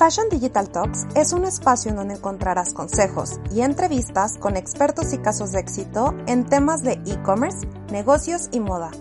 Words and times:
Fashion 0.00 0.30
Digital 0.30 0.72
Talks 0.72 1.06
es 1.14 1.34
un 1.34 1.44
espacio 1.44 1.90
en 1.90 1.96
donde 1.98 2.14
encontrarás 2.14 2.72
consejos 2.72 3.38
y 3.52 3.60
entrevistas 3.60 4.38
con 4.38 4.56
expertos 4.56 5.12
y 5.12 5.18
casos 5.18 5.52
de 5.52 5.60
éxito 5.60 6.16
en 6.26 6.46
temas 6.46 6.82
de 6.82 6.92
e-commerce, 7.04 7.68
negocios 7.92 8.48
y 8.50 8.60
moda. 8.60 8.92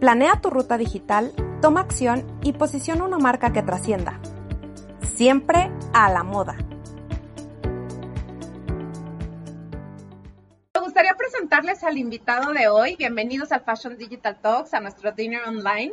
Planea 0.00 0.40
tu 0.40 0.50
ruta 0.50 0.78
digital, 0.78 1.32
toma 1.62 1.82
acción 1.82 2.26
y 2.42 2.54
posiciona 2.54 3.04
una 3.04 3.18
marca 3.18 3.52
que 3.52 3.62
trascienda. 3.62 4.18
Siempre 5.14 5.70
a 5.92 6.10
la 6.10 6.24
moda. 6.24 6.56
Me 10.74 10.80
gustaría 10.80 11.14
presentarles 11.14 11.84
al 11.84 11.98
invitado 11.98 12.52
de 12.52 12.66
hoy. 12.66 12.96
Bienvenidos 12.96 13.52
al 13.52 13.60
Fashion 13.60 13.96
Digital 13.96 14.40
Talks, 14.40 14.74
a 14.74 14.80
nuestro 14.80 15.12
dinner 15.12 15.42
online. 15.46 15.92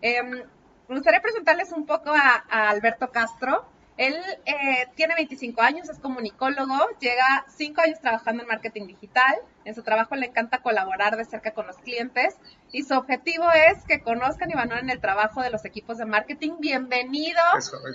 Em, 0.00 0.42
me 0.88 0.94
gustaría 0.94 1.20
presentarles 1.20 1.72
un 1.72 1.86
poco 1.86 2.10
a, 2.10 2.44
Alberto 2.68 3.10
Castro. 3.10 3.66
Él 3.98 4.14
eh, 4.46 4.86
tiene 4.94 5.16
25 5.16 5.60
años, 5.60 5.88
es 5.88 5.98
comunicólogo, 5.98 6.78
llega 7.00 7.44
5 7.48 7.80
años 7.80 8.00
trabajando 8.00 8.42
en 8.42 8.48
marketing 8.48 8.86
digital. 8.86 9.34
En 9.64 9.74
su 9.74 9.82
trabajo 9.82 10.14
le 10.14 10.26
encanta 10.26 10.58
colaborar 10.58 11.16
de 11.16 11.24
cerca 11.24 11.50
con 11.50 11.66
los 11.66 11.76
clientes 11.78 12.36
y 12.70 12.84
su 12.84 12.94
objetivo 12.94 13.44
es 13.52 13.84
que 13.84 14.00
conozcan 14.00 14.50
y 14.50 14.54
valoren 14.54 14.88
el 14.88 15.00
trabajo 15.00 15.42
de 15.42 15.50
los 15.50 15.64
equipos 15.64 15.98
de 15.98 16.06
marketing. 16.06 16.52
Bienvenido, 16.60 17.42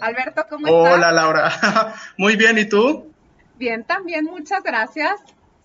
Alberto, 0.01 0.45
¿cómo 0.49 0.67
estás? 0.67 0.93
Hola, 0.93 1.11
Laura. 1.13 1.51
Muy 2.17 2.35
bien, 2.35 2.57
¿y 2.57 2.65
tú? 2.65 3.09
Bien, 3.55 3.85
también, 3.85 4.25
muchas 4.25 4.61
gracias. 4.61 5.21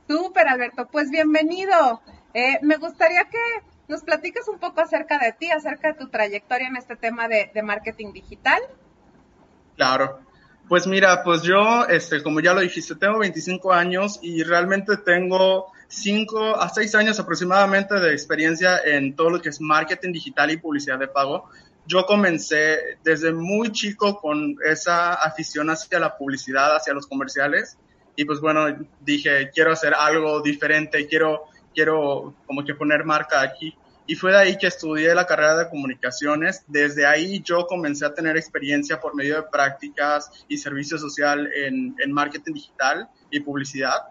Súper, 0.06 0.48
Alberto. 0.48 0.86
Pues 0.86 1.10
bienvenido. 1.10 2.00
Eh, 2.32 2.60
me 2.62 2.76
gustaría 2.76 3.24
que 3.24 3.38
nos 3.88 4.02
platicas 4.02 4.46
un 4.48 4.58
poco 4.58 4.80
acerca 4.80 5.18
de 5.18 5.32
ti, 5.32 5.50
acerca 5.50 5.88
de 5.88 5.98
tu 5.98 6.08
trayectoria 6.08 6.68
en 6.68 6.76
este 6.76 6.94
tema 6.94 7.26
de, 7.26 7.50
marketing 7.62 8.12
digital. 8.12 8.60
Claro. 9.76 10.20
Pues 10.68 10.86
mira, 10.86 11.24
pues 11.24 11.42
yo, 11.42 11.86
este, 11.86 12.22
como 12.22 12.40
ya 12.40 12.52
lo 12.52 12.60
dijiste, 12.60 12.94
tengo 12.94 13.18
25 13.18 13.72
años 13.72 14.18
y 14.20 14.42
realmente 14.42 14.98
tengo 14.98 15.72
5 15.88 16.56
a 16.56 16.68
6 16.68 16.94
años 16.94 17.18
aproximadamente 17.18 17.98
de 17.98 18.12
experiencia 18.12 18.78
en 18.84 19.16
todo 19.16 19.30
lo 19.30 19.40
que 19.40 19.48
es 19.48 19.62
marketing 19.62 20.12
digital 20.12 20.50
y 20.50 20.58
publicidad 20.58 20.98
de 20.98 21.08
pago. 21.08 21.48
Yo 21.86 22.04
comencé 22.04 22.98
desde 23.02 23.32
muy 23.32 23.72
chico 23.72 24.20
con 24.20 24.56
esa 24.62 25.14
afición 25.14 25.70
hacia 25.70 25.98
la 25.98 26.18
publicidad, 26.18 26.76
hacia 26.76 26.92
los 26.92 27.06
comerciales. 27.06 27.78
Y 28.14 28.26
pues 28.26 28.40
bueno, 28.40 28.66
dije, 29.00 29.50
quiero 29.54 29.72
hacer 29.72 29.94
algo 29.94 30.42
diferente, 30.42 31.06
quiero 31.06 31.47
quiero 31.74 32.34
como 32.46 32.64
que 32.64 32.74
poner 32.74 33.04
marca 33.04 33.40
aquí. 33.40 33.76
Y 34.06 34.14
fue 34.14 34.32
de 34.32 34.38
ahí 34.38 34.56
que 34.56 34.66
estudié 34.66 35.14
la 35.14 35.26
carrera 35.26 35.56
de 35.56 35.68
comunicaciones. 35.68 36.64
Desde 36.66 37.04
ahí 37.04 37.40
yo 37.40 37.66
comencé 37.66 38.06
a 38.06 38.14
tener 38.14 38.36
experiencia 38.36 39.00
por 39.00 39.14
medio 39.14 39.36
de 39.36 39.42
prácticas 39.42 40.30
y 40.48 40.56
servicio 40.56 40.96
social 40.96 41.50
en, 41.54 41.94
en 41.98 42.12
marketing 42.12 42.54
digital 42.54 43.08
y 43.30 43.40
publicidad. 43.40 44.08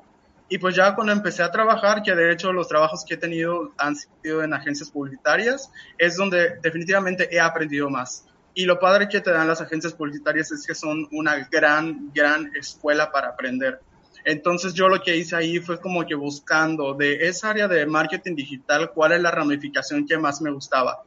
Y 0.49 0.59
pues 0.59 0.75
ya 0.75 0.95
cuando 0.95 1.11
empecé 1.11 1.43
a 1.43 1.51
trabajar, 1.51 2.03
que 2.03 2.15
de 2.15 2.31
hecho 2.31 2.53
los 2.53 2.67
trabajos 2.67 3.03
que 3.05 3.15
he 3.15 3.17
tenido 3.17 3.73
han 3.77 3.95
sido 3.95 4.43
en 4.43 4.53
agencias 4.53 4.89
publicitarias, 4.89 5.69
es 5.97 6.15
donde 6.15 6.59
definitivamente 6.61 7.27
he 7.35 7.39
aprendido 7.39 7.89
más. 7.89 8.25
Y 8.53 8.65
lo 8.65 8.79
padre 8.79 9.09
que 9.09 9.19
te 9.19 9.31
dan 9.31 9.47
las 9.47 9.61
agencias 9.61 9.93
publicitarias 9.93 10.51
es 10.51 10.65
que 10.65 10.73
son 10.73 11.07
una 11.11 11.47
gran, 11.51 12.11
gran 12.13 12.55
escuela 12.55 13.11
para 13.11 13.29
aprender. 13.29 13.81
Entonces 14.29 14.73
yo 14.73 14.89
lo 14.89 15.01
que 15.01 15.15
hice 15.15 15.37
ahí 15.37 15.59
fue 15.59 15.79
como 15.79 16.05
que 16.05 16.13
buscando 16.13 16.93
de 16.93 17.29
esa 17.29 17.51
área 17.51 17.69
de 17.69 17.85
marketing 17.85 18.35
digital 18.35 18.91
cuál 18.93 19.13
es 19.13 19.21
la 19.21 19.31
ramificación 19.31 20.05
que 20.05 20.17
más 20.17 20.41
me 20.41 20.51
gustaba. 20.51 21.01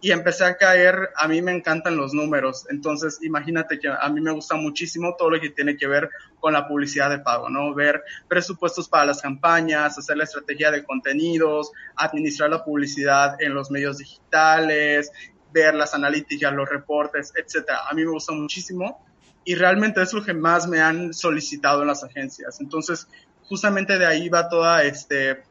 Y 0.00 0.10
empecé 0.10 0.44
a 0.44 0.56
caer, 0.56 1.10
a 1.16 1.28
mí 1.28 1.40
me 1.40 1.52
encantan 1.52 1.96
los 1.96 2.12
números, 2.12 2.66
entonces 2.68 3.20
imagínate 3.22 3.78
que 3.78 3.88
a 3.88 4.08
mí 4.08 4.20
me 4.20 4.32
gusta 4.32 4.56
muchísimo 4.56 5.14
todo 5.16 5.30
lo 5.30 5.40
que 5.40 5.50
tiene 5.50 5.76
que 5.76 5.86
ver 5.86 6.10
con 6.40 6.52
la 6.52 6.66
publicidad 6.66 7.10
de 7.10 7.20
pago, 7.20 7.48
¿no? 7.48 7.72
Ver 7.74 8.02
presupuestos 8.26 8.88
para 8.88 9.06
las 9.06 9.22
campañas, 9.22 9.96
hacer 9.96 10.16
la 10.16 10.24
estrategia 10.24 10.72
de 10.72 10.82
contenidos, 10.82 11.70
administrar 11.94 12.50
la 12.50 12.64
publicidad 12.64 13.40
en 13.40 13.54
los 13.54 13.70
medios 13.70 13.98
digitales, 13.98 15.12
ver 15.52 15.76
las 15.76 15.94
analíticas, 15.94 16.52
los 16.52 16.68
reportes, 16.68 17.32
etcétera. 17.36 17.82
A 17.88 17.94
mí 17.94 18.04
me 18.04 18.10
gusta 18.10 18.32
muchísimo 18.32 19.00
y 19.44 19.54
realmente 19.54 20.02
es 20.02 20.12
lo 20.12 20.24
que 20.24 20.34
más 20.34 20.66
me 20.66 20.80
han 20.80 21.12
solicitado 21.12 21.82
en 21.82 21.88
las 21.88 22.02
agencias. 22.02 22.60
Entonces, 22.60 23.06
justamente 23.44 23.98
de 23.98 24.06
ahí 24.06 24.28
va 24.28 24.48
toda 24.48 24.82
este, 24.84 25.42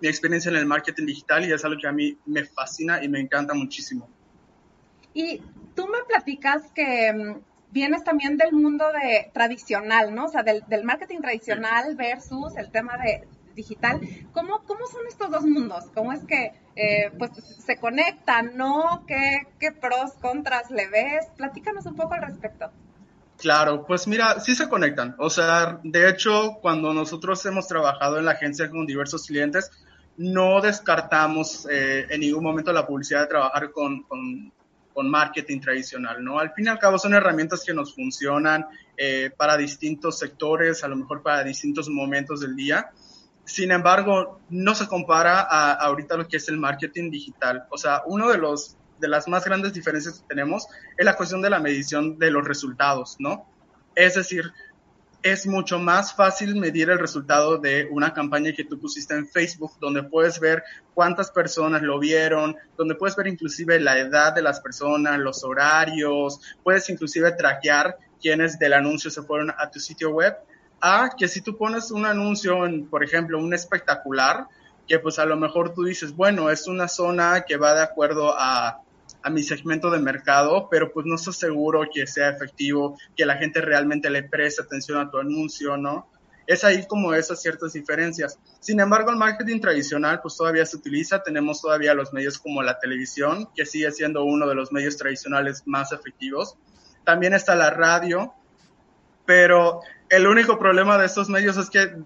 mi 0.00 0.08
experiencia 0.08 0.50
en 0.50 0.56
el 0.56 0.66
marketing 0.66 1.06
digital 1.06 1.44
y 1.44 1.52
es 1.52 1.64
algo 1.64 1.80
que 1.80 1.88
a 1.88 1.92
mí 1.92 2.16
me 2.26 2.44
fascina 2.44 3.02
y 3.02 3.08
me 3.08 3.20
encanta 3.20 3.54
muchísimo. 3.54 4.08
Y 5.12 5.40
tú 5.74 5.86
me 5.86 5.98
platicas 6.08 6.62
que 6.74 7.12
mm, 7.12 7.40
vienes 7.70 8.04
también 8.04 8.36
del 8.36 8.52
mundo 8.52 8.84
de 8.92 9.30
tradicional, 9.32 10.14
¿no? 10.14 10.26
O 10.26 10.28
sea, 10.28 10.42
del, 10.42 10.64
del 10.68 10.84
marketing 10.84 11.20
tradicional 11.20 11.96
versus 11.96 12.56
el 12.56 12.70
tema 12.70 12.96
de 12.98 13.26
digital. 13.54 14.00
¿Cómo, 14.32 14.62
cómo 14.64 14.86
son 14.86 15.06
estos 15.08 15.30
dos 15.30 15.44
mundos? 15.44 15.84
¿Cómo 15.94 16.12
es 16.12 16.24
que 16.24 16.52
eh, 16.76 17.10
pues, 17.18 17.30
se 17.64 17.76
conectan, 17.76 18.56
no? 18.56 19.04
¿Qué, 19.06 19.46
¿Qué 19.58 19.72
pros, 19.72 20.12
contras 20.20 20.70
le 20.70 20.88
ves? 20.88 21.26
Platícanos 21.36 21.86
un 21.86 21.94
poco 21.94 22.14
al 22.14 22.22
respecto. 22.22 22.70
Claro, 23.38 23.84
pues 23.84 24.06
mira, 24.06 24.40
sí 24.40 24.54
se 24.54 24.68
conectan. 24.68 25.16
O 25.18 25.28
sea, 25.28 25.80
de 25.82 26.08
hecho, 26.08 26.58
cuando 26.62 26.94
nosotros 26.94 27.44
hemos 27.46 27.66
trabajado 27.66 28.18
en 28.18 28.24
la 28.24 28.32
agencia 28.32 28.70
con 28.70 28.86
diversos 28.86 29.26
clientes, 29.26 29.70
no 30.16 30.60
descartamos 30.60 31.66
eh, 31.70 32.06
en 32.08 32.20
ningún 32.20 32.44
momento 32.44 32.72
la 32.72 32.86
publicidad 32.86 33.22
de 33.22 33.26
trabajar 33.26 33.72
con, 33.72 34.04
con, 34.04 34.52
con, 34.92 35.10
marketing 35.10 35.60
tradicional, 35.60 36.22
¿no? 36.22 36.38
Al 36.38 36.52
fin 36.52 36.66
y 36.66 36.68
al 36.68 36.78
cabo 36.78 36.98
son 36.98 37.14
herramientas 37.14 37.64
que 37.66 37.74
nos 37.74 37.94
funcionan 37.94 38.66
eh, 38.96 39.30
para 39.36 39.56
distintos 39.56 40.18
sectores, 40.18 40.84
a 40.84 40.88
lo 40.88 40.96
mejor 40.96 41.22
para 41.22 41.42
distintos 41.42 41.88
momentos 41.88 42.40
del 42.40 42.54
día. 42.54 42.90
Sin 43.44 43.72
embargo, 43.72 44.40
no 44.50 44.74
se 44.74 44.86
compara 44.86 45.40
a, 45.40 45.72
a 45.72 45.86
ahorita 45.86 46.16
lo 46.16 46.28
que 46.28 46.36
es 46.36 46.48
el 46.48 46.56
marketing 46.56 47.10
digital. 47.10 47.66
O 47.70 47.76
sea, 47.76 48.02
uno 48.06 48.30
de 48.30 48.38
los 48.38 48.76
de 48.98 49.08
las 49.08 49.28
más 49.28 49.44
grandes 49.44 49.72
diferencias 49.72 50.20
que 50.20 50.28
tenemos 50.28 50.66
es 50.96 51.04
la 51.04 51.16
cuestión 51.16 51.42
de 51.42 51.50
la 51.50 51.60
medición 51.60 52.18
de 52.18 52.30
los 52.30 52.46
resultados, 52.46 53.16
¿no? 53.18 53.46
Es 53.94 54.14
decir, 54.14 54.52
es 55.24 55.46
mucho 55.46 55.78
más 55.78 56.14
fácil 56.14 56.54
medir 56.54 56.90
el 56.90 56.98
resultado 56.98 57.56
de 57.56 57.88
una 57.90 58.12
campaña 58.12 58.52
que 58.52 58.64
tú 58.64 58.78
pusiste 58.78 59.14
en 59.14 59.26
Facebook, 59.26 59.72
donde 59.80 60.02
puedes 60.02 60.38
ver 60.38 60.62
cuántas 60.92 61.30
personas 61.30 61.80
lo 61.80 61.98
vieron, 61.98 62.54
donde 62.76 62.94
puedes 62.94 63.16
ver 63.16 63.28
inclusive 63.28 63.80
la 63.80 63.98
edad 63.98 64.34
de 64.34 64.42
las 64.42 64.60
personas, 64.60 65.18
los 65.18 65.42
horarios, 65.42 66.40
puedes 66.62 66.90
inclusive 66.90 67.32
traquear 67.32 67.96
quiénes 68.20 68.58
del 68.58 68.74
anuncio 68.74 69.10
se 69.10 69.22
fueron 69.22 69.50
a 69.56 69.70
tu 69.70 69.80
sitio 69.80 70.10
web, 70.10 70.36
a 70.82 71.08
que 71.16 71.26
si 71.26 71.40
tú 71.40 71.56
pones 71.56 71.90
un 71.90 72.04
anuncio 72.04 72.66
en, 72.66 72.86
por 72.86 73.02
ejemplo, 73.02 73.38
un 73.38 73.54
espectacular, 73.54 74.46
que 74.86 74.98
pues 74.98 75.18
a 75.18 75.24
lo 75.24 75.38
mejor 75.38 75.72
tú 75.72 75.84
dices, 75.84 76.14
bueno, 76.14 76.50
es 76.50 76.66
una 76.66 76.86
zona 76.86 77.46
que 77.48 77.56
va 77.56 77.74
de 77.74 77.82
acuerdo 77.82 78.34
a 78.38 78.83
a 79.24 79.30
mi 79.30 79.42
segmento 79.42 79.90
de 79.90 79.98
mercado, 79.98 80.68
pero 80.70 80.92
pues 80.92 81.06
no 81.06 81.14
estoy 81.14 81.32
seguro 81.32 81.80
que 81.92 82.06
sea 82.06 82.28
efectivo, 82.28 82.98
que 83.16 83.24
la 83.24 83.38
gente 83.38 83.62
realmente 83.62 84.10
le 84.10 84.22
preste 84.22 84.60
atención 84.60 84.98
a 84.98 85.10
tu 85.10 85.16
anuncio, 85.16 85.78
¿no? 85.78 86.06
Es 86.46 86.62
ahí 86.62 86.86
como 86.86 87.14
esas 87.14 87.40
ciertas 87.40 87.72
diferencias. 87.72 88.38
Sin 88.60 88.80
embargo, 88.80 89.10
el 89.10 89.16
marketing 89.16 89.60
tradicional 89.60 90.20
pues 90.20 90.36
todavía 90.36 90.66
se 90.66 90.76
utiliza, 90.76 91.22
tenemos 91.22 91.62
todavía 91.62 91.94
los 91.94 92.12
medios 92.12 92.38
como 92.38 92.62
la 92.62 92.78
televisión, 92.78 93.48
que 93.56 93.64
sigue 93.64 93.90
siendo 93.92 94.24
uno 94.24 94.46
de 94.46 94.54
los 94.54 94.72
medios 94.72 94.98
tradicionales 94.98 95.62
más 95.64 95.90
efectivos. 95.92 96.58
También 97.02 97.32
está 97.32 97.54
la 97.54 97.70
radio, 97.70 98.34
pero 99.24 99.80
el 100.10 100.26
único 100.26 100.58
problema 100.58 100.98
de 100.98 101.06
estos 101.06 101.30
medios 101.30 101.56
es 101.56 101.70
que 101.70 101.96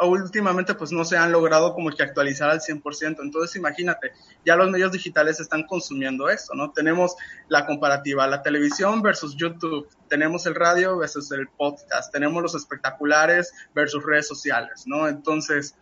últimamente 0.00 0.74
pues 0.74 0.92
no 0.92 1.04
se 1.04 1.16
han 1.16 1.32
logrado 1.32 1.74
como 1.74 1.90
que 1.90 2.02
actualizar 2.02 2.50
al 2.50 2.60
100%. 2.60 3.16
Entonces 3.22 3.56
imagínate, 3.56 4.12
ya 4.44 4.56
los 4.56 4.70
medios 4.70 4.92
digitales 4.92 5.40
están 5.40 5.64
consumiendo 5.64 6.28
esto, 6.28 6.54
¿no? 6.54 6.72
Tenemos 6.72 7.14
la 7.48 7.66
comparativa, 7.66 8.26
la 8.26 8.42
televisión 8.42 9.02
versus 9.02 9.36
YouTube, 9.36 9.88
tenemos 10.08 10.46
el 10.46 10.54
radio 10.54 10.98
versus 10.98 11.30
el 11.32 11.48
podcast, 11.48 12.12
tenemos 12.12 12.42
los 12.42 12.54
espectaculares 12.54 13.52
versus 13.74 14.04
redes 14.04 14.26
sociales, 14.26 14.84
¿no? 14.86 15.08
Entonces, 15.08 15.74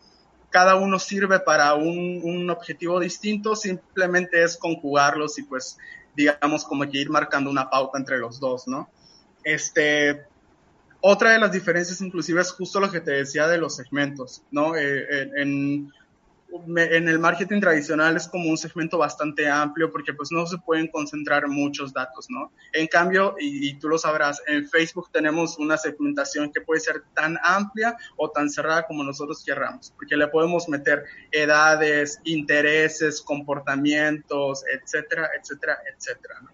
cada 0.51 0.77
uno 0.77 0.99
sirve 0.99 1.41
para 1.41 1.75
un, 1.75 2.21
un 2.23 2.51
objetivo 2.51 3.01
distinto, 3.01 3.57
simplemente 3.57 4.43
es 4.43 4.59
conjugarlos 4.59 5.39
y 5.39 5.45
pues 5.45 5.79
digamos 6.15 6.65
como 6.65 6.89
que 6.89 6.99
ir 6.99 7.09
marcando 7.09 7.51
una 7.51 7.71
pauta 7.71 7.99
entre 7.99 8.19
los 8.19 8.39
dos, 8.39 8.69
¿no? 8.69 8.91
Este, 9.45 10.27
otra 11.03 11.33
de 11.33 11.39
las 11.41 11.53
diferencias 11.53 12.01
inclusive 12.01 12.41
es 12.41 12.53
justo 12.53 12.81
lo 12.81 12.91
que 12.91 13.01
te 13.01 13.11
decía 13.11 13.49
de 13.49 13.59
los 13.59 13.77
segmentos, 13.77 14.43
¿no? 14.51 14.77
Eh, 14.77 15.31
en, 15.37 15.93
el 16.77 17.19
marketing 17.19 17.61
tradicional 17.61 18.15
es 18.15 18.29
como 18.29 18.51
un 18.51 18.59
segmento 18.59 18.99
bastante 18.99 19.49
amplio 19.49 19.91
porque 19.91 20.13
pues 20.13 20.31
no 20.31 20.47
se 20.47 20.59
pueden 20.59 20.87
concentrar 20.89 21.49
muchos 21.49 21.95
datos, 21.95 22.27
¿no? 22.29 22.53
En 22.75 22.87
cambio, 22.89 23.35
y, 23.41 23.73
tú 23.75 23.89
lo 23.89 23.97
sabrás, 23.97 24.43
en 24.47 24.69
Facebook 24.69 25.09
tenemos 25.11 25.59
una 25.59 25.79
segmentación 25.79 26.53
que 26.53 26.61
puede 26.61 26.81
ser 26.81 27.05
tan 27.15 27.39
amplia 27.43 27.97
o 28.17 28.31
tan 28.31 28.51
cerrada 28.51 28.87
como 28.87 29.03
nosotros 29.03 29.43
querramos, 29.43 29.93
porque 29.97 30.15
le 30.15 30.29
podemos 30.29 30.69
meter 30.69 31.05
edades, 31.31 32.21
intereses, 32.25 33.23
comportamientos, 33.23 34.63
etcétera, 34.71 35.31
etcétera, 35.41 35.79
etcétera, 35.97 36.35
¿no? 36.43 36.51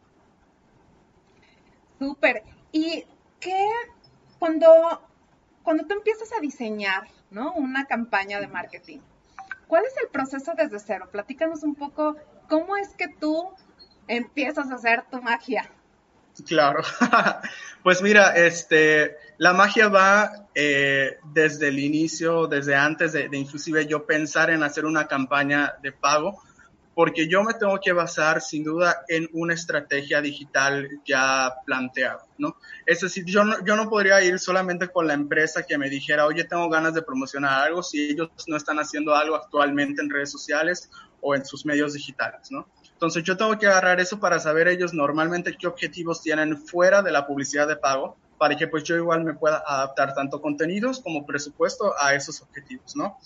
Súper. 1.98 2.44
Y 2.70 3.04
¿qué, 3.40 3.66
cuando, 4.38 5.02
cuando 5.62 5.86
tú 5.86 5.94
empiezas 5.94 6.30
a 6.36 6.40
diseñar, 6.40 7.08
¿no? 7.30 7.52
Una 7.54 7.86
campaña 7.86 8.40
de 8.40 8.46
marketing, 8.46 9.00
¿cuál 9.66 9.84
es 9.84 9.94
el 10.02 10.08
proceso 10.08 10.52
desde 10.56 10.78
cero? 10.78 11.08
Platícanos 11.10 11.62
un 11.62 11.74
poco 11.74 12.16
cómo 12.48 12.76
es 12.76 12.88
que 12.90 13.08
tú 13.08 13.50
empiezas 14.06 14.70
a 14.70 14.74
hacer 14.74 15.04
tu 15.10 15.20
magia. 15.22 15.70
Claro. 16.46 16.82
pues 17.82 18.02
mira, 18.02 18.36
este, 18.36 19.16
la 19.38 19.52
magia 19.52 19.88
va 19.88 20.48
eh, 20.54 21.18
desde 21.32 21.68
el 21.68 21.78
inicio, 21.78 22.46
desde 22.46 22.76
antes 22.76 23.12
de, 23.12 23.28
inclusive 23.32 23.86
yo 23.86 24.06
pensar 24.06 24.50
en 24.50 24.62
hacer 24.62 24.84
una 24.84 25.06
campaña 25.06 25.74
de 25.82 25.92
pago, 25.92 26.40
porque 26.98 27.28
yo 27.28 27.44
me 27.44 27.54
tengo 27.54 27.78
que 27.80 27.92
basar 27.92 28.40
sin 28.40 28.64
duda 28.64 29.04
en 29.06 29.28
una 29.32 29.54
estrategia 29.54 30.20
digital 30.20 30.88
ya 31.06 31.54
planteada, 31.64 32.26
¿no? 32.38 32.56
Es 32.86 33.02
decir, 33.02 33.24
yo 33.24 33.44
no, 33.44 33.64
yo 33.64 33.76
no 33.76 33.88
podría 33.88 34.20
ir 34.24 34.40
solamente 34.40 34.88
con 34.88 35.06
la 35.06 35.14
empresa 35.14 35.62
que 35.62 35.78
me 35.78 35.88
dijera, 35.88 36.26
oye, 36.26 36.42
tengo 36.42 36.68
ganas 36.68 36.94
de 36.94 37.02
promocionar 37.02 37.68
algo 37.68 37.84
si 37.84 38.10
ellos 38.10 38.30
no 38.48 38.56
están 38.56 38.80
haciendo 38.80 39.14
algo 39.14 39.36
actualmente 39.36 40.02
en 40.02 40.10
redes 40.10 40.32
sociales 40.32 40.90
o 41.20 41.36
en 41.36 41.44
sus 41.44 41.64
medios 41.64 41.92
digitales, 41.92 42.50
¿no? 42.50 42.66
Entonces 42.94 43.22
yo 43.22 43.36
tengo 43.36 43.56
que 43.56 43.68
agarrar 43.68 44.00
eso 44.00 44.18
para 44.18 44.40
saber 44.40 44.66
ellos 44.66 44.92
normalmente 44.92 45.56
qué 45.56 45.68
objetivos 45.68 46.20
tienen 46.20 46.56
fuera 46.56 47.00
de 47.02 47.12
la 47.12 47.28
publicidad 47.28 47.68
de 47.68 47.76
pago 47.76 48.16
para 48.38 48.56
que 48.56 48.66
pues 48.66 48.82
yo 48.82 48.96
igual 48.96 49.22
me 49.22 49.34
pueda 49.34 49.62
adaptar 49.64 50.14
tanto 50.14 50.40
contenidos 50.40 51.00
como 51.00 51.24
presupuesto 51.24 51.94
a 52.00 52.14
esos 52.14 52.42
objetivos, 52.42 52.96
¿no? 52.96 53.18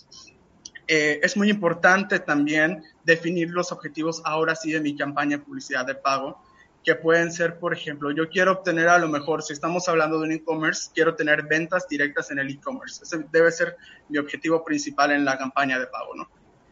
Eh, 0.87 1.19
es 1.23 1.37
muy 1.37 1.49
importante 1.49 2.19
también 2.19 2.83
definir 3.03 3.49
los 3.51 3.71
objetivos 3.71 4.21
ahora 4.25 4.55
sí 4.55 4.71
de 4.71 4.81
mi 4.81 4.95
campaña 4.95 5.37
de 5.37 5.43
publicidad 5.43 5.85
de 5.85 5.95
pago, 5.95 6.41
que 6.83 6.95
pueden 6.95 7.31
ser, 7.31 7.59
por 7.59 7.73
ejemplo, 7.73 8.11
yo 8.11 8.29
quiero 8.29 8.51
obtener 8.51 8.89
a 8.89 8.97
lo 8.99 9.07
mejor, 9.07 9.41
si 9.41 9.53
estamos 9.53 9.87
hablando 9.87 10.19
de 10.19 10.25
un 10.25 10.31
e-commerce, 10.33 10.91
quiero 10.93 11.15
tener 11.15 11.43
ventas 11.43 11.87
directas 11.87 12.29
en 12.31 12.39
el 12.39 12.49
e-commerce. 12.49 13.03
Ese 13.03 13.25
debe 13.31 13.51
ser 13.51 13.77
mi 14.09 14.17
objetivo 14.17 14.65
principal 14.65 15.11
en 15.11 15.23
la 15.23 15.37
campaña 15.37 15.79
de 15.79 15.87
pago, 15.87 16.15
¿no? 16.15 16.29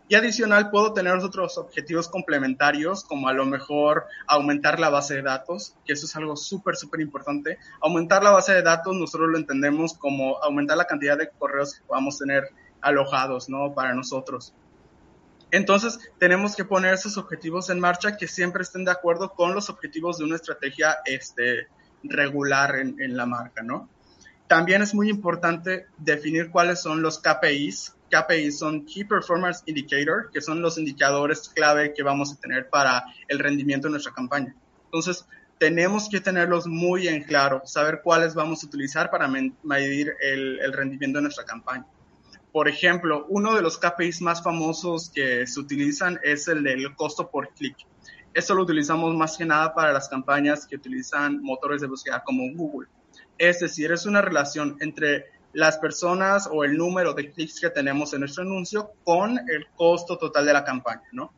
Y 0.09 0.15
adicional 0.15 0.69
puedo 0.69 0.91
tener 0.91 1.13
otros 1.13 1.57
objetivos 1.57 2.09
complementarios, 2.09 3.05
como 3.05 3.29
a 3.29 3.33
lo 3.33 3.45
mejor 3.45 4.07
aumentar 4.27 4.77
la 4.77 4.89
base 4.89 5.15
de 5.15 5.21
datos, 5.21 5.77
que 5.85 5.93
eso 5.93 6.05
es 6.05 6.13
algo 6.17 6.35
súper, 6.35 6.75
súper 6.75 6.99
importante. 6.99 7.57
Aumentar 7.79 8.21
la 8.21 8.31
base 8.31 8.53
de 8.53 8.61
datos, 8.61 8.93
nosotros 8.93 9.29
lo 9.29 9.37
entendemos 9.37 9.93
como 9.93 10.37
aumentar 10.43 10.75
la 10.75 10.83
cantidad 10.83 11.17
de 11.17 11.29
correos 11.29 11.75
que 11.75 11.85
podamos 11.85 12.17
tener 12.17 12.49
alojados, 12.81 13.49
¿no? 13.49 13.73
Para 13.73 13.93
nosotros. 13.93 14.53
Entonces, 15.51 15.99
tenemos 16.17 16.55
que 16.55 16.65
poner 16.65 16.93
esos 16.93 17.17
objetivos 17.17 17.69
en 17.69 17.79
marcha 17.79 18.15
que 18.17 18.27
siempre 18.27 18.63
estén 18.63 18.85
de 18.85 18.91
acuerdo 18.91 19.33
con 19.33 19.53
los 19.53 19.69
objetivos 19.69 20.17
de 20.17 20.25
una 20.25 20.35
estrategia 20.35 20.97
este, 21.05 21.67
regular 22.03 22.75
en, 22.75 23.01
en 23.01 23.17
la 23.17 23.25
marca, 23.25 23.61
¿no? 23.61 23.89
También 24.47 24.81
es 24.81 24.93
muy 24.93 25.09
importante 25.09 25.87
definir 25.97 26.51
cuáles 26.51 26.81
son 26.81 27.01
los 27.01 27.19
KPIs 27.19 27.95
KPIs 28.11 28.59
son 28.59 28.85
Key 28.85 29.05
Performance 29.05 29.63
Indicator, 29.65 30.29
que 30.31 30.41
son 30.41 30.61
los 30.61 30.77
indicadores 30.77 31.49
clave 31.49 31.93
que 31.93 32.03
vamos 32.03 32.33
a 32.33 32.39
tener 32.39 32.69
para 32.69 33.05
el 33.27 33.39
rendimiento 33.39 33.87
de 33.87 33.91
nuestra 33.91 34.13
campaña. 34.13 34.53
Entonces, 34.85 35.25
tenemos 35.57 36.09
que 36.09 36.19
tenerlos 36.19 36.67
muy 36.67 37.07
en 37.07 37.23
claro, 37.23 37.61
saber 37.65 38.01
cuáles 38.03 38.35
vamos 38.35 38.63
a 38.63 38.67
utilizar 38.67 39.09
para 39.09 39.27
medir 39.63 40.13
el, 40.21 40.59
el 40.59 40.73
rendimiento 40.73 41.19
de 41.19 41.23
nuestra 41.23 41.45
campaña. 41.45 41.85
Por 42.51 42.67
ejemplo, 42.67 43.25
uno 43.29 43.55
de 43.55 43.61
los 43.61 43.77
KPIs 43.77 44.21
más 44.21 44.43
famosos 44.43 45.09
que 45.09 45.47
se 45.47 45.59
utilizan 45.59 46.19
es 46.23 46.47
el 46.47 46.63
del 46.63 46.95
costo 46.95 47.29
por 47.29 47.49
clic. 47.53 47.77
Esto 48.33 48.55
lo 48.55 48.63
utilizamos 48.63 49.15
más 49.15 49.37
que 49.37 49.45
nada 49.45 49.73
para 49.73 49.93
las 49.93 50.09
campañas 50.09 50.65
que 50.67 50.75
utilizan 50.75 51.41
motores 51.41 51.81
de 51.81 51.87
búsqueda 51.87 52.23
como 52.23 52.43
Google. 52.53 52.89
Es 53.37 53.59
decir, 53.59 53.91
es 53.91 54.05
una 54.05 54.21
relación 54.21 54.77
entre 54.81 55.25
las 55.53 55.77
personas 55.77 56.47
o 56.51 56.63
el 56.63 56.77
número 56.77 57.13
de 57.13 57.31
clics 57.31 57.59
que 57.59 57.69
tenemos 57.69 58.13
en 58.13 58.21
nuestro 58.21 58.43
anuncio 58.43 58.91
con 59.03 59.37
el 59.37 59.67
costo 59.75 60.17
total 60.17 60.45
de 60.45 60.53
la 60.53 60.63
campaña, 60.63 61.07
¿no? 61.11 61.33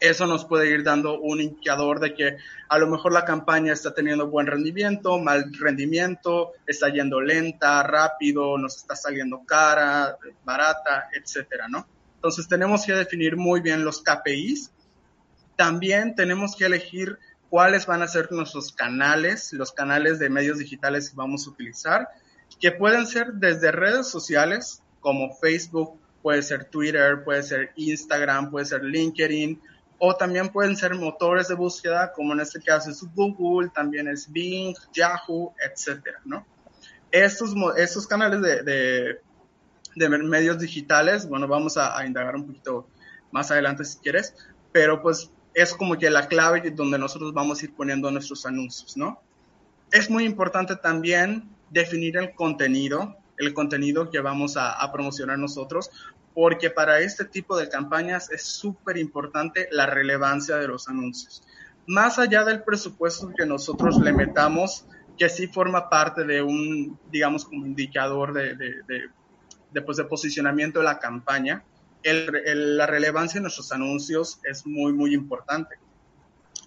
Eso 0.00 0.26
nos 0.26 0.44
puede 0.44 0.70
ir 0.70 0.82
dando 0.82 1.18
un 1.18 1.40
indicador 1.40 2.00
de 2.00 2.14
que 2.14 2.36
a 2.68 2.78
lo 2.78 2.86
mejor 2.86 3.12
la 3.12 3.24
campaña 3.24 3.72
está 3.72 3.94
teniendo 3.94 4.28
buen 4.28 4.46
rendimiento, 4.46 5.18
mal 5.18 5.52
rendimiento, 5.58 6.52
está 6.66 6.88
yendo 6.88 7.20
lenta, 7.20 7.82
rápido, 7.82 8.58
nos 8.58 8.76
está 8.76 8.94
saliendo 8.94 9.42
cara, 9.46 10.16
barata, 10.44 11.08
etcétera, 11.12 11.66
¿no? 11.68 11.86
Entonces 12.16 12.46
tenemos 12.48 12.84
que 12.84 12.92
definir 12.92 13.36
muy 13.36 13.60
bien 13.60 13.84
los 13.84 14.02
KPIs. 14.02 14.70
También 15.56 16.14
tenemos 16.14 16.56
que 16.56 16.66
elegir 16.66 17.18
cuáles 17.48 17.86
van 17.86 18.02
a 18.02 18.08
ser 18.08 18.30
nuestros 18.32 18.72
canales, 18.72 19.52
los 19.52 19.72
canales 19.72 20.18
de 20.18 20.28
medios 20.28 20.58
digitales 20.58 21.10
que 21.10 21.16
vamos 21.16 21.46
a 21.46 21.50
utilizar 21.50 22.08
que 22.60 22.72
pueden 22.72 23.06
ser 23.06 23.34
desde 23.34 23.72
redes 23.72 24.08
sociales 24.08 24.82
como 25.00 25.34
Facebook, 25.36 25.98
puede 26.22 26.42
ser 26.42 26.64
Twitter, 26.64 27.22
puede 27.24 27.42
ser 27.42 27.72
Instagram, 27.76 28.50
puede 28.50 28.66
ser 28.66 28.82
LinkedIn, 28.82 29.60
o 29.98 30.14
también 30.16 30.48
pueden 30.50 30.76
ser 30.76 30.94
motores 30.94 31.48
de 31.48 31.54
búsqueda, 31.54 32.12
como 32.12 32.32
en 32.32 32.40
este 32.40 32.60
caso 32.60 32.90
es 32.90 33.02
Google, 33.14 33.70
también 33.74 34.08
es 34.08 34.30
Bing, 34.30 34.76
Yahoo, 34.92 35.54
etcétera, 35.64 36.20
¿no? 36.24 36.46
Estos, 37.10 37.54
estos 37.76 38.06
canales 38.06 38.42
de, 38.42 39.20
de, 39.94 40.08
medios 40.18 40.58
digitales, 40.58 41.28
bueno, 41.28 41.48
vamos 41.48 41.76
a, 41.76 41.96
a, 41.96 42.06
indagar 42.06 42.36
un 42.36 42.46
poquito 42.46 42.88
más 43.30 43.50
adelante 43.50 43.84
si 43.84 43.98
quieres, 43.98 44.34
pero 44.72 45.00
pues 45.00 45.30
es 45.54 45.72
como 45.72 45.96
que 45.96 46.10
la 46.10 46.28
clave 46.28 46.70
donde 46.70 46.98
nosotros 46.98 47.32
vamos 47.32 47.62
a 47.62 47.64
ir 47.64 47.74
poniendo 47.74 48.10
nuestros 48.10 48.44
anuncios, 48.44 48.96
¿no? 48.96 49.22
Es 49.90 50.10
muy 50.10 50.24
importante 50.24 50.76
también 50.76 51.48
definir 51.70 52.16
el 52.16 52.34
contenido, 52.34 53.16
el 53.38 53.54
contenido 53.54 54.10
que 54.10 54.20
vamos 54.20 54.56
a, 54.56 54.90
promocionar 54.92 55.38
nosotros, 55.38 55.90
porque 56.36 56.68
para 56.68 57.00
este 57.00 57.24
tipo 57.24 57.56
de 57.56 57.70
campañas 57.70 58.30
es 58.30 58.42
súper 58.42 58.98
importante 58.98 59.70
la 59.72 59.86
relevancia 59.86 60.56
de 60.56 60.68
los 60.68 60.86
anuncios. 60.86 61.42
Más 61.86 62.18
allá 62.18 62.44
del 62.44 62.62
presupuesto 62.62 63.32
que 63.34 63.46
nosotros 63.46 63.96
le 64.00 64.12
metamos, 64.12 64.84
que 65.16 65.30
sí 65.30 65.46
forma 65.46 65.88
parte 65.88 66.24
de 66.24 66.42
un, 66.42 67.00
digamos, 67.10 67.46
como 67.46 67.64
indicador 67.64 68.34
de, 68.34 68.54
de, 68.54 69.80
pues, 69.80 69.96
de 69.96 70.04
posicionamiento 70.04 70.80
de 70.80 70.84
la 70.84 70.98
campaña, 70.98 71.64
la 72.04 72.84
relevancia 72.84 73.38
de 73.38 73.44
nuestros 73.44 73.72
anuncios 73.72 74.38
es 74.44 74.66
muy, 74.66 74.92
muy 74.92 75.14
importante. 75.14 75.76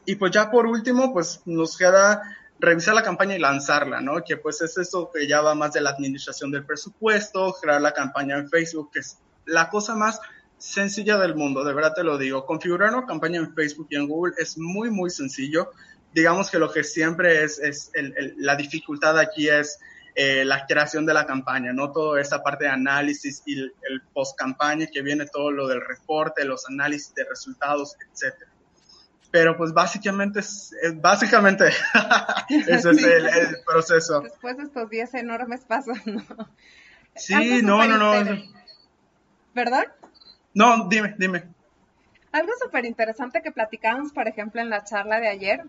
Y 0.04 0.16
pues 0.16 0.32
ya 0.32 0.50
por 0.50 0.66
último, 0.66 1.14
pues 1.14 1.44
nos 1.46 1.78
queda 1.78 2.24
revisar 2.60 2.96
la 2.96 3.04
campaña 3.04 3.36
y 3.36 3.40
lanzarla, 3.40 4.02
¿no? 4.02 4.24
Que 4.24 4.36
pues 4.36 4.64
es 4.64 4.80
eso 4.80 5.12
que 5.14 5.28
ya 5.28 5.42
va 5.42 5.54
más 5.54 5.74
de 5.74 5.82
la 5.82 5.92
administración 5.92 6.50
del 6.50 6.66
presupuesto, 6.66 7.56
crear 7.62 7.80
la 7.80 7.94
campaña 7.94 8.36
en 8.36 8.50
Facebook, 8.50 8.90
que 8.92 9.02
es 9.02 9.20
la 9.50 9.70
cosa 9.70 9.96
más 9.96 10.20
sencilla 10.58 11.18
del 11.18 11.36
mundo, 11.36 11.64
de 11.64 11.74
verdad 11.74 11.94
te 11.94 12.04
lo 12.04 12.18
digo. 12.18 12.46
Configurar 12.46 12.94
una 12.94 13.06
campaña 13.06 13.40
en 13.40 13.54
Facebook 13.54 13.88
y 13.90 13.96
en 13.96 14.08
Google 14.08 14.34
es 14.38 14.58
muy, 14.58 14.90
muy 14.90 15.10
sencillo. 15.10 15.72
Digamos 16.14 16.50
que 16.50 16.60
lo 16.60 16.72
que 16.72 16.84
siempre 16.84 17.44
es, 17.44 17.60
es 17.60 17.92
la 18.38 18.56
dificultad 18.56 19.18
aquí 19.20 19.48
es 19.48 19.80
eh, 20.16 20.44
la 20.44 20.66
creación 20.66 21.06
de 21.06 21.14
la 21.14 21.26
campaña, 21.26 21.72
¿no? 21.72 21.92
Toda 21.92 22.20
esa 22.20 22.42
parte 22.42 22.66
de 22.66 22.72
análisis 22.72 23.44
y 23.46 23.60
el, 23.60 23.74
el 23.90 24.02
post 24.14 24.38
campaña 24.38 24.88
que 24.92 25.02
viene 25.02 25.28
todo 25.28 25.52
lo 25.52 25.68
del 25.68 25.82
reporte, 25.86 26.44
los 26.46 26.68
análisis 26.68 27.14
de 27.14 27.26
resultados, 27.26 27.96
etcétera 28.12 28.52
pero 29.32 29.56
pues 29.56 29.74
básicamente 29.74 30.40
es, 30.40 30.74
básicamente 30.96 31.68
ese 32.68 32.92
es 32.92 33.04
el, 33.04 33.58
proceso. 33.66 34.22
Después 34.22 34.58
de 34.58 34.64
estos 34.64 34.90
10 34.90 35.14
enormes 35.16 35.62
pasos, 35.66 35.98
¿no? 36.06 36.24
Sí, 37.16 37.62
no, 37.62 37.86
no, 37.86 37.98
no. 37.98 38.59
¿Verdad? 39.54 39.86
No, 40.54 40.88
dime, 40.88 41.16
dime. 41.18 41.44
Algo 42.32 42.52
súper 42.62 42.86
interesante 42.86 43.42
que 43.42 43.52
platicábamos, 43.52 44.14
por 44.14 44.28
ejemplo, 44.28 44.62
en 44.62 44.70
la 44.70 44.84
charla 44.84 45.20
de 45.20 45.28
ayer, 45.28 45.64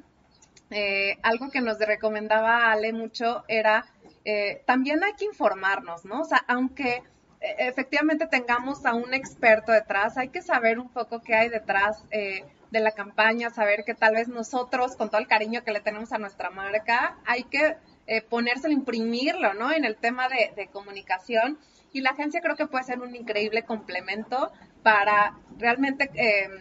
eh, 0.71 1.19
algo 1.23 1.51
que 1.51 1.61
nos 1.61 1.79
recomendaba 1.79 2.71
Ale 2.71 2.93
mucho 2.93 3.45
era, 3.49 3.87
eh, 4.25 4.63
también 4.67 5.03
hay 5.03 5.15
que 5.15 5.25
informarnos, 5.25 6.05
¿no? 6.05 6.21
O 6.21 6.25
sea, 6.25 6.45
aunque 6.47 7.03
eh, 7.41 7.55
efectivamente 7.59 8.27
tengamos 8.27 8.85
a 8.85 8.95
un 8.95 9.15
experto 9.15 9.73
detrás, 9.73 10.19
hay 10.19 10.29
que 10.29 10.43
saber 10.43 10.79
un 10.79 10.91
poco 10.91 11.21
qué 11.23 11.35
hay 11.35 11.49
detrás 11.49 12.05
eh, 12.11 12.45
de 12.71 12.81
la 12.81 12.93
campaña, 12.93 13.51
saber 13.51 13.85
que 13.85 13.95
tal 13.95 14.15
vez 14.15 14.29
nosotros, 14.29 14.95
con 14.97 15.09
todo 15.09 15.21
el 15.21 15.27
cariño 15.27 15.65
que 15.65 15.73
le 15.73 15.81
tenemos 15.81 16.13
a 16.13 16.19
nuestra 16.19 16.51
marca, 16.51 17.17
hay 17.27 17.45
que 17.45 17.77
eh, 18.07 18.23
ponérselo, 18.23 18.75
imprimirlo, 18.75 19.55
¿no? 19.55 19.73
En 19.73 19.85
el 19.85 19.97
tema 19.97 20.29
de, 20.29 20.69
comunicación. 20.73 21.59
Y 21.93 22.01
la 22.01 22.11
agencia 22.11 22.41
creo 22.41 22.57
que 22.57 22.67
puede 22.67 22.85
ser 22.85 23.01
un 23.01 23.15
increíble 23.15 23.65
complemento 23.65 24.53
para 24.83 25.37
realmente, 25.59 26.11
em, 26.15 26.61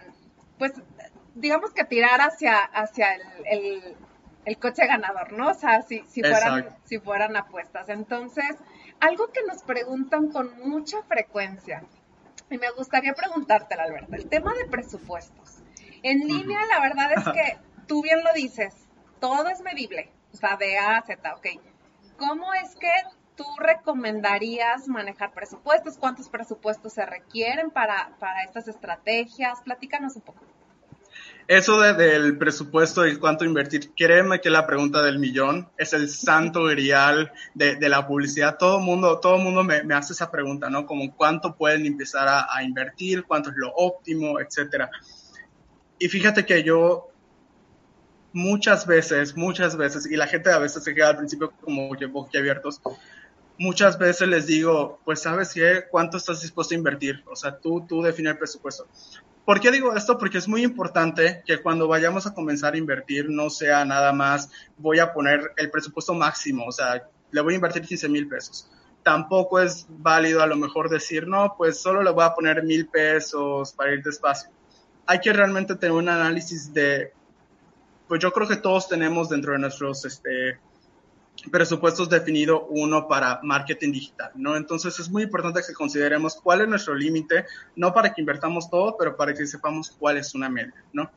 pues, 0.57 0.73
digamos 1.35 1.71
que 1.71 1.83
tirar 1.83 2.19
hacia, 2.21 2.57
hacia 2.57 3.15
el, 3.45 3.95
el, 4.45 4.57
coche 4.57 4.87
ganador, 4.87 5.31
¿no? 5.33 5.49
O 5.49 5.53
sea, 5.53 5.81
si, 5.83 6.03
si, 6.07 6.21
fueran, 6.21 6.75
si 6.83 6.99
fueran 6.99 7.35
apuestas. 7.37 7.89
Entonces, 7.89 8.57
algo 8.99 9.31
que 9.31 9.43
nos 9.47 9.63
preguntan 9.63 10.31
con 10.31 10.57
mucha 10.67 11.01
frecuencia, 11.03 11.83
y 12.49 12.57
me 12.57 12.71
gustaría 12.71 13.13
preguntártela, 13.13 13.83
Alberto, 13.83 14.15
el 14.15 14.27
tema 14.27 14.53
de 14.55 14.65
presupuestos. 14.65 15.59
En 16.01 16.27
línea, 16.27 16.59
la 16.65 16.81
verdad 16.81 17.11
es 17.15 17.23
que 17.25 17.57
tú 17.87 18.01
bien 18.01 18.23
lo 18.23 18.33
dices, 18.33 18.73
todo 19.19 19.49
es 19.49 19.61
medible, 19.61 20.11
o 20.33 20.37
sea, 20.37 20.57
de 20.57 20.77
A 20.77 20.97
a 20.97 21.01
Z, 21.03 21.35
ok. 21.35 21.47
¿cómo 22.19 22.53
es 22.53 22.75
que 22.75 22.91
tú 23.39 23.45
recomendarías 23.57 24.89
manejar 24.89 25.33
presupuestos? 25.33 25.97
¿Cuántos 25.97 26.27
presupuestos 26.27 26.91
se 26.91 27.05
requieren 27.05 27.71
para, 27.71 28.17
para 28.19 28.43
estas 28.43 28.67
estrategias? 28.67 29.61
Platícanos 29.63 30.17
un 30.17 30.23
poco. 30.23 30.41
Eso 31.47 31.79
del 31.79 32.37
presupuesto 32.37 33.07
y 33.07 33.15
cuánto 33.15 33.45
invertir, 33.45 33.91
créeme 33.95 34.41
que 34.41 34.49
la 34.49 34.67
pregunta 34.67 35.01
del 35.01 35.19
millón 35.19 35.69
es 35.77 35.93
el 35.93 36.09
santo 36.09 36.65
grial 36.65 37.31
de, 37.55 37.89
la 37.89 38.05
publicidad. 38.05 38.57
Todo 38.57 38.79
mundo, 38.79 39.19
todo 39.19 39.37
mundo 39.37 39.63
me, 39.63 39.81
hace 39.95 40.13
esa 40.13 40.29
pregunta, 40.29 40.69
¿no? 40.69 40.85
Como 40.85 41.15
cuánto 41.15 41.55
pueden 41.55 41.85
empezar 41.85 42.27
a, 42.27 42.61
invertir, 42.61 43.23
cuánto 43.23 43.51
es 43.51 43.55
lo 43.57 43.73
óptimo, 43.73 44.39
etcétera. 44.39 44.91
Y 45.97 46.09
fíjate 46.09 46.45
que 46.45 46.61
yo 46.61 47.07
muchas 48.31 48.85
veces, 48.85 49.35
muchas 49.35 49.75
veces, 49.75 50.05
y 50.05 50.17
la 50.17 50.27
gente 50.27 50.51
a 50.51 50.59
veces 50.59 50.83
se 50.83 50.93
queda 50.93 51.09
al 51.09 51.17
principio 51.17 51.51
como 51.61 51.95
que 51.95 52.05
boquiabiertos, 52.05 52.79
muchas 53.59 53.99
veces 53.99 54.27
les 54.27 54.47
digo, 54.47 54.99
pues 55.03 55.21
sabes 55.21 55.53
qué, 55.53 55.83
cuánto 55.91 56.17
estás 56.17 56.41
dispuesto 56.41 56.73
a 56.73 56.77
invertir, 56.77 57.23
o 57.29 57.35
sea, 57.35 57.57
tú, 57.57 57.85
tú 57.87 58.01
define 58.01 58.31
el 58.31 58.37
presupuesto. 58.37 58.87
¿Por 59.45 59.59
qué 59.59 59.69
digo 59.69 59.95
esto? 59.95 60.17
Porque 60.17 60.37
es 60.37 60.47
muy 60.47 60.63
importante 60.63 61.43
que 61.45 61.61
cuando 61.61 61.87
vayamos 61.87 62.25
a 62.25 62.33
comenzar 62.33 62.73
a 62.73 62.77
invertir 62.77 63.29
no 63.29 63.49
sea 63.49 63.83
nada 63.83 64.13
más 64.13 64.49
voy 64.77 64.99
a 64.99 65.11
poner 65.11 65.51
el 65.57 65.69
presupuesto 65.69 66.13
máximo, 66.13 66.65
o 66.65 66.71
sea, 66.71 67.03
le 67.31 67.41
voy 67.41 67.53
a 67.53 67.55
invertir 67.55 67.81
15 67.83 68.09
mil 68.09 68.27
pesos. 68.27 68.69
Tampoco 69.03 69.59
es 69.59 69.85
válido 69.89 70.41
a 70.41 70.47
lo 70.47 70.55
mejor 70.55 70.89
decir, 70.89 71.27
no, 71.27 71.55
pues 71.57 71.81
solo 71.81 72.01
le 72.01 72.11
voy 72.11 72.23
a 72.23 72.33
poner 72.33 72.63
mil 72.63 72.87
pesos 72.87 73.73
para 73.73 73.93
ir 73.93 74.03
despacio. 74.03 74.51
Hay 75.05 75.19
que 75.19 75.33
realmente 75.33 75.75
tener 75.75 75.95
un 75.95 76.07
análisis 76.07 76.73
de, 76.73 77.11
pues 78.07 78.21
yo 78.21 78.31
creo 78.31 78.47
que 78.47 78.57
todos 78.57 78.87
tenemos 78.87 79.29
dentro 79.29 79.53
de 79.53 79.59
nuestros 79.59 80.05
este, 80.05 80.59
presupuestos 81.51 82.09
definido 82.09 82.65
uno 82.67 83.07
para 83.07 83.39
marketing 83.43 83.91
digital, 83.91 84.31
¿no? 84.35 84.55
Entonces 84.57 84.99
es 84.99 85.09
muy 85.09 85.23
importante 85.23 85.61
que 85.65 85.73
consideremos 85.73 86.35
cuál 86.35 86.61
es 86.61 86.67
nuestro 86.67 86.93
límite, 86.93 87.45
no 87.75 87.93
para 87.93 88.13
que 88.13 88.21
invertamos 88.21 88.69
todo, 88.69 88.95
pero 88.97 89.15
para 89.15 89.33
que 89.33 89.47
sepamos 89.47 89.91
cuál 89.91 90.17
es 90.17 90.35
una 90.35 90.49
media, 90.49 90.83
¿no? 90.91 91.09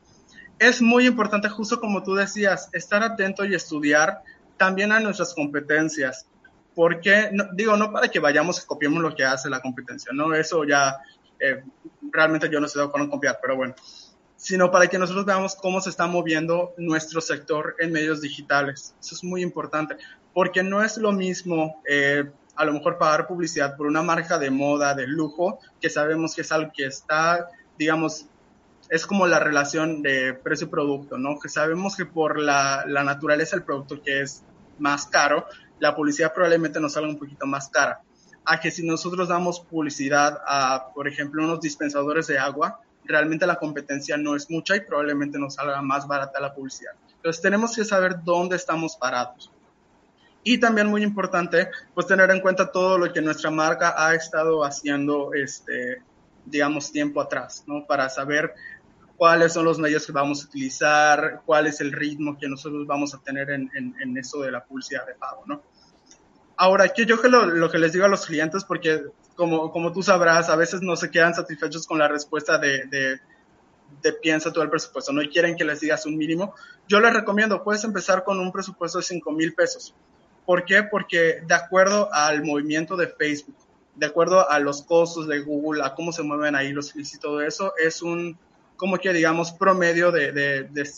Es 0.59 0.81
muy 0.81 1.07
importante, 1.07 1.49
justo 1.49 1.79
como 1.79 2.03
tú 2.03 2.15
decías, 2.15 2.69
estar 2.71 3.03
atento 3.03 3.43
y 3.43 3.53
estudiar 3.53 4.21
también 4.57 4.91
a 4.91 4.99
nuestras 4.99 5.33
competencias, 5.33 6.27
porque, 6.73 7.31
digo, 7.53 7.75
no 7.75 7.91
para 7.91 8.07
que 8.07 8.19
vayamos 8.19 8.63
y 8.63 8.65
copiemos 8.65 9.01
lo 9.01 9.13
que 9.15 9.25
hace 9.25 9.49
la 9.49 9.61
competencia, 9.61 10.11
¿no? 10.13 10.33
Eso 10.33 10.63
ya, 10.63 10.99
eh, 11.39 11.63
realmente 12.11 12.49
yo 12.49 12.59
no 12.59 12.67
estoy 12.67 12.83
de 12.83 12.87
acuerdo 12.87 13.09
copiar, 13.09 13.39
pero 13.41 13.57
bueno, 13.57 13.75
sino 14.43 14.71
para 14.71 14.87
que 14.87 14.99
nosotros 14.99 15.25
veamos 15.25 15.55
cómo 15.55 15.79
se 15.79 15.89
está 15.89 16.05
moviendo 16.05 16.73
nuestro 16.75 17.21
sector 17.21 17.77
en 17.79 17.93
medios 17.93 18.19
digitales. 18.19 18.93
Eso 18.99 19.15
es 19.15 19.23
muy 19.23 19.41
importante, 19.41 19.95
porque 20.33 20.63
no 20.63 20.83
es 20.83 20.97
lo 20.97 21.13
mismo 21.13 21.81
eh, 21.87 22.29
a 22.57 22.65
lo 22.65 22.73
mejor 22.73 22.97
pagar 22.97 23.25
publicidad 23.25 23.77
por 23.77 23.87
una 23.87 24.03
marca 24.03 24.37
de 24.37 24.51
moda, 24.51 24.95
de 24.95 25.07
lujo, 25.07 25.59
que 25.79 25.89
sabemos 25.89 26.35
que 26.35 26.41
es 26.41 26.51
algo 26.51 26.73
que 26.75 26.85
está, 26.85 27.47
digamos, 27.79 28.25
es 28.89 29.05
como 29.05 29.27
la 29.27 29.39
relación 29.39 30.01
de 30.01 30.33
precio-producto, 30.33 31.17
¿no? 31.17 31.39
Que 31.39 31.47
sabemos 31.47 31.95
que 31.95 32.05
por 32.05 32.37
la, 32.37 32.83
la 32.85 33.05
naturaleza 33.05 33.55
del 33.55 33.63
producto 33.63 34.01
que 34.03 34.23
es 34.23 34.43
más 34.77 35.05
caro, 35.05 35.45
la 35.79 35.95
publicidad 35.95 36.33
probablemente 36.33 36.81
nos 36.81 36.91
salga 36.91 37.07
un 37.07 37.17
poquito 37.17 37.45
más 37.45 37.69
cara. 37.69 38.01
A 38.43 38.59
que 38.59 38.71
si 38.71 38.85
nosotros 38.85 39.29
damos 39.29 39.61
publicidad 39.61 40.41
a, 40.45 40.91
por 40.93 41.07
ejemplo, 41.07 41.45
unos 41.45 41.61
dispensadores 41.61 42.27
de 42.27 42.37
agua, 42.37 42.81
realmente 43.05 43.45
la 43.45 43.55
competencia 43.55 44.17
no 44.17 44.35
es 44.35 44.49
mucha 44.49 44.75
y 44.75 44.81
probablemente 44.81 45.37
nos 45.37 45.55
salga 45.55 45.81
más 45.81 46.07
barata 46.07 46.39
la 46.39 46.53
publicidad. 46.53 46.93
Entonces 47.15 47.41
tenemos 47.41 47.75
que 47.75 47.85
saber 47.85 48.23
dónde 48.23 48.55
estamos 48.55 48.95
parados. 48.95 49.51
Y 50.43 50.57
también 50.57 50.87
muy 50.87 51.03
importante, 51.03 51.69
pues 51.93 52.07
tener 52.07 52.29
en 52.31 52.41
cuenta 52.41 52.71
todo 52.71 52.97
lo 52.97 53.11
que 53.13 53.21
nuestra 53.21 53.49
marca 53.49 53.95
ha 53.97 54.13
estado 54.13 54.65
haciendo, 54.65 55.33
este, 55.33 56.01
digamos, 56.45 56.91
tiempo 56.91 57.21
atrás, 57.21 57.63
¿no? 57.65 57.85
Para 57.85 58.09
saber 58.09 58.53
cuáles 59.15 59.53
son 59.53 59.63
los 59.63 59.79
medios 59.79 60.05
que 60.05 60.11
vamos 60.11 60.43
a 60.43 60.47
utilizar, 60.47 61.41
cuál 61.45 61.67
es 61.67 61.79
el 61.79 61.93
ritmo 61.93 62.37
que 62.37 62.49
nosotros 62.49 62.85
vamos 62.85 63.13
a 63.13 63.19
tener 63.19 63.51
en, 63.51 63.71
en, 63.73 64.17
eso 64.17 64.41
de 64.41 64.51
la 64.51 64.63
publicidad 64.65 65.05
de 65.07 65.13
pago, 65.13 65.43
¿no? 65.45 65.61
Ahora, 66.55 66.89
que 66.89 67.05
yo 67.05 67.21
que 67.21 67.29
lo, 67.29 67.69
que 67.71 67.79
les 67.79 67.93
digo 67.93 68.05
a 68.05 68.09
los 68.09 68.25
clientes, 68.25 68.63
porque 68.63 69.03
como, 69.35 69.71
como 69.71 69.91
tú 69.91 70.03
sabrás, 70.03 70.49
a 70.49 70.55
veces 70.55 70.81
no 70.81 70.95
se 70.95 71.09
quedan 71.09 71.33
satisfechos 71.33 71.87
con 71.87 71.97
la 71.97 72.07
respuesta 72.07 72.57
de, 72.57 72.85
de, 72.85 74.13
piensa 74.21 74.51
todo 74.51 74.63
el 74.63 74.69
presupuesto, 74.69 75.11
no 75.11 75.21
quieren 75.31 75.55
que 75.55 75.65
les 75.65 75.79
digas 75.79 76.05
un 76.05 76.17
mínimo. 76.17 76.53
Yo 76.87 76.99
les 76.99 77.13
recomiendo, 77.13 77.63
puedes 77.63 77.83
empezar 77.83 78.23
con 78.23 78.39
un 78.39 78.51
presupuesto 78.51 78.99
de 78.99 79.03
5 79.03 79.31
mil 79.31 79.53
pesos. 79.53 79.95
¿Por 80.45 80.65
qué? 80.65 80.83
Porque 80.83 81.41
de 81.47 81.55
acuerdo 81.55 82.09
al 82.13 82.43
movimiento 82.43 82.97
de 82.97 83.07
Facebook, 83.07 83.55
de 83.95 84.05
acuerdo 84.05 84.49
a 84.49 84.59
los 84.59 84.83
costos 84.83 85.27
de 85.27 85.39
Google, 85.39 85.83
a 85.83 85.95
cómo 85.95 86.11
se 86.11 86.23
mueven 86.23 86.55
ahí 86.55 86.71
los 86.71 86.91
fees 86.91 87.13
y 87.15 87.19
todo 87.19 87.41
eso, 87.41 87.73
es 87.77 88.01
un, 88.01 88.37
como 88.75 88.97
que 88.97 89.13
digamos, 89.13 89.51
promedio 89.53 90.11
de, 90.11 90.31
de, 90.31 90.63
de 90.63 90.89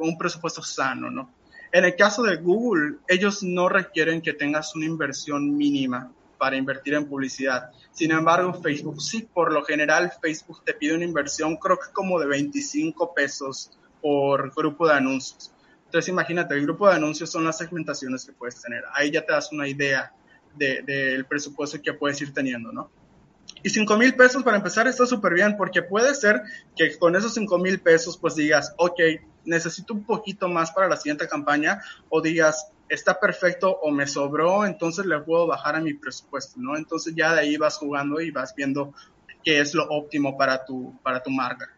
un 0.00 0.18
presupuesto 0.18 0.62
sano, 0.62 1.10
¿no? 1.10 1.30
En 1.70 1.84
el 1.84 1.96
caso 1.96 2.22
de 2.22 2.36
Google, 2.36 2.96
ellos 3.08 3.42
no 3.42 3.68
requieren 3.68 4.22
que 4.22 4.32
tengas 4.32 4.74
una 4.74 4.86
inversión 4.86 5.56
mínima 5.56 6.10
para 6.38 6.56
invertir 6.56 6.94
en 6.94 7.06
publicidad. 7.06 7.70
Sin 7.92 8.12
embargo, 8.12 8.54
Facebook 8.54 9.02
sí, 9.02 9.28
por 9.32 9.52
lo 9.52 9.64
general 9.64 10.12
Facebook 10.22 10.62
te 10.64 10.72
pide 10.72 10.94
una 10.94 11.04
inversión 11.04 11.56
creo 11.56 11.78
que 11.78 11.92
como 11.92 12.18
de 12.18 12.26
25 12.26 13.12
pesos 13.12 13.72
por 14.00 14.54
grupo 14.54 14.86
de 14.86 14.94
anuncios. 14.94 15.52
Entonces 15.84 16.08
imagínate, 16.08 16.54
el 16.54 16.62
grupo 16.62 16.88
de 16.88 16.94
anuncios 16.94 17.30
son 17.30 17.44
las 17.44 17.58
segmentaciones 17.58 18.24
que 18.24 18.32
puedes 18.32 18.60
tener. 18.62 18.84
Ahí 18.94 19.10
ya 19.10 19.24
te 19.24 19.32
das 19.32 19.52
una 19.52 19.66
idea 19.66 20.12
del 20.54 21.24
presupuesto 21.26 21.80
que 21.82 21.92
puedes 21.92 22.20
ir 22.20 22.32
teniendo, 22.32 22.72
¿no? 22.72 22.90
Y 23.62 23.70
5 23.70 23.96
mil 23.96 24.14
pesos 24.14 24.42
para 24.42 24.56
empezar 24.56 24.86
está 24.86 25.06
súper 25.06 25.34
bien 25.34 25.56
porque 25.56 25.82
puede 25.82 26.14
ser 26.14 26.42
que 26.76 26.96
con 26.98 27.16
esos 27.16 27.34
5 27.34 27.58
mil 27.58 27.80
pesos 27.80 28.16
pues 28.16 28.34
digas, 28.34 28.74
ok, 28.76 29.00
necesito 29.44 29.94
un 29.94 30.04
poquito 30.04 30.48
más 30.48 30.70
para 30.70 30.88
la 30.88 30.96
siguiente 30.96 31.26
campaña 31.28 31.80
o 32.08 32.20
digas, 32.20 32.70
está 32.88 33.18
perfecto 33.18 33.78
o 33.82 33.90
me 33.90 34.06
sobró, 34.06 34.64
entonces 34.64 35.06
le 35.06 35.18
puedo 35.20 35.46
bajar 35.46 35.76
a 35.76 35.80
mi 35.80 35.94
presupuesto, 35.94 36.60
¿no? 36.60 36.76
Entonces 36.76 37.14
ya 37.14 37.34
de 37.34 37.40
ahí 37.40 37.56
vas 37.56 37.78
jugando 37.78 38.20
y 38.20 38.30
vas 38.30 38.54
viendo 38.54 38.94
qué 39.44 39.60
es 39.60 39.74
lo 39.74 39.88
óptimo 39.88 40.36
para 40.36 40.64
tu, 40.64 40.94
para 41.02 41.22
tu 41.22 41.30
marca. 41.30 41.68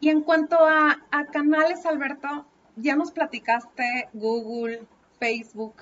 Y 0.00 0.08
en 0.08 0.22
cuanto 0.22 0.56
a, 0.66 0.98
canales, 1.32 1.86
Alberto, 1.86 2.44
ya 2.74 2.96
nos 2.96 3.12
platicaste 3.12 4.08
Google, 4.12 4.82
Facebook, 5.20 5.74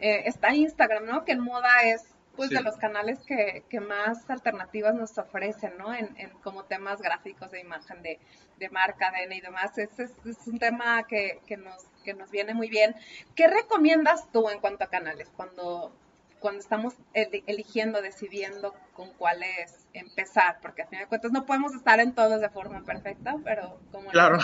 eh, 0.00 0.22
está 0.26 0.52
Instagram, 0.52 1.06
¿no? 1.06 1.24
Que 1.24 1.32
en 1.32 1.40
moda 1.40 1.68
es 1.84 2.02
pues 2.36 2.50
de 2.50 2.62
los 2.62 2.76
canales 2.76 3.18
que, 3.20 3.64
que, 3.68 3.80
más 3.80 4.28
alternativas 4.30 4.94
nos 4.94 5.16
ofrecen, 5.18 5.76
¿no? 5.78 5.92
En, 5.94 6.16
en 6.16 6.30
como 6.42 6.64
temas 6.64 7.02
gráficos 7.02 7.50
de 7.50 7.60
imagen 7.60 8.02
de, 8.02 8.18
de 8.58 8.70
marca, 8.70 9.10
de 9.10 9.34
y 9.34 9.40
demás. 9.40 9.76
Es, 9.78 9.98
es, 9.98 10.12
un 10.46 10.58
tema 10.58 11.02
que, 11.06 11.40
que, 11.46 11.56
nos, 11.56 11.84
que 12.04 12.14
nos 12.14 12.30
viene 12.30 12.54
muy 12.54 12.68
bien. 12.68 12.94
¿Qué 13.34 13.48
recomiendas 13.48 14.30
tú 14.32 14.48
en 14.48 14.60
cuanto 14.60 14.84
a 14.84 14.88
canales 14.88 15.30
cuando, 15.36 15.92
cuando 16.38 16.60
estamos 16.60 16.94
eligiendo, 17.12 18.00
decidiendo 18.00 18.74
con 18.94 19.12
cuáles 19.14 19.86
empezar? 19.92 20.58
Porque 20.62 20.82
a 20.82 20.86
fin 20.86 21.00
de 21.00 21.06
cuentas 21.06 21.32
no 21.32 21.44
podemos 21.46 21.74
estar 21.74 22.00
en 22.00 22.14
todos 22.14 22.40
de 22.40 22.48
forma 22.48 22.84
perfecta, 22.84 23.36
pero 23.44 23.80
como 23.90 24.10
claro. 24.10 24.38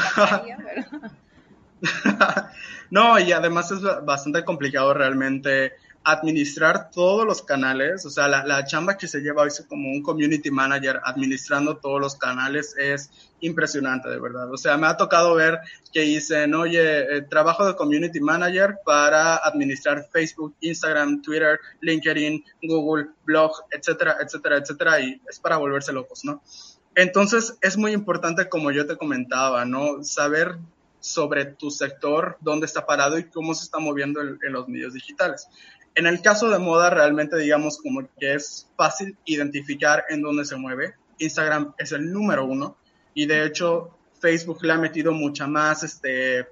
no, 2.90 3.18
y 3.18 3.32
además 3.32 3.70
es 3.70 3.82
bastante 4.04 4.44
complicado 4.44 4.94
realmente 4.94 5.74
administrar 6.06 6.90
todos 6.92 7.26
los 7.26 7.42
canales, 7.42 8.06
o 8.06 8.10
sea, 8.10 8.28
la, 8.28 8.44
la, 8.44 8.64
chamba 8.64 8.96
que 8.96 9.08
se 9.08 9.22
lleva 9.22 9.42
hoy 9.42 9.50
como 9.68 9.90
un 9.90 10.04
community 10.04 10.52
manager 10.52 11.00
administrando 11.04 11.78
todos 11.78 12.00
los 12.00 12.14
canales 12.14 12.76
es 12.78 13.10
impresionante, 13.40 14.08
de 14.08 14.20
verdad. 14.20 14.52
O 14.52 14.56
sea, 14.56 14.76
me 14.76 14.86
ha 14.86 14.96
tocado 14.96 15.34
ver 15.34 15.58
que 15.92 16.02
dicen, 16.02 16.54
oye, 16.54 17.16
eh, 17.16 17.22
trabajo 17.22 17.66
de 17.66 17.74
community 17.74 18.20
manager 18.20 18.76
para 18.84 19.34
administrar 19.38 20.06
Facebook, 20.12 20.54
Instagram, 20.60 21.22
Twitter, 21.22 21.58
LinkedIn, 21.80 22.44
Google, 22.62 23.08
blog, 23.24 23.50
etcétera, 23.72 24.16
etcétera, 24.20 24.58
etcétera, 24.58 25.00
y 25.00 25.20
es 25.28 25.40
para 25.40 25.56
volverse 25.56 25.92
locos, 25.92 26.24
¿no? 26.24 26.40
Entonces, 26.94 27.58
es 27.62 27.76
muy 27.76 27.90
importante, 27.90 28.48
como 28.48 28.70
yo 28.70 28.86
te 28.86 28.96
comentaba, 28.96 29.64
¿no? 29.64 30.04
Saber 30.04 30.56
sobre 31.06 31.44
tu 31.44 31.70
sector, 31.70 32.36
dónde 32.40 32.66
está 32.66 32.84
parado 32.84 33.16
y 33.16 33.24
cómo 33.24 33.54
se 33.54 33.64
está 33.64 33.78
moviendo 33.78 34.20
en 34.20 34.52
los 34.52 34.66
medios 34.66 34.92
digitales. 34.92 35.46
En 35.94 36.06
el 36.06 36.20
caso 36.20 36.50
de 36.50 36.58
moda, 36.58 36.90
realmente 36.90 37.38
digamos 37.38 37.78
como 37.78 38.08
que 38.18 38.34
es 38.34 38.68
fácil 38.76 39.16
identificar 39.24 40.04
en 40.10 40.20
dónde 40.20 40.44
se 40.44 40.56
mueve. 40.56 40.94
Instagram 41.18 41.74
es 41.78 41.92
el 41.92 42.12
número 42.12 42.44
uno 42.44 42.76
y 43.14 43.26
de 43.26 43.46
hecho 43.46 43.96
Facebook 44.20 44.64
le 44.64 44.72
ha 44.72 44.78
metido 44.78 45.12
mucha 45.12 45.46
más, 45.46 45.84
este, 45.84 46.48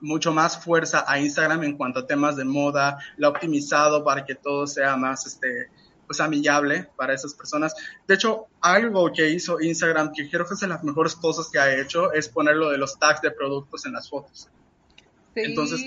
mucho 0.00 0.32
más 0.32 0.62
fuerza 0.62 1.04
a 1.06 1.20
Instagram 1.20 1.62
en 1.62 1.76
cuanto 1.76 2.00
a 2.00 2.06
temas 2.06 2.36
de 2.36 2.44
moda, 2.44 2.98
lo 3.16 3.28
ha 3.28 3.30
optimizado 3.30 4.02
para 4.02 4.24
que 4.24 4.34
todo 4.34 4.66
sea 4.66 4.96
más, 4.96 5.26
este, 5.26 5.70
pues 6.06 6.20
amigable 6.20 6.88
para 6.96 7.14
esas 7.14 7.34
personas. 7.34 7.74
De 8.06 8.14
hecho, 8.14 8.46
algo 8.60 9.12
que 9.12 9.30
hizo 9.30 9.60
Instagram, 9.60 10.12
que 10.12 10.28
creo 10.30 10.46
que 10.46 10.54
es 10.54 10.60
de 10.60 10.68
las 10.68 10.82
mejores 10.84 11.14
cosas 11.16 11.48
que 11.50 11.58
ha 11.58 11.80
hecho, 11.80 12.12
es 12.12 12.28
poner 12.28 12.56
lo 12.56 12.70
de 12.70 12.78
los 12.78 12.98
tags 12.98 13.20
de 13.20 13.30
productos 13.30 13.86
en 13.86 13.92
las 13.92 14.08
fotos. 14.08 14.48
Sí. 15.34 15.40
Entonces, 15.40 15.80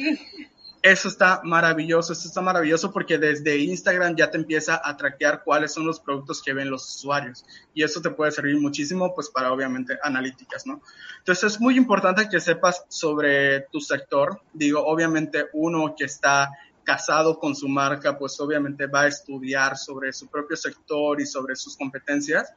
Eso 0.82 1.10
está 1.10 1.42
maravilloso, 1.44 2.14
eso 2.14 2.28
está 2.28 2.40
maravilloso 2.40 2.92
porque 2.92 3.18
desde 3.18 3.58
Instagram 3.58 4.16
ya 4.16 4.30
te 4.30 4.38
empieza 4.38 4.80
a 4.82 4.96
traquear 4.96 5.44
cuáles 5.44 5.74
son 5.74 5.86
los 5.86 6.00
productos 6.00 6.42
que 6.42 6.54
ven 6.54 6.70
los 6.70 6.96
usuarios 6.96 7.46
y 7.74 7.84
eso 7.84 8.02
te 8.02 8.12
puede 8.12 8.32
servir 8.32 8.60
muchísimo 8.60 9.14
pues 9.16 9.30
para 9.30 9.52
obviamente 9.52 9.98
analíticas, 10.02 10.68
¿no? 10.68 10.82
Entonces 11.18 11.54
es 11.54 11.60
muy 11.60 11.76
importante 11.76 12.30
que 12.30 12.40
sepas 12.40 12.86
sobre 12.90 13.62
tu 13.72 13.82
sector, 13.82 14.42
digo, 14.54 14.86
obviamente 14.86 15.48
uno 15.54 15.96
que 15.98 16.06
está 16.06 16.52
casado 16.88 17.38
con 17.38 17.54
su 17.54 17.68
marca, 17.68 18.18
pues 18.18 18.40
obviamente 18.40 18.88
va 18.88 19.02
a 19.02 19.08
estudiar 19.08 19.78
sobre 19.78 20.14
su 20.14 20.28
propio 20.28 20.56
sector 20.56 21.20
y 21.20 21.26
sobre 21.28 21.56
sus 21.56 21.76
competencias 21.76 22.54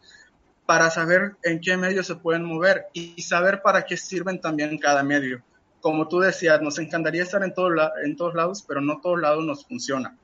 para 0.64 0.88
saber 0.88 1.34
en 1.42 1.60
qué 1.60 1.76
medios 1.76 2.06
se 2.06 2.14
pueden 2.14 2.44
mover 2.44 2.86
y 2.92 3.20
saber 3.22 3.60
para 3.60 3.84
qué 3.84 3.96
sirven 3.96 4.40
también 4.40 4.78
cada 4.78 5.02
medio 5.02 5.42
como 5.80 6.08
tú 6.08 6.20
decías, 6.20 6.60
nos 6.60 6.78
encantaría 6.78 7.22
estar 7.22 7.42
en, 7.42 7.54
todo 7.54 7.70
en 8.04 8.16
todos 8.16 8.34
lados, 8.34 8.64
pero 8.66 8.80
no 8.80 9.00
todos 9.00 9.20
lados 9.20 9.44
nos 9.44 9.66
funciona. 9.66 10.16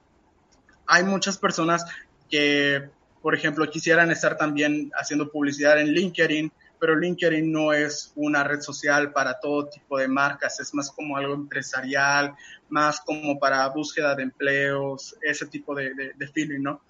Hay 0.87 1.05
muchas 1.05 1.39
personas 1.39 1.85
que, 2.31 2.89
por 3.23 3.35
ejemplo, 3.35 3.69
quisieran 3.69 4.11
estar 4.11 4.37
también 4.37 4.91
haciendo 4.95 5.31
publicidad 5.31 5.81
en 5.81 5.89
LinkedIn, 5.89 6.53
pero 6.79 6.97
LinkedIn 6.97 7.51
no 7.51 7.73
es 7.73 8.13
una 8.17 8.45
red 8.45 8.61
social 8.61 9.13
para 9.13 9.39
todo 9.41 9.69
tipo 9.69 9.99
de 9.99 10.09
marcas, 10.09 10.61
es 10.61 10.75
más 10.75 10.91
como 10.91 11.17
algo 11.17 11.35
empresarial, 11.35 12.35
más 12.69 13.01
como 13.01 13.39
para 13.39 13.69
búsqueda 13.69 14.15
de 14.15 14.25
empleos, 14.25 15.17
ese 15.23 15.47
tipo 15.47 15.75
de, 15.75 15.93
de, 16.15 16.29
feeling, 16.29 16.63
¿no? 16.63 16.81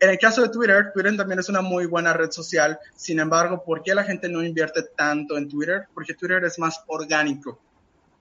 En 0.00 0.10
el 0.10 0.18
caso 0.18 0.42
de 0.42 0.48
Twitter, 0.48 0.90
Twitter 0.92 1.16
también 1.16 1.38
es 1.38 1.48
una 1.48 1.60
muy 1.60 1.86
buena 1.86 2.12
red 2.12 2.30
social. 2.30 2.78
Sin 2.96 3.20
embargo, 3.20 3.62
¿por 3.64 3.82
qué 3.82 3.94
la 3.94 4.02
gente 4.02 4.28
no 4.28 4.42
invierte 4.42 4.82
tanto 4.96 5.36
en 5.36 5.48
Twitter? 5.48 5.86
Porque 5.94 6.14
Twitter 6.14 6.42
es 6.44 6.58
más 6.58 6.82
orgánico 6.88 7.60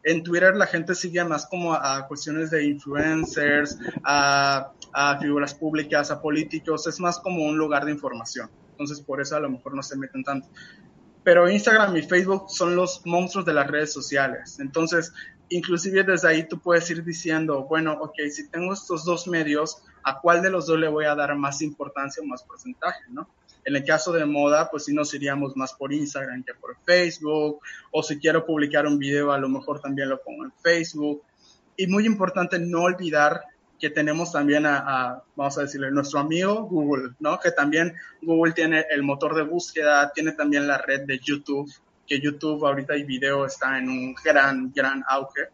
en 0.08 0.24
Twitter 0.24 0.56
la 0.56 0.68
gente 0.68 0.96
sigue 0.96 1.24
más 1.26 1.46
como 1.46 1.74
a, 1.74 2.08
cuestiones 2.08 2.50
de 2.50 2.66
influencers, 2.66 3.78
a, 4.04 4.72
figuras 5.20 5.54
públicas, 5.54 6.10
a 6.12 6.22
políticos, 6.22 6.88
es 6.88 7.00
más 7.02 7.20
como 7.20 7.44
un 7.44 7.58
lugar 7.58 7.84
de 7.84 7.92
información. 7.92 8.50
Entonces 8.72 9.02
por 9.02 9.20
eso 9.20 9.36
a 9.36 9.42
lo 9.42 9.50
mejor 9.50 9.76
no 9.76 9.84
se 9.84 9.98
meten 9.98 10.24
tanto. 10.24 10.48
Pero 11.28 11.50
Instagram 11.50 11.98
y 11.98 12.04
Facebook 12.04 12.50
son 12.50 12.78
los 12.78 13.06
monstruos 13.06 13.46
de 13.46 13.54
las 13.54 13.68
redes 13.68 13.92
sociales. 13.92 14.62
Entonces, 14.62 15.12
inclusive 15.50 16.06
desde 16.06 16.30
ahí 16.30 16.48
tú 16.48 16.58
puedes 16.58 16.90
ir 16.90 17.04
diciendo, 17.04 17.66
bueno, 17.66 17.98
ok, 18.00 18.14
si 18.32 18.48
tengo 18.48 18.72
estos 18.72 19.04
dos 19.04 19.28
medios, 19.28 19.84
¿a 20.04 20.22
cuál 20.22 20.42
de 20.42 20.50
los 20.50 20.68
dos 20.68 20.80
le 20.80 20.88
voy 20.88 21.04
a 21.04 21.16
dar 21.16 21.36
más 21.36 21.62
importancia 21.62 22.24
o 22.24 22.26
más 22.26 22.44
porcentaje, 22.44 23.02
no? 23.10 23.28
En 23.66 23.76
el 23.76 23.84
caso 23.84 24.14
de 24.14 24.24
moda, 24.26 24.72
pues 24.72 24.86
sí 24.86 24.94
nos 24.94 25.14
iríamos 25.14 25.58
más 25.58 25.74
por 25.74 25.92
Instagram 25.92 26.46
que 26.46 26.54
por 26.54 26.78
Facebook, 26.86 27.60
o 27.92 28.04
si 28.04 28.20
quiero 28.20 28.46
publicar 28.46 28.88
un 28.88 28.98
video, 28.98 29.34
a 29.34 29.38
lo 29.38 29.50
mejor 29.50 29.82
también 29.82 30.08
lo 30.08 30.22
pongo 30.22 30.46
en 30.46 30.54
Facebook. 30.64 31.24
Y 31.76 31.88
muy 31.88 32.06
importante 32.06 32.58
no 32.58 32.84
olvidar 32.84 33.42
que 33.80 33.90
tenemos 33.90 34.32
también 34.32 34.66
a, 34.66 35.22
vamos 35.36 35.58
a 35.58 35.62
decirle, 35.62 35.92
nuestro 35.92 36.20
amigo 36.20 36.64
Google, 36.64 37.14
¿no? 37.20 37.40
Que 37.40 37.52
también 37.52 37.96
Google 38.22 38.54
tiene 38.54 38.86
el 38.90 39.04
motor 39.04 39.36
de 39.36 39.44
búsqueda, 39.44 40.12
tiene 40.14 40.32
también 40.32 40.68
la 40.68 40.78
red 40.78 41.02
de 41.06 41.20
YouTube, 41.20 41.72
que 42.06 42.20
YouTube 42.20 42.66
ahorita 42.66 42.96
y 42.96 43.04
video 43.04 43.46
está 43.46 43.78
en 43.78 43.90
un 43.90 44.16
gran, 44.24 44.72
gran 44.74 45.04
auge. 45.08 45.50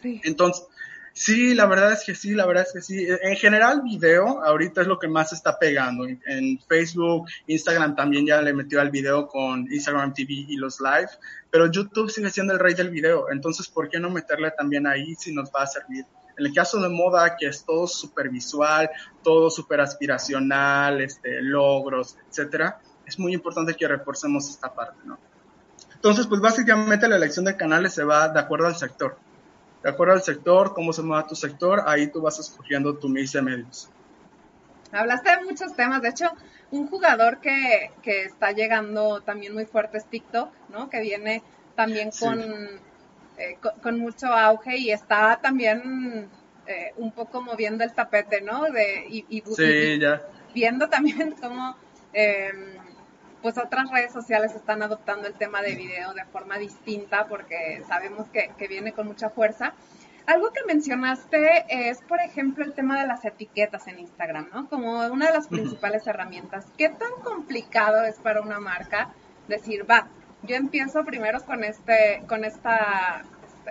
Sí. 0.00 0.20
Entonces, 0.24 0.66
Sí, 1.14 1.54
la 1.54 1.66
verdad 1.66 1.92
es 1.92 2.04
que 2.04 2.14
sí, 2.14 2.32
la 2.32 2.46
verdad 2.46 2.64
es 2.66 2.72
que 2.72 2.80
sí. 2.80 3.06
En 3.06 3.36
general, 3.36 3.82
video 3.82 4.42
ahorita 4.42 4.80
es 4.80 4.86
lo 4.86 4.98
que 4.98 5.08
más 5.08 5.32
está 5.32 5.58
pegando. 5.58 6.06
En 6.06 6.58
Facebook, 6.66 7.26
Instagram 7.46 7.94
también 7.94 8.26
ya 8.26 8.40
le 8.40 8.54
metió 8.54 8.80
al 8.80 8.90
video 8.90 9.28
con 9.28 9.70
Instagram 9.70 10.14
TV 10.14 10.46
y 10.48 10.56
los 10.56 10.80
live, 10.80 11.10
pero 11.50 11.70
YouTube 11.70 12.10
sigue 12.10 12.30
siendo 12.30 12.54
el 12.54 12.58
rey 12.58 12.74
del 12.74 12.90
video. 12.90 13.30
Entonces, 13.30 13.68
¿por 13.68 13.90
qué 13.90 14.00
no 14.00 14.08
meterle 14.08 14.52
también 14.52 14.86
ahí 14.86 15.14
si 15.16 15.34
nos 15.34 15.50
va 15.50 15.64
a 15.64 15.66
servir? 15.66 16.06
En 16.36 16.46
el 16.46 16.54
caso 16.54 16.80
de 16.80 16.88
moda, 16.88 17.36
que 17.36 17.46
es 17.46 17.64
todo 17.64 17.86
súper 17.86 18.28
visual, 18.28 18.90
todo 19.22 19.50
súper 19.50 19.80
aspiracional, 19.80 21.00
este, 21.00 21.42
logros, 21.42 22.16
etcétera, 22.28 22.80
es 23.06 23.18
muy 23.18 23.34
importante 23.34 23.74
que 23.74 23.86
reforcemos 23.86 24.48
esta 24.48 24.72
parte, 24.72 24.98
¿no? 25.04 25.18
Entonces, 25.94 26.26
pues 26.26 26.40
básicamente 26.40 27.08
la 27.08 27.16
elección 27.16 27.44
de 27.44 27.56
canales 27.56 27.94
se 27.94 28.02
va 28.02 28.28
de 28.28 28.40
acuerdo 28.40 28.66
al 28.66 28.76
sector 28.76 29.16
de 29.82 29.90
acuerdo 29.90 30.14
al 30.14 30.22
sector, 30.22 30.74
cómo 30.74 30.92
se 30.92 31.02
mueve 31.02 31.28
tu 31.28 31.34
sector, 31.34 31.82
ahí 31.86 32.06
tú 32.06 32.20
vas 32.20 32.38
escogiendo 32.38 32.96
tu 32.96 33.08
mix 33.08 33.32
de 33.32 33.42
medios. 33.42 33.88
Hablaste 34.92 35.30
de 35.30 35.44
muchos 35.44 35.74
temas, 35.74 36.02
de 36.02 36.10
hecho, 36.10 36.30
un 36.70 36.86
jugador 36.86 37.40
que, 37.40 37.90
que 38.02 38.24
está 38.24 38.52
llegando 38.52 39.22
también 39.22 39.54
muy 39.54 39.64
fuerte 39.64 39.98
es 39.98 40.06
TikTok, 40.06 40.50
¿no? 40.68 40.88
Que 40.88 41.00
viene 41.00 41.42
también 41.74 42.10
con, 42.18 42.40
eh, 43.42 43.58
con, 43.82 43.98
mucho 43.98 44.28
auge 44.28 44.76
y 44.76 44.92
está 44.92 45.40
también 45.42 46.28
eh, 46.66 46.92
un 46.96 47.10
poco 47.10 47.42
moviendo 47.42 47.82
el 47.82 47.92
tapete, 47.92 48.40
¿no? 48.40 48.62
De, 48.70 49.04
y, 49.08 49.26
y, 49.28 49.42
sí, 49.54 49.98
ya. 49.98 50.22
viendo 50.54 50.88
también 50.88 51.34
cómo 51.40 51.76
eh, 52.12 52.52
pues 53.42 53.58
otras 53.58 53.90
redes 53.90 54.12
sociales 54.12 54.54
están 54.54 54.82
adoptando 54.82 55.26
el 55.26 55.34
tema 55.34 55.60
de 55.60 55.74
video 55.74 56.14
de 56.14 56.24
forma 56.26 56.56
distinta 56.58 57.26
porque 57.26 57.82
sabemos 57.88 58.28
que, 58.28 58.52
viene 58.68 58.92
con 58.92 59.08
mucha 59.08 59.28
fuerza. 59.28 59.74
Algo 60.26 60.52
que 60.52 60.60
mencionaste 60.64 61.64
es, 61.68 62.00
por 62.02 62.20
ejemplo, 62.20 62.64
el 62.64 62.74
tema 62.74 63.00
de 63.00 63.08
las 63.08 63.24
etiquetas 63.24 63.88
en 63.88 63.98
Instagram, 63.98 64.50
¿no? 64.52 64.68
Como 64.68 65.04
una 65.08 65.26
de 65.26 65.32
las 65.32 65.48
principales 65.48 66.06
herramientas. 66.06 66.66
¿Qué 66.78 66.90
tan 66.90 67.10
complicado 67.24 68.04
es 68.04 68.20
para 68.20 68.40
una 68.40 68.60
marca 68.60 69.10
decir, 69.48 69.84
va, 69.90 70.06
yo 70.42 70.56
empiezo 70.56 71.04
primero 71.04 71.40
con 71.44 71.64
este, 71.64 72.22
con 72.28 72.44
esta, 72.44 73.22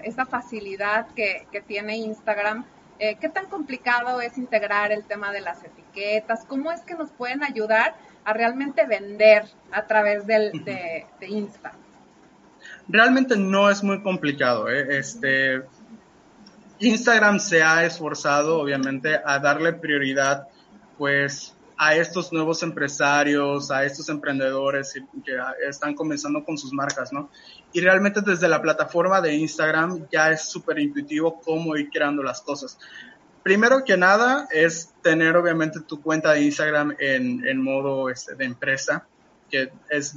esta 0.03 0.25
facilidad 0.25 1.07
que, 1.15 1.47
que 1.51 1.61
tiene 1.61 1.97
Instagram? 1.97 2.65
Eh, 2.99 3.17
¿Qué 3.19 3.29
tan 3.29 3.47
complicado 3.47 4.21
es 4.21 4.37
integrar 4.37 4.91
el 4.91 5.03
tema 5.03 5.31
de 5.31 5.41
las 5.41 5.63
etiquetas? 5.63 6.45
¿Cómo 6.45 6.71
es 6.71 6.81
que 6.81 6.93
nos 6.93 7.09
pueden 7.11 7.43
ayudar 7.43 7.95
a 8.23 8.33
realmente 8.33 8.85
vender 8.85 9.45
a 9.71 9.87
través 9.87 10.27
del, 10.27 10.51
de, 10.63 11.07
Insta? 11.27 11.73
Realmente 12.87 13.35
no 13.35 13.71
es 13.71 13.83
muy 13.83 14.03
complicado. 14.03 14.69
¿eh? 14.69 14.99
Este, 14.99 15.63
Instagram 16.77 17.39
se 17.39 17.63
ha 17.63 17.83
esforzado, 17.85 18.59
obviamente, 18.59 19.19
a 19.25 19.39
darle 19.39 19.73
prioridad, 19.73 20.47
pues, 20.99 21.55
a 21.83 21.95
estos 21.95 22.31
nuevos 22.31 22.61
empresarios, 22.61 23.71
a 23.71 23.83
estos 23.83 24.07
emprendedores 24.09 24.93
que 25.25 25.35
están 25.67 25.95
comenzando 25.95 26.45
con 26.45 26.55
sus 26.55 26.71
marcas, 26.71 27.11
¿no? 27.11 27.31
Y 27.73 27.81
realmente 27.81 28.21
desde 28.21 28.47
la 28.47 28.61
plataforma 28.61 29.19
de 29.19 29.33
Instagram 29.33 30.07
ya 30.11 30.29
es 30.29 30.43
súper 30.43 30.77
intuitivo 30.77 31.41
cómo 31.41 31.75
ir 31.75 31.89
creando 31.89 32.21
las 32.21 32.41
cosas 32.41 32.77
primero 33.43 33.83
que 33.83 33.97
nada 33.97 34.47
es 34.51 34.93
tener 35.01 35.35
obviamente 35.35 35.79
tu 35.81 36.01
cuenta 36.01 36.33
de 36.33 36.43
Instagram 36.43 36.95
en, 36.99 37.61
modo 37.61 38.09
este, 38.09 38.35
de 38.35 38.45
empresa, 38.45 39.07
que 39.49 39.71
es 39.89 40.15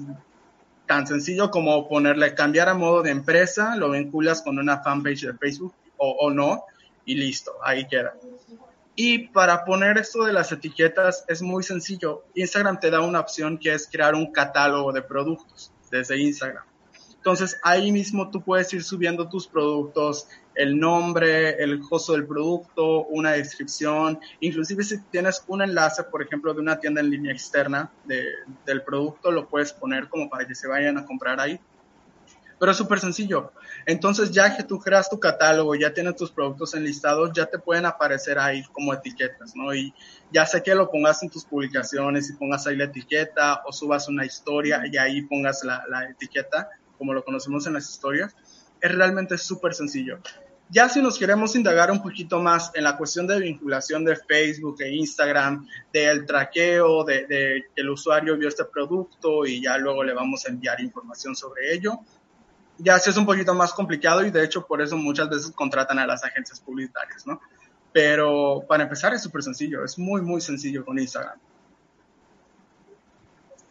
tan 0.86 1.06
sencillo 1.06 1.50
como 1.50 1.88
ponerle 1.88 2.34
cambiar 2.34 2.68
a 2.68 2.74
modo 2.74 3.02
de 3.02 3.10
empresa, 3.10 3.76
lo 3.76 3.90
vinculas 3.90 4.42
con 4.42 4.58
una 4.58 4.82
fanpage 4.82 5.22
de 5.22 5.34
Facebook 5.34 5.74
o, 5.96 6.10
o 6.10 6.30
no, 6.30 6.64
y 7.06 7.14
listo, 7.14 7.52
ahí 7.62 7.86
queda. 7.86 8.14
Y 8.96 9.28
para 9.28 9.64
poner 9.64 9.98
esto 9.98 10.24
de 10.24 10.32
las 10.32 10.52
etiquetas 10.52 11.24
es 11.28 11.42
muy 11.42 11.62
sencillo. 11.62 12.24
Instagram 12.34 12.78
te 12.78 12.90
da 12.90 13.00
una 13.00 13.20
opción 13.20 13.58
que 13.58 13.74
es 13.74 13.88
crear 13.90 14.14
un 14.14 14.30
catálogo 14.30 14.92
de 14.92 15.02
productos 15.02 15.72
desde 15.90 16.18
Instagram. 16.18 16.64
Entonces 17.24 17.58
ahí 17.62 17.90
mismo 17.90 18.30
tú 18.30 18.42
puedes 18.42 18.70
ir 18.74 18.84
subiendo 18.84 19.30
tus 19.30 19.48
productos, 19.48 20.28
el 20.54 20.78
nombre, 20.78 21.62
el 21.62 21.80
costo 21.80 22.12
del 22.12 22.26
producto, 22.26 23.04
una 23.06 23.32
descripción, 23.32 24.20
inclusive 24.40 24.84
si 24.84 25.00
tienes 25.04 25.42
un 25.48 25.62
enlace, 25.62 26.04
por 26.04 26.22
ejemplo, 26.22 26.52
de 26.52 26.60
una 26.60 26.78
tienda 26.78 27.00
en 27.00 27.08
línea 27.08 27.32
externa 27.32 27.90
del 28.04 28.82
producto, 28.82 29.32
lo 29.32 29.48
puedes 29.48 29.72
poner 29.72 30.08
como 30.08 30.28
para 30.28 30.46
que 30.46 30.54
se 30.54 30.68
vayan 30.68 30.98
a 30.98 31.06
comprar 31.06 31.40
ahí. 31.40 31.58
Pero 32.64 32.72
es 32.72 32.78
súper 32.78 32.98
sencillo. 32.98 33.52
Entonces 33.84 34.30
ya 34.30 34.56
que 34.56 34.62
tú 34.62 34.78
creas 34.78 35.10
tu 35.10 35.20
catálogo, 35.20 35.74
ya 35.74 35.92
tienes 35.92 36.16
tus 36.16 36.30
productos 36.30 36.72
enlistados, 36.72 37.30
ya 37.34 37.44
te 37.44 37.58
pueden 37.58 37.84
aparecer 37.84 38.38
ahí 38.38 38.62
como 38.72 38.94
etiquetas, 38.94 39.54
¿no? 39.54 39.74
Y 39.74 39.92
ya 40.32 40.46
sé 40.46 40.62
que 40.62 40.74
lo 40.74 40.90
pongas 40.90 41.22
en 41.22 41.28
tus 41.28 41.44
publicaciones 41.44 42.30
y 42.30 42.32
pongas 42.32 42.66
ahí 42.66 42.76
la 42.76 42.84
etiqueta 42.84 43.60
o 43.66 43.72
subas 43.74 44.08
una 44.08 44.24
historia 44.24 44.82
y 44.90 44.96
ahí 44.96 45.20
pongas 45.26 45.62
la, 45.62 45.84
la 45.90 46.08
etiqueta 46.08 46.70
como 46.96 47.12
lo 47.12 47.22
conocemos 47.22 47.66
en 47.66 47.74
las 47.74 47.90
historias, 47.90 48.34
es 48.80 48.94
realmente 48.94 49.36
súper 49.36 49.74
sencillo. 49.74 50.20
Ya 50.70 50.88
si 50.88 51.02
nos 51.02 51.18
queremos 51.18 51.54
indagar 51.56 51.90
un 51.90 52.02
poquito 52.02 52.40
más 52.40 52.70
en 52.72 52.84
la 52.84 52.96
cuestión 52.96 53.26
de 53.26 53.40
vinculación 53.40 54.06
de 54.06 54.16
Facebook 54.16 54.80
e 54.80 54.90
Instagram, 54.90 55.68
del 55.92 56.24
traqueo, 56.24 57.04
de, 57.04 57.26
de 57.26 57.64
que 57.74 57.82
el 57.82 57.90
usuario 57.90 58.38
vio 58.38 58.48
este 58.48 58.64
producto 58.64 59.44
y 59.44 59.62
ya 59.62 59.76
luego 59.76 60.02
le 60.02 60.14
vamos 60.14 60.46
a 60.46 60.48
enviar 60.48 60.80
información 60.80 61.36
sobre 61.36 61.74
ello, 61.74 62.00
ya 62.78 62.98
sí 62.98 63.10
es 63.10 63.16
un 63.16 63.26
poquito 63.26 63.54
más 63.54 63.72
complicado 63.72 64.24
y 64.24 64.30
de 64.30 64.44
hecho 64.44 64.66
por 64.66 64.82
eso 64.82 64.96
muchas 64.96 65.28
veces 65.28 65.52
contratan 65.52 65.98
a 65.98 66.06
las 66.06 66.24
agencias 66.24 66.60
publicitarias, 66.60 67.26
¿no? 67.26 67.40
Pero 67.92 68.64
para 68.68 68.82
empezar 68.82 69.14
es 69.14 69.22
súper 69.22 69.42
sencillo, 69.42 69.84
es 69.84 69.98
muy, 69.98 70.20
muy 70.22 70.40
sencillo 70.40 70.84
con 70.84 70.98
Instagram. 70.98 71.38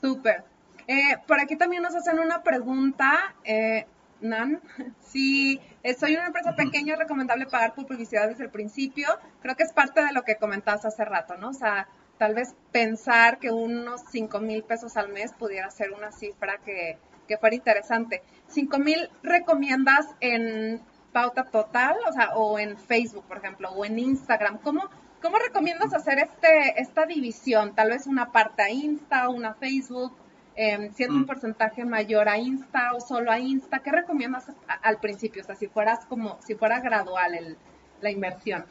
Súper. 0.02 0.44
Eh, 0.88 1.18
por 1.28 1.40
aquí 1.40 1.58
también 1.58 1.84
nos 1.84 1.96
hacen 1.96 2.20
una 2.20 2.44
pregunta, 2.44 3.36
eh, 3.44 3.86
Nan, 4.22 4.62
si 5.02 5.60
soy 6.00 6.16
una 6.16 6.28
empresa 6.28 6.56
pequeña, 6.56 6.94
es 6.94 7.00
recomendable 7.00 7.46
pagar 7.46 7.74
por 7.74 7.86
publicidad 7.86 8.30
desde 8.30 8.46
el 8.46 8.50
principio. 8.50 9.08
Creo 9.42 9.56
que 9.56 9.64
es 9.64 9.74
parte 9.74 10.04
de 10.04 10.14
lo 10.14 10.24
que 10.24 10.38
comentabas 10.38 10.86
hace 10.86 11.04
rato, 11.04 11.36
¿no? 11.38 11.50
O 11.50 11.54
sea, 11.54 11.88
tal 12.18 12.34
vez 12.34 12.56
pensar 12.72 13.40
que 13.40 13.52
unos 13.52 14.02
5 14.12 14.40
mil 14.40 14.64
pesos 14.64 14.96
al 14.96 15.10
mes 15.10 15.34
pudiera 15.34 15.70
ser 15.72 15.92
una 15.92 16.12
cifra 16.12 16.60
que, 16.64 16.98
que 17.28 17.38
fuera 17.38 17.56
interesante. 17.56 18.22
5 18.48 18.80
mil 18.80 19.10
recomiendas 19.24 20.08
en 20.20 20.82
pauta 21.12 21.46
total, 21.46 21.96
o 22.08 22.12
sea, 22.12 22.32
o 22.36 22.60
en 22.60 22.78
Facebook, 22.78 23.26
por 23.28 23.38
ejemplo, 23.38 23.70
o 23.72 23.86
en 23.86 24.00
Instagram. 24.00 24.58
¿Cómo, 24.60 24.90
cómo 25.22 25.38
recomiendas 25.38 25.94
hacer 25.94 26.20
este, 26.20 26.82
esta 26.82 27.06
división? 27.06 27.76
Tal 27.76 27.90
vez 27.90 28.08
una 28.08 28.32
parte 28.32 28.64
a 28.64 28.70
Insta, 28.70 29.30
una 29.30 29.50
a 29.50 29.54
Facebook, 29.54 30.14
eh, 30.56 30.92
siendo 30.94 31.16
un 31.16 31.22
mm. 31.22 31.28
porcentaje 31.28 31.86
mayor 31.86 32.30
a 32.30 32.38
Insta 32.38 32.94
o 32.94 33.00
solo 33.00 33.32
a 33.32 33.40
Insta. 33.40 33.80
¿Qué 33.80 33.92
recomiendas 33.92 34.46
al 34.82 35.00
principio? 35.00 35.42
O 35.42 35.46
sea, 35.46 35.56
si 35.56 35.68
fueras 35.68 36.06
como, 36.06 36.40
si 36.46 36.56
fuera 36.56 36.80
gradual 36.80 37.36
el, 37.36 37.58
la 38.02 38.12
inversión. 38.12 38.66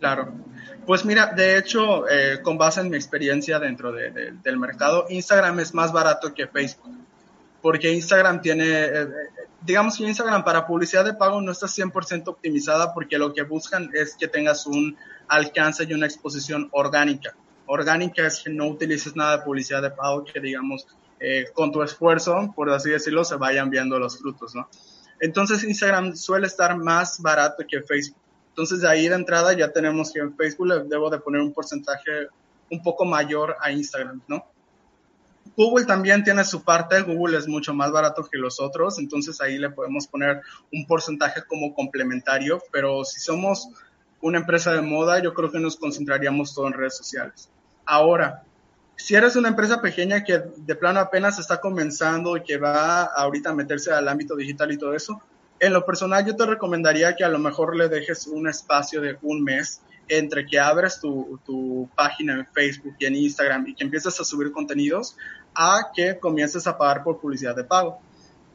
Claro. 0.00 0.34
Pues 0.86 1.04
mira, 1.04 1.32
de 1.34 1.56
hecho, 1.56 2.08
eh, 2.08 2.42
con 2.42 2.58
base 2.58 2.80
en 2.80 2.90
mi 2.90 2.96
experiencia 2.96 3.58
dentro 3.58 3.92
del 3.92 4.58
mercado, 4.58 5.06
Instagram 5.08 5.60
es 5.60 5.72
más 5.72 5.92
barato 5.92 6.34
que 6.34 6.46
Facebook. 6.46 6.92
Porque 7.64 7.90
Instagram 7.90 8.42
tiene, 8.42 8.66
eh, 8.68 9.08
digamos 9.62 9.96
que 9.96 10.04
Instagram 10.04 10.44
para 10.44 10.66
publicidad 10.66 11.02
de 11.02 11.14
pago 11.14 11.40
no 11.40 11.50
está 11.50 11.66
100% 11.66 12.28
optimizada 12.28 12.92
porque 12.92 13.16
lo 13.16 13.32
que 13.32 13.40
buscan 13.40 13.88
es 13.94 14.16
que 14.16 14.28
tengas 14.28 14.66
un 14.66 14.98
alcance 15.28 15.84
y 15.88 15.94
una 15.94 16.04
exposición 16.04 16.68
orgánica. 16.72 17.34
Orgánica 17.64 18.26
es 18.26 18.40
que 18.40 18.50
no 18.50 18.66
utilices 18.66 19.16
nada 19.16 19.38
de 19.38 19.44
publicidad 19.44 19.80
de 19.80 19.90
pago 19.90 20.24
que 20.24 20.40
digamos 20.40 20.86
eh, 21.18 21.46
con 21.54 21.72
tu 21.72 21.82
esfuerzo, 21.82 22.52
por 22.54 22.68
así 22.68 22.90
decirlo, 22.90 23.24
se 23.24 23.36
vayan 23.36 23.70
viendo 23.70 23.98
los 23.98 24.18
frutos, 24.18 24.54
¿no? 24.54 24.68
Entonces 25.18 25.64
Instagram 25.64 26.16
suele 26.16 26.48
estar 26.48 26.76
más 26.76 27.18
barato 27.22 27.64
que 27.66 27.80
Facebook. 27.80 28.20
Entonces 28.50 28.82
de 28.82 28.90
ahí 28.90 29.08
de 29.08 29.14
entrada 29.14 29.54
ya 29.54 29.72
tenemos 29.72 30.12
que 30.12 30.20
en 30.20 30.36
Facebook 30.36 30.86
debo 30.86 31.08
de 31.08 31.18
poner 31.18 31.40
un 31.40 31.54
porcentaje 31.54 32.28
un 32.70 32.82
poco 32.82 33.06
mayor 33.06 33.56
a 33.58 33.70
Instagram, 33.70 34.20
¿no? 34.28 34.44
Google 35.56 35.84
también 35.84 36.24
tiene 36.24 36.44
su 36.44 36.64
parte, 36.64 37.00
Google 37.02 37.38
es 37.38 37.46
mucho 37.46 37.74
más 37.74 37.92
barato 37.92 38.24
que 38.24 38.38
los 38.38 38.60
otros, 38.60 38.98
entonces 38.98 39.40
ahí 39.40 39.58
le 39.58 39.70
podemos 39.70 40.06
poner 40.06 40.40
un 40.72 40.86
porcentaje 40.86 41.42
como 41.46 41.74
complementario, 41.74 42.62
pero 42.72 43.04
si 43.04 43.20
somos 43.20 43.68
una 44.20 44.38
empresa 44.38 44.72
de 44.72 44.80
moda, 44.80 45.22
yo 45.22 45.34
creo 45.34 45.52
que 45.52 45.60
nos 45.60 45.76
concentraríamos 45.76 46.54
todo 46.54 46.66
en 46.66 46.72
redes 46.72 46.96
sociales. 46.96 47.50
Ahora, 47.84 48.42
si 48.96 49.14
eres 49.14 49.36
una 49.36 49.48
empresa 49.48 49.80
pequeña 49.80 50.24
que 50.24 50.42
de 50.56 50.74
plano 50.74 51.00
apenas 51.00 51.38
está 51.38 51.60
comenzando 51.60 52.36
y 52.36 52.42
que 52.42 52.56
va 52.56 53.04
ahorita 53.04 53.50
a 53.50 53.54
meterse 53.54 53.92
al 53.92 54.08
ámbito 54.08 54.34
digital 54.36 54.72
y 54.72 54.78
todo 54.78 54.94
eso, 54.94 55.20
en 55.60 55.72
lo 55.72 55.84
personal 55.84 56.24
yo 56.24 56.36
te 56.36 56.46
recomendaría 56.46 57.14
que 57.14 57.24
a 57.24 57.28
lo 57.28 57.38
mejor 57.38 57.76
le 57.76 57.88
dejes 57.88 58.26
un 58.26 58.48
espacio 58.48 59.00
de 59.00 59.18
un 59.22 59.44
mes 59.44 59.80
entre 60.08 60.46
que 60.46 60.58
abres 60.58 61.00
tu, 61.00 61.40
tu, 61.44 61.88
página 61.94 62.34
en 62.34 62.46
Facebook 62.46 62.94
y 62.98 63.06
en 63.06 63.16
Instagram 63.16 63.66
y 63.68 63.74
que 63.74 63.84
empieces 63.84 64.18
a 64.20 64.24
subir 64.24 64.52
contenidos 64.52 65.16
a 65.54 65.90
que 65.94 66.18
comiences 66.18 66.66
a 66.66 66.76
pagar 66.76 67.02
por 67.02 67.20
publicidad 67.20 67.54
de 67.54 67.64
pago. 67.64 68.00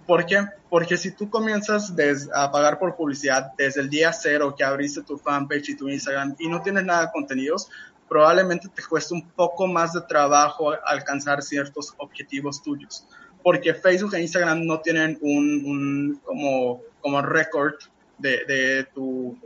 ¿Por 0.06 0.26
qué? 0.26 0.44
Porque 0.70 0.98
si 0.98 1.12
tú 1.12 1.30
comienzas 1.30 1.94
a 2.34 2.52
pagar 2.52 2.80
por 2.80 2.96
publicidad 2.96 3.52
desde 3.58 3.82
el 3.82 3.90
día 3.90 4.12
cero 4.12 4.56
que 4.58 4.64
abriste 4.64 5.04
tu 5.04 5.18
fanpage 5.18 5.70
y 5.70 5.78
tu 5.78 5.88
Instagram 5.88 6.36
y 6.40 6.48
no 6.48 6.62
tienes 6.64 6.84
nada 6.84 7.06
de 7.06 7.12
contenidos, 7.12 7.70
probablemente 8.10 8.68
te 8.70 8.82
cueste 8.84 9.14
un 9.14 9.30
poco 9.30 9.68
más 9.68 9.94
de 9.94 10.02
trabajo 10.02 10.72
alcanzar 10.84 11.44
ciertos 11.44 11.94
objetivos 11.98 12.62
tuyos. 12.64 13.06
Porque 13.44 13.74
Facebook 13.74 14.16
e 14.16 14.22
Instagram 14.22 14.66
no 14.66 14.82
tienen 14.82 15.18
un, 15.22 16.20
como, 16.26 16.82
como 17.02 17.22
récord 17.22 17.76
de, 18.18 18.44
de, 18.46 18.88
tu, 18.94 19.38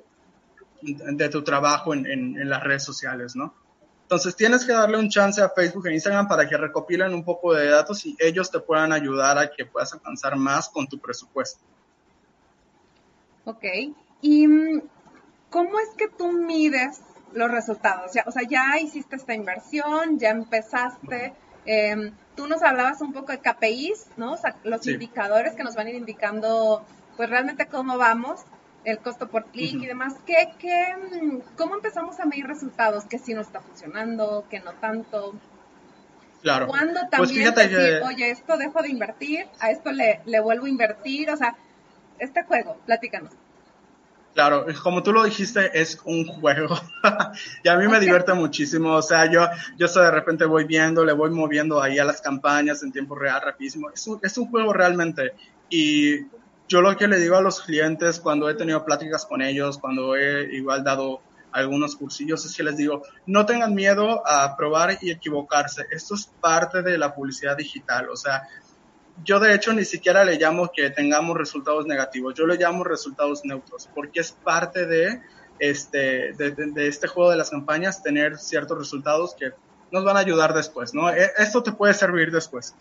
de 0.84 1.30
tu 1.30 1.44
trabajo 1.44 1.94
en, 1.94 2.06
en, 2.06 2.50
las 2.50 2.64
redes 2.64 2.84
sociales, 2.84 3.36
¿no? 3.36 3.54
Entonces 4.04 4.36
tienes 4.36 4.66
que 4.66 4.74
darle 4.74 4.98
un 4.98 5.10
chance 5.10 5.42
a 5.42 5.50
Facebook 5.50 5.88
e 5.88 5.94
Instagram 5.94 6.28
para 6.28 6.48
que 6.48 6.58
recopilen 6.58 7.14
un 7.14 7.24
poco 7.24 7.54
de 7.54 7.70
datos 7.70 8.06
y 8.06 8.16
ellos 8.20 8.52
te 8.52 8.60
puedan 8.60 8.92
ayudar 8.92 9.38
a 9.38 9.50
que 9.50 9.66
puedas 9.66 9.94
alcanzar 9.94 10.36
más 10.36 10.70
con 10.70 10.88
tu 10.88 11.00
presupuesto. 11.00 11.60
Ok. 13.46 13.64
¿Y 14.22 14.48
mm, 14.48 14.82
cómo 15.50 15.80
es 15.80 15.90
que 15.98 16.10
tú 16.10 16.32
mides 16.32 17.02
los 17.34 17.52
resultados. 17.52 18.12
o 18.26 18.32
sea, 18.32 18.44
ya 18.48 18.80
hiciste 18.80 19.16
esta 19.16 19.34
inversión, 19.34 20.20
ya 20.20 20.30
empezaste. 20.30 21.34
Em, 21.66 22.12
tú 22.36 22.48
nos 22.48 22.62
hablabas 22.62 23.02
un 23.02 23.14
poco 23.14 23.32
de 23.32 23.40
KPIs, 23.40 24.08
¿no? 24.18 24.34
O 24.34 24.38
sea, 24.38 24.56
los 24.64 24.86
indicadores 24.88 25.56
que 25.56 25.64
nos 25.64 25.76
van 25.76 25.88
a 25.88 25.90
ir 25.92 25.96
indicando, 25.96 26.86
pues 27.18 27.30
realmente 27.30 27.68
cómo 27.68 27.98
vamos, 27.98 28.42
el 28.86 29.00
costo 29.00 29.28
por 29.28 29.46
clic 29.46 29.82
y 29.82 29.86
demás. 29.86 30.16
¿Qué, 30.26 30.54
qué, 30.60 30.96
¿Cómo 31.58 31.76
empezamos 31.76 32.20
a 32.20 32.26
medir 32.26 32.46
resultados? 32.46 33.06
¿Qué 33.06 33.20
sí 33.20 33.34
nos 33.34 33.48
está 33.48 33.62
funcionando? 33.62 34.46
¿Qué 34.50 34.60
no 34.60 34.74
tanto? 34.74 35.34
Claro. 36.42 36.68
¿Cuándo 36.68 37.00
pues 37.10 37.30
también 37.30 37.54
decir, 37.54 38.02
oye, 38.06 38.30
esto 38.30 38.58
dejo 38.58 38.82
de 38.82 38.90
invertir, 38.90 39.48
a 39.60 39.72
esto 39.72 39.92
le, 39.92 40.22
le 40.26 40.40
vuelvo 40.42 40.66
a 40.66 40.70
invertir? 40.70 41.30
O 41.30 41.38
sea, 41.38 41.56
este 42.20 42.44
juego, 42.44 42.78
platícanos. 42.86 43.32
Claro, 44.34 44.66
como 44.82 45.04
tú 45.04 45.14
lo 45.14 45.24
dijiste, 45.24 45.80
es 45.80 46.00
un 46.06 46.26
juego. 46.26 46.76
y 47.64 47.70
a 47.70 47.78
mí 47.78 47.88
me 47.88 48.00
divierte 48.00 48.34
muchísimo. 48.34 48.96
O 48.96 49.02
sea, 49.02 49.32
yo, 49.32 49.48
yo 49.78 49.88
de 49.88 50.12
repente 50.12 50.46
voy 50.46 50.64
viendo, 50.66 51.06
le 51.06 51.14
voy 51.14 51.30
moviendo 51.30 51.82
ahí 51.82 52.00
a 52.00 52.04
las 52.04 52.20
campañas 52.20 52.82
en 52.82 52.92
tiempo 52.92 53.14
real, 53.16 53.42
rapidísimo. 53.42 53.92
Es 53.92 54.08
un, 54.08 54.20
es 54.24 54.38
un 54.38 54.50
juego 54.50 54.74
realmente. 54.74 55.34
Y 55.70 56.22
yo 56.68 56.82
lo 56.82 56.96
que 56.96 57.08
le 57.08 57.20
digo 57.20 57.36
a 57.36 57.42
los 57.42 57.62
clientes 57.62 58.20
cuando 58.20 58.50
he 58.50 58.56
tenido 58.56 58.84
pláticas 58.86 59.26
con 59.26 59.42
ellos, 59.42 59.78
cuando 59.78 60.16
he 60.16 60.56
igual 60.56 60.84
dado 60.84 61.22
algunos 61.52 61.96
cursillos, 61.96 62.46
es 62.46 62.56
que 62.56 62.64
les 62.64 62.78
digo, 62.78 63.04
no 63.28 63.46
tengan 63.46 63.76
miedo 63.76 64.28
a 64.28 64.56
probar 64.58 64.98
y 65.02 65.12
equivocarse. 65.12 65.86
Esto 65.92 66.16
es 66.16 66.26
parte 66.42 66.82
de 66.82 66.98
la 66.98 67.14
publicidad 67.14 67.56
digital. 67.56 68.10
O 68.10 68.16
sea, 68.16 68.48
yo 69.24 69.40
de 69.40 69.54
hecho 69.54 69.74
ni 69.74 69.86
siquiera 69.86 70.26
le 70.26 70.38
llamo 70.38 70.72
que 70.76 70.90
tengamos 70.90 71.38
resultados 71.38 71.86
negativos, 71.86 72.34
yo 72.34 72.48
le 72.48 72.58
llamo 72.58 72.84
resultados 72.84 73.46
neutros, 73.46 73.88
porque 73.94 74.22
es 74.22 74.32
parte 74.32 74.88
de 74.88 75.22
este, 75.60 76.34
de, 76.34 76.88
este 76.88 77.08
juego 77.08 77.32
de 77.32 77.38
las 77.38 77.52
campañas 77.52 78.02
tener 78.02 78.38
ciertos 78.38 78.78
resultados 78.78 79.36
que 79.36 79.52
nos 79.92 80.04
van 80.04 80.18
a 80.18 80.22
ayudar 80.22 80.54
después, 80.54 80.94
¿no? 80.94 81.10
E, 81.10 81.32
esto 81.38 81.62
te 81.62 81.72
puede 81.72 81.94
servir 81.94 82.32
después. 82.32 82.74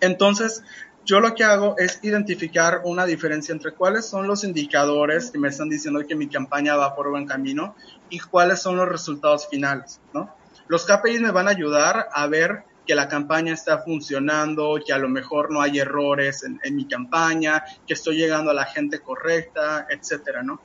Entonces, 0.00 0.64
yo 1.04 1.20
lo 1.20 1.34
que 1.34 1.44
hago 1.44 1.76
es 1.78 1.98
identificar 2.02 2.82
una 2.84 3.06
diferencia 3.06 3.52
entre 3.52 3.72
cuáles 3.72 4.06
son 4.06 4.26
los 4.26 4.44
indicadores 4.44 5.30
que 5.30 5.38
me 5.38 5.48
están 5.48 5.68
diciendo 5.68 6.00
que 6.06 6.14
mi 6.14 6.28
campaña 6.28 6.76
va 6.76 6.94
por 6.94 7.10
buen 7.10 7.26
camino 7.26 7.74
y 8.08 8.20
cuáles 8.20 8.62
son 8.62 8.76
los 8.76 8.88
resultados 8.88 9.48
finales, 9.48 10.00
¿no? 10.14 10.34
Los 10.68 10.86
KPIs 10.86 11.20
me 11.20 11.32
van 11.32 11.48
a 11.48 11.50
ayudar 11.50 12.08
a 12.12 12.26
ver 12.28 12.64
que 12.86 12.94
la 12.94 13.08
campaña 13.08 13.52
está 13.52 13.78
funcionando, 13.78 14.78
que 14.84 14.92
a 14.92 14.98
lo 14.98 15.08
mejor 15.08 15.50
no 15.50 15.60
hay 15.60 15.78
errores 15.78 16.44
en, 16.44 16.76
mi 16.76 16.86
campaña, 16.86 17.64
que 17.86 17.94
estoy 17.94 18.16
llegando 18.16 18.50
a 18.50 18.54
la 18.54 18.64
gente 18.64 19.00
correcta, 19.00 19.86
etcétera, 19.90 20.42
¿no? 20.42 20.60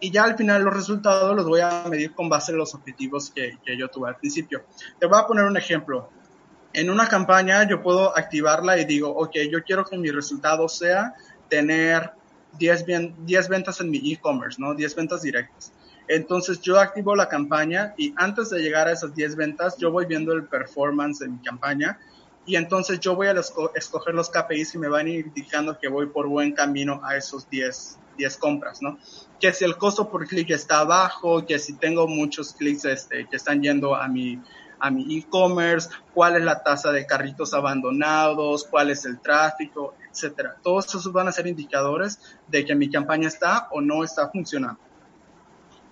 Y 0.00 0.10
ya 0.10 0.24
al 0.24 0.36
final 0.36 0.64
los 0.64 0.74
resultados 0.74 1.36
los 1.36 1.46
voy 1.46 1.60
a 1.60 1.84
medir 1.88 2.12
con 2.12 2.28
base 2.28 2.52
en 2.52 2.58
los 2.58 2.74
objetivos 2.74 3.30
que, 3.30 3.58
que 3.64 3.76
yo 3.78 3.88
tuve 3.88 4.08
al 4.08 4.16
principio. 4.16 4.64
Te 4.98 5.06
voy 5.06 5.18
a 5.18 5.26
poner 5.26 5.44
un 5.44 5.56
ejemplo. 5.56 6.10
En 6.74 6.90
una 6.90 7.08
campaña 7.08 7.68
yo 7.68 7.82
puedo 7.82 8.16
activarla 8.16 8.78
y 8.78 8.84
digo, 8.84 9.10
ok, 9.10 9.36
yo 9.50 9.62
quiero 9.62 9.84
que 9.84 9.98
mi 9.98 10.10
resultado 10.10 10.68
sea 10.68 11.14
tener 11.48 12.12
10, 12.58 12.86
10 13.26 13.48
ventas 13.48 13.80
en 13.80 13.90
mi 13.90 14.12
e-commerce, 14.12 14.60
¿no? 14.60 14.74
10 14.74 14.94
ventas 14.94 15.22
directas. 15.22 15.72
Entonces 16.08 16.60
yo 16.60 16.80
activo 16.80 17.14
la 17.14 17.28
campaña 17.28 17.94
y 17.96 18.14
antes 18.16 18.50
de 18.50 18.60
llegar 18.60 18.88
a 18.88 18.92
esas 18.92 19.14
10 19.14 19.36
ventas, 19.36 19.76
yo 19.78 19.90
voy 19.90 20.06
viendo 20.06 20.32
el 20.32 20.44
performance 20.44 21.20
de 21.20 21.28
mi 21.28 21.38
campaña 21.38 21.98
y 22.44 22.56
entonces 22.56 22.98
yo 23.00 23.14
voy 23.14 23.28
a 23.28 23.34
escoger 23.74 24.14
los 24.14 24.28
KPIs 24.30 24.74
y 24.74 24.78
me 24.78 24.88
van 24.88 25.08
indicando 25.08 25.78
que 25.78 25.88
voy 25.88 26.06
por 26.06 26.26
buen 26.26 26.52
camino 26.52 27.00
a 27.04 27.16
esos 27.16 27.48
10, 27.48 27.98
10 28.18 28.36
compras, 28.38 28.82
¿no? 28.82 28.98
Que 29.40 29.52
si 29.52 29.64
el 29.64 29.76
costo 29.76 30.10
por 30.10 30.26
clic 30.26 30.50
está 30.50 30.84
bajo, 30.84 31.46
que 31.46 31.58
si 31.58 31.74
tengo 31.74 32.08
muchos 32.08 32.52
clics 32.52 32.84
este, 32.84 33.28
que 33.28 33.36
están 33.36 33.62
yendo 33.62 33.94
a 33.94 34.08
mi 34.08 34.40
a 34.82 34.90
mi 34.90 35.16
e-commerce, 35.16 35.88
cuál 36.12 36.36
es 36.36 36.42
la 36.42 36.62
tasa 36.62 36.90
de 36.90 37.06
carritos 37.06 37.54
abandonados, 37.54 38.64
cuál 38.64 38.90
es 38.90 39.04
el 39.04 39.20
tráfico, 39.20 39.94
etcétera. 40.10 40.56
Todos 40.60 40.86
esos 40.86 41.12
van 41.12 41.28
a 41.28 41.32
ser 41.32 41.46
indicadores 41.46 42.18
de 42.48 42.64
que 42.64 42.74
mi 42.74 42.90
campaña 42.90 43.28
está 43.28 43.68
o 43.70 43.80
no 43.80 44.02
está 44.02 44.28
funcionando. 44.28 44.80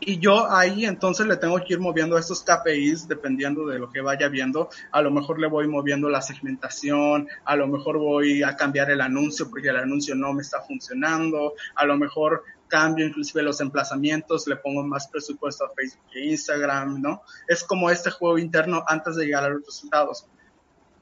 Y 0.03 0.19
yo 0.19 0.51
ahí 0.51 0.87
entonces 0.87 1.27
le 1.27 1.37
tengo 1.37 1.59
que 1.59 1.75
ir 1.75 1.79
moviendo 1.79 2.17
estos 2.17 2.43
KPIs 2.43 3.07
dependiendo 3.07 3.67
de 3.67 3.79
lo 3.79 3.91
que 3.91 4.01
vaya 4.01 4.29
viendo. 4.29 4.71
A 4.91 5.03
lo 5.03 5.11
mejor 5.11 5.39
le 5.39 5.47
voy 5.47 5.69
moviendo 5.69 6.09
la 6.09 6.23
segmentación, 6.23 7.29
a 7.45 7.55
lo 7.55 7.69
mejor 7.69 7.99
voy 7.99 8.43
a 8.43 8.57
cambiar 8.57 8.91
el 8.91 9.03
anuncio 9.03 9.49
porque 9.51 9.69
el 9.69 9.77
anuncio 9.77 10.15
no 10.15 10.33
me 10.33 10.41
está 10.41 10.63
funcionando, 10.63 11.53
a 11.77 11.85
lo 11.85 11.99
mejor 11.99 12.43
cambio 12.71 13.07
inclusive 13.07 13.43
los 13.43 13.61
emplazamientos, 13.61 14.47
le 14.47 14.57
pongo 14.57 14.83
más 14.83 15.09
presupuesto 15.09 15.67
a 15.67 15.75
Facebook 15.75 16.07
e 16.15 16.31
Instagram, 16.31 17.03
¿no? 17.03 17.21
Es 17.47 17.63
como 17.63 17.91
este 17.91 18.11
juego 18.11 18.39
interno 18.39 18.83
antes 18.87 19.17
de 19.17 19.27
llegar 19.27 19.45
a 19.45 19.51
los 19.51 19.67
resultados. 19.67 20.27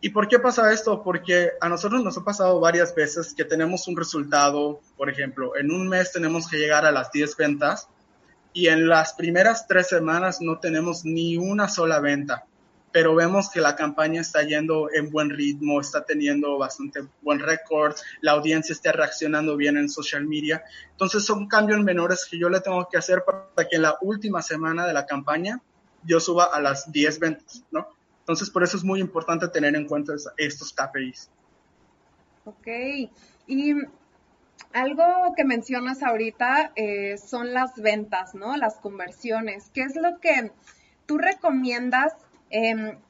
¿Y 0.01 0.11
por 0.11 0.29
qué 0.29 0.39
pasa 0.39 0.73
esto? 0.73 1.03
Porque 1.03 1.51
a 1.61 1.69
nosotros 1.69 2.03
nos 2.03 2.17
ha 2.19 2.25
pasado 2.25 2.59
varias 2.61 2.95
veces 2.95 3.35
que 3.35 3.45
tenemos 3.45 3.87
un 3.89 3.97
resultado, 3.97 4.81
por 4.97 5.11
ejemplo, 5.11 5.57
en 5.57 5.71
un 5.71 5.89
mes 5.89 6.13
tenemos 6.13 6.49
que 6.49 6.57
llegar 6.57 6.87
a 6.87 6.93
las 6.93 7.11
10 7.11 7.37
ventas 7.37 7.89
y 8.53 8.69
en 8.69 8.89
las 8.89 9.15
primeras 9.15 9.67
tres 9.67 9.89
semanas 9.89 10.41
no 10.41 10.59
tenemos 10.59 11.05
ni 11.05 11.37
una 11.37 11.69
sola 11.69 12.01
venta, 12.01 12.47
pero 12.99 13.15
vemos 13.15 13.49
que 13.49 13.61
la 13.61 13.77
campaña 13.77 14.21
está 14.21 14.43
yendo 14.43 14.89
en 14.93 15.09
buen 15.09 15.31
ritmo, 15.31 15.81
está 15.81 16.05
teniendo 16.05 16.59
bastante 16.59 17.07
buen 17.23 17.39
récord, 17.39 17.95
la 18.23 18.33
audiencia 18.33 18.73
está 18.73 18.91
reaccionando 18.91 19.57
bien 19.57 19.77
en 19.77 19.89
social 19.89 20.27
media. 20.27 20.65
Entonces 20.91 21.25
son 21.25 21.47
cambios 21.47 21.79
menores 21.85 22.27
que 22.29 22.41
yo 22.41 22.49
le 22.49 22.59
tengo 22.59 22.89
que 22.89 22.99
hacer 22.99 23.23
para 23.25 23.69
que 23.69 23.77
en 23.77 23.83
la 23.83 23.97
última 24.01 24.43
semana 24.43 24.85
de 24.85 24.95
la 24.95 25.07
campaña 25.07 25.63
yo 26.03 26.19
suba 26.19 26.47
a 26.47 26.61
las 26.61 26.91
10 26.91 27.21
ventas, 27.21 27.63
¿no? 27.71 27.87
Entonces, 28.19 28.51
por 28.51 28.65
eso 28.65 28.77
es 28.77 28.83
muy 28.83 28.99
importante 28.99 29.47
tener 29.47 29.77
en 29.77 29.87
cuenta 29.87 30.15
estos 30.37 30.73
KPIs. 30.73 31.31
Ok. 32.47 32.67
Y 33.47 33.75
algo 34.73 35.05
que 35.37 35.45
mencionas 35.45 36.03
ahorita 36.03 36.73
eh, 36.75 37.17
son 37.17 37.55
las 37.55 37.77
ventas, 37.77 38.35
¿no? 38.35 38.57
Las 38.57 38.75
conversiones. 38.79 39.71
¿Qué 39.73 39.83
es 39.83 39.95
lo 39.95 40.19
que 40.19 40.51
tú 41.07 41.17
recomiendas? 41.17 42.13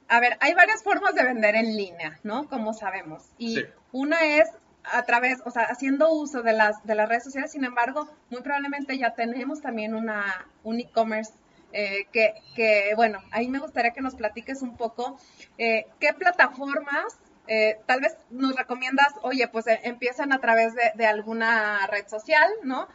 A 0.09 0.21
ver, 0.21 0.37
hay 0.41 0.55
varias 0.55 0.83
formas 0.83 1.15
de 1.15 1.25
vender 1.25 1.55
en 1.55 1.77
línea, 1.77 2.19
¿no? 2.23 2.49
Como 2.49 2.75
sabemos. 2.75 3.25
Y 3.39 3.65
una 3.93 4.25
es 4.25 4.49
a 4.93 5.03
través, 5.05 5.41
o 5.45 5.51
sea, 5.51 5.65
haciendo 5.65 6.11
uso 6.13 6.43
de 6.43 6.53
las, 6.53 6.83
de 6.85 6.95
las 6.95 7.09
redes 7.09 7.25
sociales. 7.25 7.53
Sin 7.53 7.65
embargo, 7.65 8.09
muy 8.31 8.43
probablemente 8.43 8.99
ya 8.99 9.15
tenemos 9.15 9.61
también 9.61 9.95
una, 9.95 10.47
un 10.63 10.81
e-commerce 10.81 11.33
eh, 11.73 12.07
que, 12.13 12.35
que, 12.55 12.93
bueno, 12.97 13.21
ahí 13.31 13.49
me 13.49 13.59
gustaría 13.59 13.93
que 13.93 14.01
nos 14.01 14.15
platiques 14.15 14.63
un 14.63 14.77
poco 14.77 15.19
eh, 15.59 15.87
qué 16.01 16.15
plataformas 16.15 17.19
eh, 17.47 17.79
tal 17.87 18.01
vez 18.01 18.17
nos 18.31 18.55
recomiendas, 18.57 19.09
oye, 19.23 19.49
pues 19.49 19.65
empiezan 19.83 20.33
a 20.33 20.39
través 20.39 20.75
de, 20.75 21.07
alguna 21.07 21.87
red 21.87 22.07
social, 22.07 22.51
¿no? 22.63 22.89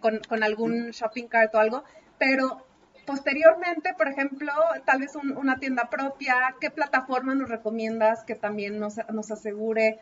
Con, 0.00 0.20
con, 0.28 0.42
algún 0.42 0.90
shopping 0.92 1.26
cart 1.26 1.54
o 1.54 1.58
algo, 1.58 1.84
pero 2.16 2.65
posteriormente, 3.06 3.94
por 3.96 4.08
ejemplo, 4.08 4.52
tal 4.84 5.00
vez 5.00 5.14
una 5.14 5.58
tienda 5.58 5.88
propia, 5.88 6.54
¿qué 6.60 6.70
plataforma 6.70 7.34
nos 7.34 7.48
recomiendas 7.48 8.24
que 8.24 8.34
también 8.34 8.78
nos, 8.78 8.98
asegure 9.30 10.00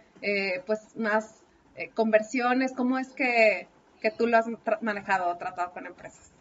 pues 0.67 0.81
más 0.97 1.43
conversiones? 1.95 2.73
¿Cómo 2.75 2.99
es 2.99 3.09
que, 3.13 3.69
que 4.01 4.11
tú 4.11 4.27
lo 4.27 4.39
has 4.39 4.47
manejado 4.81 5.29
o 5.29 5.37
tratado 5.37 5.73
con 5.73 5.87
empresas? 5.87 6.33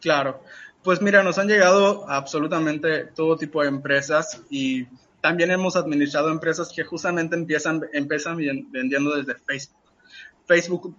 Claro, 0.00 0.42
pues 0.82 1.02
mira, 1.02 1.22
nos 1.22 1.38
han 1.38 1.48
llegado 1.48 2.08
absolutamente 2.08 3.06
todo 3.06 3.36
tipo 3.36 3.62
de 3.62 3.68
empresas 3.68 4.42
y 4.50 4.86
también 5.20 5.50
hemos 5.50 5.74
administrado 5.74 6.30
empresas 6.30 6.72
que 6.72 6.84
justamente 6.84 7.34
empiezan, 7.34 7.82
empiezan 7.92 8.36
vendiendo 8.70 9.16
desde 9.16 9.34
Facebook. 9.34 9.80
Facebook, 10.46 10.96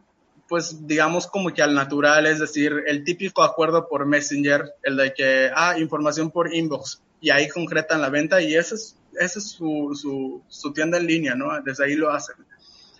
pues 0.48 0.88
digamos 0.88 1.28
como 1.28 1.54
que 1.54 1.62
al 1.62 1.74
natural, 1.74 2.26
es 2.26 2.40
decir, 2.40 2.84
el 2.88 3.04
típico 3.04 3.44
acuerdo 3.44 3.88
por 3.88 4.06
Messenger, 4.06 4.74
el 4.84 4.98
de 4.98 5.14
que, 5.14 5.52
ah, 5.54 5.78
información 5.78 6.32
por 6.32 6.54
inbox, 6.54 7.02
y 7.20 7.30
ahí 7.30 7.50
concretan 7.50 8.02
la 8.02 8.10
venta 8.10 8.42
y 8.42 8.56
esa 8.56 8.76
es, 8.76 8.98
ese 9.20 9.40
es 9.40 9.52
su, 9.52 9.92
su, 10.00 10.44
su 10.48 10.74
tienda 10.74 10.98
en 10.98 11.08
línea, 11.08 11.36
¿no? 11.36 11.50
Desde 11.64 11.86
ahí 11.86 11.96
lo 11.96 12.12
hacen. 12.12 12.36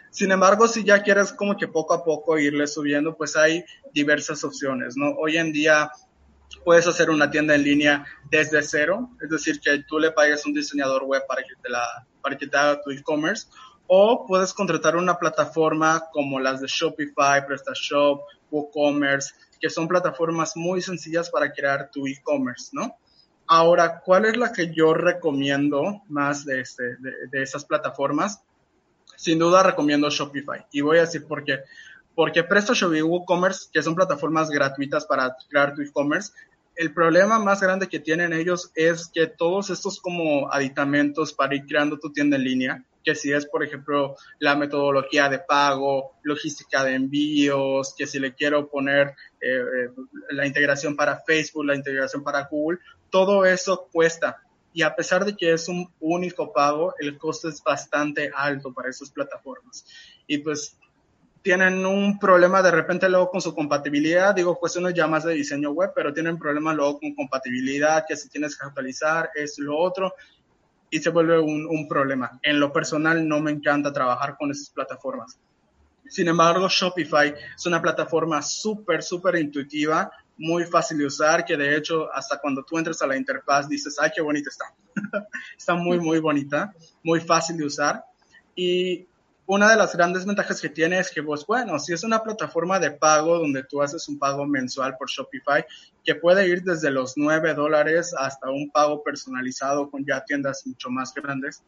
Sin 0.10 0.32
embargo, 0.32 0.68
si 0.68 0.84
ya 0.84 1.04
quieres 1.04 1.32
como 1.32 1.56
que 1.56 1.68
poco 1.68 1.94
a 1.94 2.04
poco 2.04 2.40
irle 2.40 2.66
subiendo, 2.66 3.16
pues 3.16 3.36
hay 3.36 3.64
diversas 3.94 4.44
opciones, 4.44 4.98
¿no? 4.98 5.12
Hoy 5.12 5.38
en 5.38 5.54
día 5.54 5.92
puedes 6.64 6.88
hacer 6.88 7.10
una 7.10 7.30
tienda 7.30 7.56
en 7.56 7.64
línea 7.64 8.06
desde 8.32 8.64
cero, 8.64 9.12
es 9.22 9.30
decir, 9.30 9.60
que 9.60 9.84
tú 9.84 10.00
le 10.00 10.12
pagues 10.12 10.46
un 10.46 10.54
diseñador 10.54 11.04
web 11.04 11.24
para 11.28 11.44
que 11.44 11.54
te, 11.62 11.70
la, 11.70 12.08
para 12.22 12.38
que 12.38 12.48
te 12.48 12.58
haga 12.58 12.82
tu 12.82 12.92
e-commerce, 12.92 13.48
o 13.88 14.26
puedes 14.28 14.54
contratar 14.54 14.96
una 14.96 15.18
plataforma 15.18 16.04
como 16.12 16.40
las 16.40 16.62
de 16.62 16.68
Shopify, 16.68 17.46
PrestaShop, 17.46 18.22
WooCommerce, 18.52 19.34
que 19.60 19.70
son 19.70 19.88
plataformas 19.88 20.56
muy 20.56 20.82
sencillas 20.82 21.30
para 21.30 21.52
crear 21.52 21.90
tu 21.92 22.06
e-commerce, 22.06 22.70
¿no? 22.74 22.98
Ahora, 23.48 24.02
¿cuál 24.02 24.26
es 24.26 24.36
la 24.36 24.52
que 24.52 24.74
yo 24.74 24.94
recomiendo 24.94 26.02
más 26.10 26.46
de, 26.46 26.62
este, 26.62 26.98
de, 27.32 27.42
esas 27.42 27.64
plataformas? 27.64 28.42
Sin 29.16 29.40
duda 29.40 29.64
recomiendo 29.64 30.10
Shopify. 30.10 30.66
Y 30.72 30.82
voy 30.82 30.98
a 30.98 31.02
decir 31.02 31.26
por 31.26 31.46
qué. 31.46 31.60
Porque 32.14 32.44
PrestaShop 32.44 32.94
y 32.94 33.02
WooCommerce, 33.02 33.70
que 33.72 33.82
son 33.82 33.96
plataformas 33.96 34.50
gratuitas 34.50 35.06
para 35.06 35.36
crear 35.50 35.74
tu 35.74 35.82
e-commerce, 35.82 36.34
el 36.76 36.94
problema 36.94 37.40
más 37.40 37.62
grande 37.62 37.88
que 37.88 38.00
tienen 38.00 38.34
ellos 38.34 38.72
es 38.76 39.08
que 39.08 39.28
todos 39.28 39.70
estos 39.70 40.00
como 40.00 40.52
aditamentos 40.52 41.34
para 41.34 41.56
ir 41.56 41.66
creando 41.66 41.98
tu 41.98 42.12
tienda 42.12 42.36
en 42.36 42.44
línea, 42.44 42.86
que 43.08 43.16
si 43.16 43.32
es, 43.32 43.46
por 43.46 43.64
ejemplo, 43.64 44.18
la 44.38 44.58
metodología 44.58 45.30
de 45.30 45.40
pago, 45.40 46.18
logística 46.24 46.84
de 46.84 46.96
envíos, 46.96 47.96
que 47.98 48.06
si 48.06 48.20
le 48.20 48.36
quiero 48.36 48.68
poner 48.68 49.16
eh, 49.40 49.62
eh, 49.62 49.90
la 50.32 50.46
integración 50.46 50.94
para 50.98 51.22
Facebook, 51.22 51.64
la 51.64 51.76
integración 51.76 52.22
para 52.22 52.50
Google, 52.52 52.80
todo 53.10 53.46
eso 53.46 53.88
cuesta. 53.94 54.44
Y 54.74 54.82
a 54.82 54.94
pesar 54.94 55.24
de 55.24 55.38
que 55.38 55.54
es 55.54 55.70
un 55.70 55.90
único 56.02 56.52
pago, 56.52 56.96
el 57.00 57.18
costo 57.18 57.48
es 57.48 57.64
bastante 57.64 58.30
alto 58.36 58.74
para 58.74 58.90
esas 58.90 59.10
plataformas. 59.10 59.86
Y 60.28 60.40
pues 60.40 60.78
tienen 61.42 61.86
un 61.86 62.20
problema 62.20 62.62
de 62.62 62.72
repente 62.72 63.08
luego 63.08 63.32
con 63.32 63.40
su 63.40 63.56
compatibilidad, 63.56 64.36
digo 64.36 64.60
cuestiones 64.60 64.94
ya 64.94 65.08
más 65.08 65.24
de 65.24 65.34
diseño 65.34 65.72
web, 65.72 65.94
pero 65.96 66.14
tienen 66.14 66.38
problemas 66.38 66.76
luego 66.76 67.00
con 67.00 67.16
compatibilidad, 67.16 68.04
que 68.06 68.18
si 68.18 68.28
tienes 68.28 68.58
que 68.58 68.66
actualizar, 68.66 69.30
es 69.34 69.58
lo 69.60 69.78
otro, 69.78 70.14
y 70.90 71.00
se 71.00 71.10
vuelve 71.10 71.40
un, 71.40 71.66
un 71.66 71.88
problema. 71.88 72.40
En 72.44 72.60
lo 72.60 72.72
personal 72.72 73.28
no 73.28 73.42
me 73.42 73.52
encanta 73.52 73.92
trabajar 73.92 74.38
con 74.38 74.52
esas 74.52 74.70
plataformas. 74.70 75.38
Sin 76.10 76.28
embargo, 76.28 76.68
Shopify 76.70 77.34
es 77.56 77.66
una 77.66 77.82
plataforma 77.82 78.42
súper, 78.42 79.04
súper 79.04 79.36
intuitiva, 79.36 80.10
muy 80.38 80.66
fácil 80.66 81.00
de 81.00 81.06
usar, 81.06 81.44
que 81.44 81.58
de 81.58 81.76
hecho 81.76 82.12
hasta 82.14 82.40
cuando 82.40 82.64
tú 82.64 82.78
entres 82.78 83.02
a 83.02 83.08
la 83.08 83.18
interfaz 83.18 83.68
dices, 83.68 83.98
ay, 84.00 84.12
qué 84.16 84.22
bonita 84.22 84.50
está. 84.50 84.66
está 85.58 85.76
muy, 85.76 86.00
muy 86.00 86.20
bonita, 86.20 86.74
muy 87.04 87.20
fácil 87.20 87.58
de 87.58 87.66
usar. 87.66 88.04
Y 88.56 89.06
una 89.48 89.72
de 89.72 89.78
las 89.78 89.96
grandes 89.96 90.26
ventajas 90.26 90.62
que 90.62 90.70
tiene 90.70 91.00
es 91.00 91.10
que, 91.10 91.24
pues 91.24 91.46
bueno, 91.46 91.80
si 91.80 91.94
es 91.94 92.04
una 92.04 92.22
plataforma 92.22 92.80
de 92.80 92.92
pago 92.92 93.40
donde 93.40 93.64
tú 93.64 93.82
haces 93.82 94.08
un 94.10 94.20
pago 94.20 94.46
mensual 94.46 94.98
por 94.98 95.10
Shopify, 95.10 95.66
que 96.04 96.16
puede 96.16 96.48
ir 96.48 96.64
desde 96.64 96.92
los 96.92 97.14
9 97.16 97.54
dólares 97.54 98.14
hasta 98.18 98.50
un 98.50 98.70
pago 98.70 99.02
personalizado 99.02 99.90
con 99.90 100.06
ya 100.06 100.24
tiendas 100.26 100.68
mucho 100.68 100.90
más 100.90 101.14
grandes. 101.14 101.64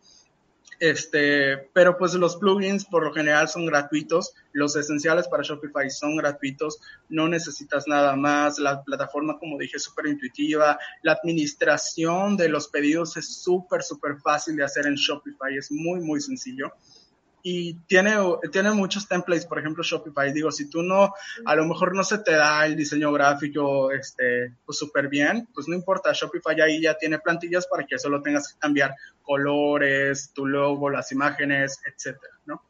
Este, 0.81 1.57
pero 1.73 1.97
pues 1.97 2.13
los 2.13 2.37
plugins 2.37 2.85
por 2.85 3.03
lo 3.03 3.13
general 3.13 3.47
son 3.49 3.65
gratuitos, 3.65 4.33
los 4.53 4.75
esenciales 4.75 5.27
para 5.27 5.43
Shopify 5.43 5.89
son 5.89 6.15
gratuitos, 6.15 6.79
no 7.09 7.27
necesitas 7.27 7.85
nada 7.87 8.15
más, 8.15 8.59
la 8.59 8.81
plataforma 8.83 9.37
como 9.39 9.57
dije 9.57 9.75
es 9.75 9.83
súper 9.83 10.07
intuitiva, 10.07 10.79
la 11.01 11.13
administración 11.13 12.37
de 12.37 12.47
los 12.47 12.69
pedidos 12.69 13.17
es 13.17 13.41
súper, 13.41 13.83
súper 13.83 14.19
fácil 14.21 14.55
de 14.55 14.63
hacer 14.63 14.85
en 14.85 14.95
Shopify, 14.95 15.57
es 15.57 15.69
muy, 15.69 15.99
muy 15.99 16.21
sencillo 16.21 16.71
y 17.41 17.75
tiene, 17.87 18.15
tiene 18.51 18.71
muchos 18.71 19.07
templates, 19.07 19.45
por 19.45 19.59
ejemplo 19.59 19.83
Shopify, 19.83 20.31
digo, 20.33 20.51
si 20.51 20.69
tú 20.69 20.83
no, 20.83 21.13
a 21.45 21.55
lo 21.55 21.65
mejor 21.65 21.95
no 21.95 22.03
se 22.03 22.19
te 22.19 22.33
da 22.33 22.65
el 22.65 22.75
diseño 22.75 23.11
gráfico, 23.11 23.91
este, 23.91 24.53
pues 24.65 24.79
bien, 25.09 25.47
pues 25.53 25.67
no 25.67 25.75
importa, 25.75 26.11
Shopify 26.13 26.59
ahí 26.61 26.81
ya 26.81 26.97
tiene 26.97 27.19
plantillas 27.19 27.67
para 27.67 27.85
que 27.85 27.97
solo 27.97 28.21
tengas 28.21 28.53
que 28.53 28.59
cambiar 28.59 28.95
colores, 29.21 30.31
tu 30.33 30.45
logo, 30.45 30.89
las 30.89 31.11
imágenes, 31.11 31.79
etcétera, 31.85 32.33
¿no? 32.45 32.61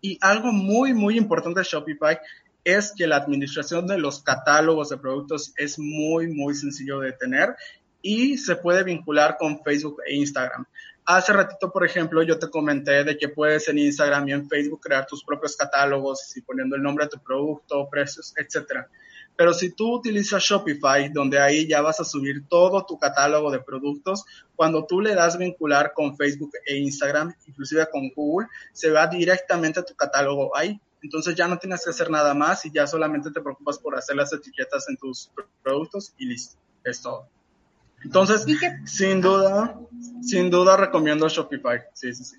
Y 0.00 0.18
algo 0.20 0.52
muy, 0.52 0.94
muy 0.94 1.16
importante 1.16 1.60
de 1.60 1.66
Shopify 1.66 2.18
es 2.64 2.92
que 2.96 3.06
la 3.06 3.16
administración 3.16 3.86
de 3.86 3.98
los 3.98 4.22
catálogos 4.22 4.90
de 4.90 4.98
productos 4.98 5.52
es 5.56 5.78
muy, 5.78 6.28
muy 6.28 6.54
sencillo 6.54 7.00
de 7.00 7.12
tener 7.12 7.56
y 8.02 8.38
se 8.38 8.56
puede 8.56 8.84
vincular 8.84 9.36
con 9.38 9.62
Facebook 9.62 10.00
e 10.06 10.14
Instagram. 10.14 10.66
Hace 11.10 11.32
ratito, 11.32 11.72
por 11.72 11.86
ejemplo, 11.86 12.22
yo 12.22 12.38
te 12.38 12.50
comenté 12.50 13.02
de 13.02 13.16
que 13.16 13.30
puedes 13.30 13.66
en 13.68 13.78
Instagram 13.78 14.28
y 14.28 14.32
en 14.32 14.46
Facebook 14.46 14.82
crear 14.82 15.06
tus 15.06 15.24
propios 15.24 15.56
catálogos 15.56 16.36
y 16.36 16.42
poniendo 16.42 16.76
el 16.76 16.82
nombre 16.82 17.06
de 17.06 17.12
tu 17.12 17.18
producto, 17.18 17.88
precios, 17.88 18.34
etcétera. 18.36 18.90
Pero 19.34 19.54
si 19.54 19.70
tú 19.70 19.94
utilizas 19.94 20.42
Shopify, 20.42 21.08
donde 21.08 21.38
ahí 21.38 21.66
ya 21.66 21.80
vas 21.80 21.98
a 22.00 22.04
subir 22.04 22.46
todo 22.46 22.84
tu 22.84 22.98
catálogo 22.98 23.50
de 23.50 23.58
productos, 23.58 24.26
cuando 24.54 24.84
tú 24.84 25.00
le 25.00 25.14
das 25.14 25.38
vincular 25.38 25.94
con 25.94 26.14
Facebook 26.14 26.52
e 26.66 26.76
Instagram, 26.76 27.34
inclusive 27.46 27.88
con 27.90 28.10
Google, 28.10 28.48
se 28.74 28.90
va 28.90 29.06
directamente 29.06 29.80
a 29.80 29.84
tu 29.84 29.94
catálogo 29.94 30.54
ahí. 30.54 30.78
Entonces 31.02 31.34
ya 31.34 31.48
no 31.48 31.56
tienes 31.56 31.82
que 31.82 31.88
hacer 31.88 32.10
nada 32.10 32.34
más 32.34 32.66
y 32.66 32.70
ya 32.70 32.86
solamente 32.86 33.30
te 33.30 33.40
preocupas 33.40 33.78
por 33.78 33.96
hacer 33.96 34.14
las 34.14 34.30
etiquetas 34.34 34.86
en 34.90 34.98
tus 34.98 35.30
productos 35.62 36.12
y 36.18 36.26
listo. 36.26 36.58
Es 36.84 37.00
todo. 37.00 37.30
Entonces, 38.04 38.46
sin 38.84 39.20
duda, 39.20 39.78
sin 40.22 40.50
duda 40.50 40.76
recomiendo 40.76 41.28
Shopify. 41.28 41.82
Sí, 41.94 42.14
sí, 42.14 42.24
sí. 42.24 42.36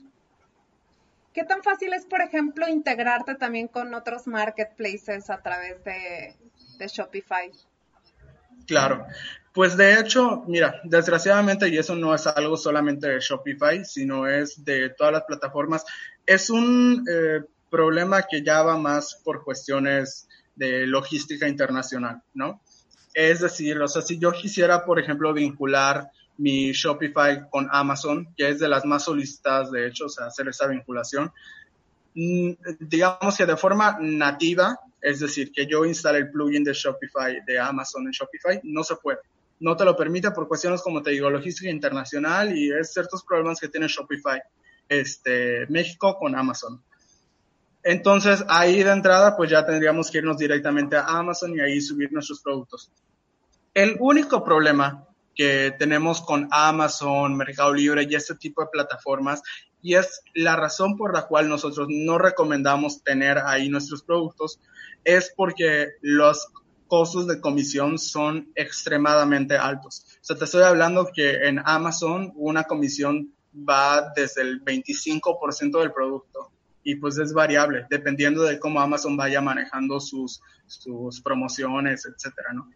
¿Qué 1.33 1.43
tan 1.43 1.61
fácil 1.63 1.93
es, 1.93 2.05
por 2.05 2.21
ejemplo, 2.21 2.67
integrarte 2.67 3.35
también 3.35 3.67
con 3.67 3.93
otros 3.93 4.27
marketplaces 4.27 5.29
a 5.29 5.41
través 5.41 5.83
de, 5.83 6.35
Shopify? 6.87 7.51
Claro. 8.65 9.05
Pues 9.53 9.77
de 9.77 9.99
hecho, 9.99 10.43
mira, 10.47 10.81
desgraciadamente, 10.83 11.67
y 11.69 11.77
eso 11.77 11.95
no 11.95 12.13
es 12.13 12.25
algo 12.27 12.57
solamente 12.57 13.07
de 13.07 13.19
Shopify, 13.19 13.83
sino 13.83 14.27
es 14.27 14.63
de 14.63 14.89
todas 14.89 15.13
las 15.13 15.23
plataformas, 15.23 15.85
es 16.25 16.49
un 16.49 17.05
eh, 17.09 17.41
problema 17.69 18.23
que 18.23 18.43
ya 18.43 18.61
va 18.61 18.77
más 18.77 19.21
por 19.23 19.43
cuestiones 19.43 20.27
de 20.55 20.85
logística 20.87 21.47
internacional, 21.47 22.21
¿no? 22.33 22.61
Es 23.13 23.41
decir, 23.41 23.79
o 23.79 23.87
sea, 23.87 24.01
si 24.01 24.19
yo 24.19 24.31
quisiera, 24.31 24.85
por 24.85 24.99
ejemplo, 24.99 25.33
vincular 25.33 26.09
mi 26.37 26.71
Shopify 26.71 27.49
con 27.49 27.67
Amazon, 27.71 28.33
que 28.35 28.49
es 28.49 28.59
de 28.59 28.69
las 28.69 28.85
más 28.85 29.03
solicitadas, 29.03 29.71
de 29.71 29.87
hecho, 29.87 30.05
hacer 30.05 30.47
esa 30.47 30.67
vinculación, 30.67 31.31
mm, 32.15 32.51
digamos 32.79 33.37
que 33.37 33.45
de 33.45 33.57
forma 33.57 33.97
nativa, 33.99 34.79
es 35.01 35.19
decir, 35.19 35.51
que 35.51 35.65
yo 35.65 35.85
instale 35.85 36.19
el 36.19 36.31
plugin 36.31 36.63
de 36.63 36.73
Shopify, 36.73 37.39
de 37.45 37.59
Amazon 37.59 38.05
en 38.05 38.11
Shopify, 38.11 38.59
no 38.63 38.83
se 38.83 38.95
puede. 38.95 39.19
No 39.59 39.75
te 39.75 39.83
lo 39.83 39.95
permite 39.95 40.31
por 40.31 40.47
cuestiones, 40.47 40.81
como 40.81 41.01
te 41.01 41.11
digo, 41.11 41.29
logística 41.29 41.69
internacional 41.69 42.57
y 42.57 42.71
es 42.71 42.93
ciertos 42.93 43.23
problemas 43.23 43.59
que 43.59 43.67
tiene 43.67 43.87
Shopify, 43.87 44.41
este, 44.87 45.67
México 45.67 46.17
con 46.17 46.35
Amazon. 46.35 46.81
Entonces, 47.83 48.43
ahí 48.49 48.83
de 48.83 48.91
entrada, 48.91 49.37
pues 49.37 49.49
ya 49.49 49.65
tendríamos 49.65 50.11
que 50.11 50.17
irnos 50.17 50.37
directamente 50.37 50.97
a 50.97 51.05
Amazon 51.05 51.55
y 51.55 51.61
ahí 51.61 51.79
subir 51.79 52.11
nuestros 52.11 52.41
productos. 52.41 52.91
El 53.73 53.95
único 53.99 54.43
problema 54.43 55.05
que 55.33 55.73
tenemos 55.79 56.21
con 56.21 56.49
Amazon, 56.51 57.37
Mercado 57.37 57.73
Libre 57.73 58.05
y 58.09 58.15
este 58.15 58.35
tipo 58.35 58.61
de 58.61 58.67
plataformas, 58.71 59.41
y 59.81 59.95
es 59.95 60.21
la 60.33 60.57
razón 60.57 60.97
por 60.97 61.13
la 61.13 61.27
cual 61.27 61.47
nosotros 61.47 61.87
no 61.89 62.17
recomendamos 62.17 63.01
tener 63.03 63.37
ahí 63.37 63.69
nuestros 63.69 64.03
productos, 64.03 64.59
es 65.05 65.33
porque 65.33 65.93
los 66.01 66.49
costos 66.87 67.27
de 67.27 67.39
comisión 67.39 67.97
son 67.97 68.51
extremadamente 68.55 69.55
altos. 69.55 70.05
O 70.15 70.25
sea, 70.25 70.35
te 70.35 70.43
estoy 70.43 70.63
hablando 70.63 71.09
que 71.13 71.47
en 71.47 71.59
Amazon 71.63 72.33
una 72.35 72.65
comisión 72.65 73.33
va 73.53 74.11
desde 74.13 74.41
el 74.41 74.65
25% 74.65 75.79
del 75.79 75.93
producto 75.93 76.51
y 76.83 76.95
pues 76.95 77.17
es 77.17 77.33
variable 77.33 77.85
dependiendo 77.89 78.43
de 78.43 78.59
cómo 78.59 78.79
Amazon 78.79 79.17
vaya 79.17 79.41
manejando 79.41 79.99
sus, 79.99 80.41
sus 80.65 81.21
promociones, 81.21 82.05
etcétera, 82.05 82.53
¿no? 82.53 82.69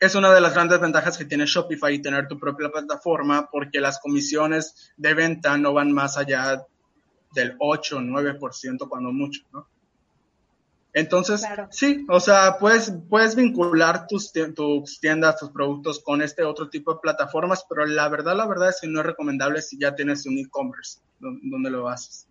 Es 0.00 0.14
una 0.14 0.34
de 0.34 0.40
las 0.40 0.52
grandes 0.52 0.80
ventajas 0.80 1.16
que 1.16 1.24
tiene 1.24 1.46
Shopify 1.46 1.94
y 1.94 2.02
tener 2.02 2.28
tu 2.28 2.38
propia 2.38 2.68
plataforma 2.68 3.48
porque 3.50 3.80
las 3.80 4.00
comisiones 4.00 4.92
de 4.96 5.14
venta 5.14 5.56
no 5.56 5.72
van 5.72 5.92
más 5.92 6.18
allá 6.18 6.66
del 7.32 7.56
8 7.58 7.96
o 7.96 8.00
9% 8.00 8.88
cuando 8.88 9.12
mucho, 9.12 9.42
¿no? 9.52 9.66
Entonces, 10.92 11.44
sí, 11.70 12.06
o 12.08 12.20
sea, 12.20 12.56
puedes, 12.58 12.92
puedes 13.08 13.34
vincular 13.34 14.06
tus, 14.06 14.32
tus 14.54 15.00
tiendas, 15.00 15.40
tus 15.40 15.50
productos 15.50 16.00
con 16.00 16.22
este 16.22 16.44
otro 16.44 16.68
tipo 16.68 16.94
de 16.94 17.00
plataformas, 17.00 17.66
pero 17.68 17.84
la 17.84 18.08
verdad, 18.08 18.36
la 18.36 18.46
verdad 18.46 18.68
es 18.68 18.78
que 18.80 18.86
no 18.86 19.00
es 19.00 19.06
recomendable 19.06 19.60
si 19.60 19.76
ya 19.76 19.96
tienes 19.96 20.24
un 20.24 20.38
e-commerce 20.38 21.00
donde 21.18 21.70
lo 21.70 21.88
haces. 21.88 22.28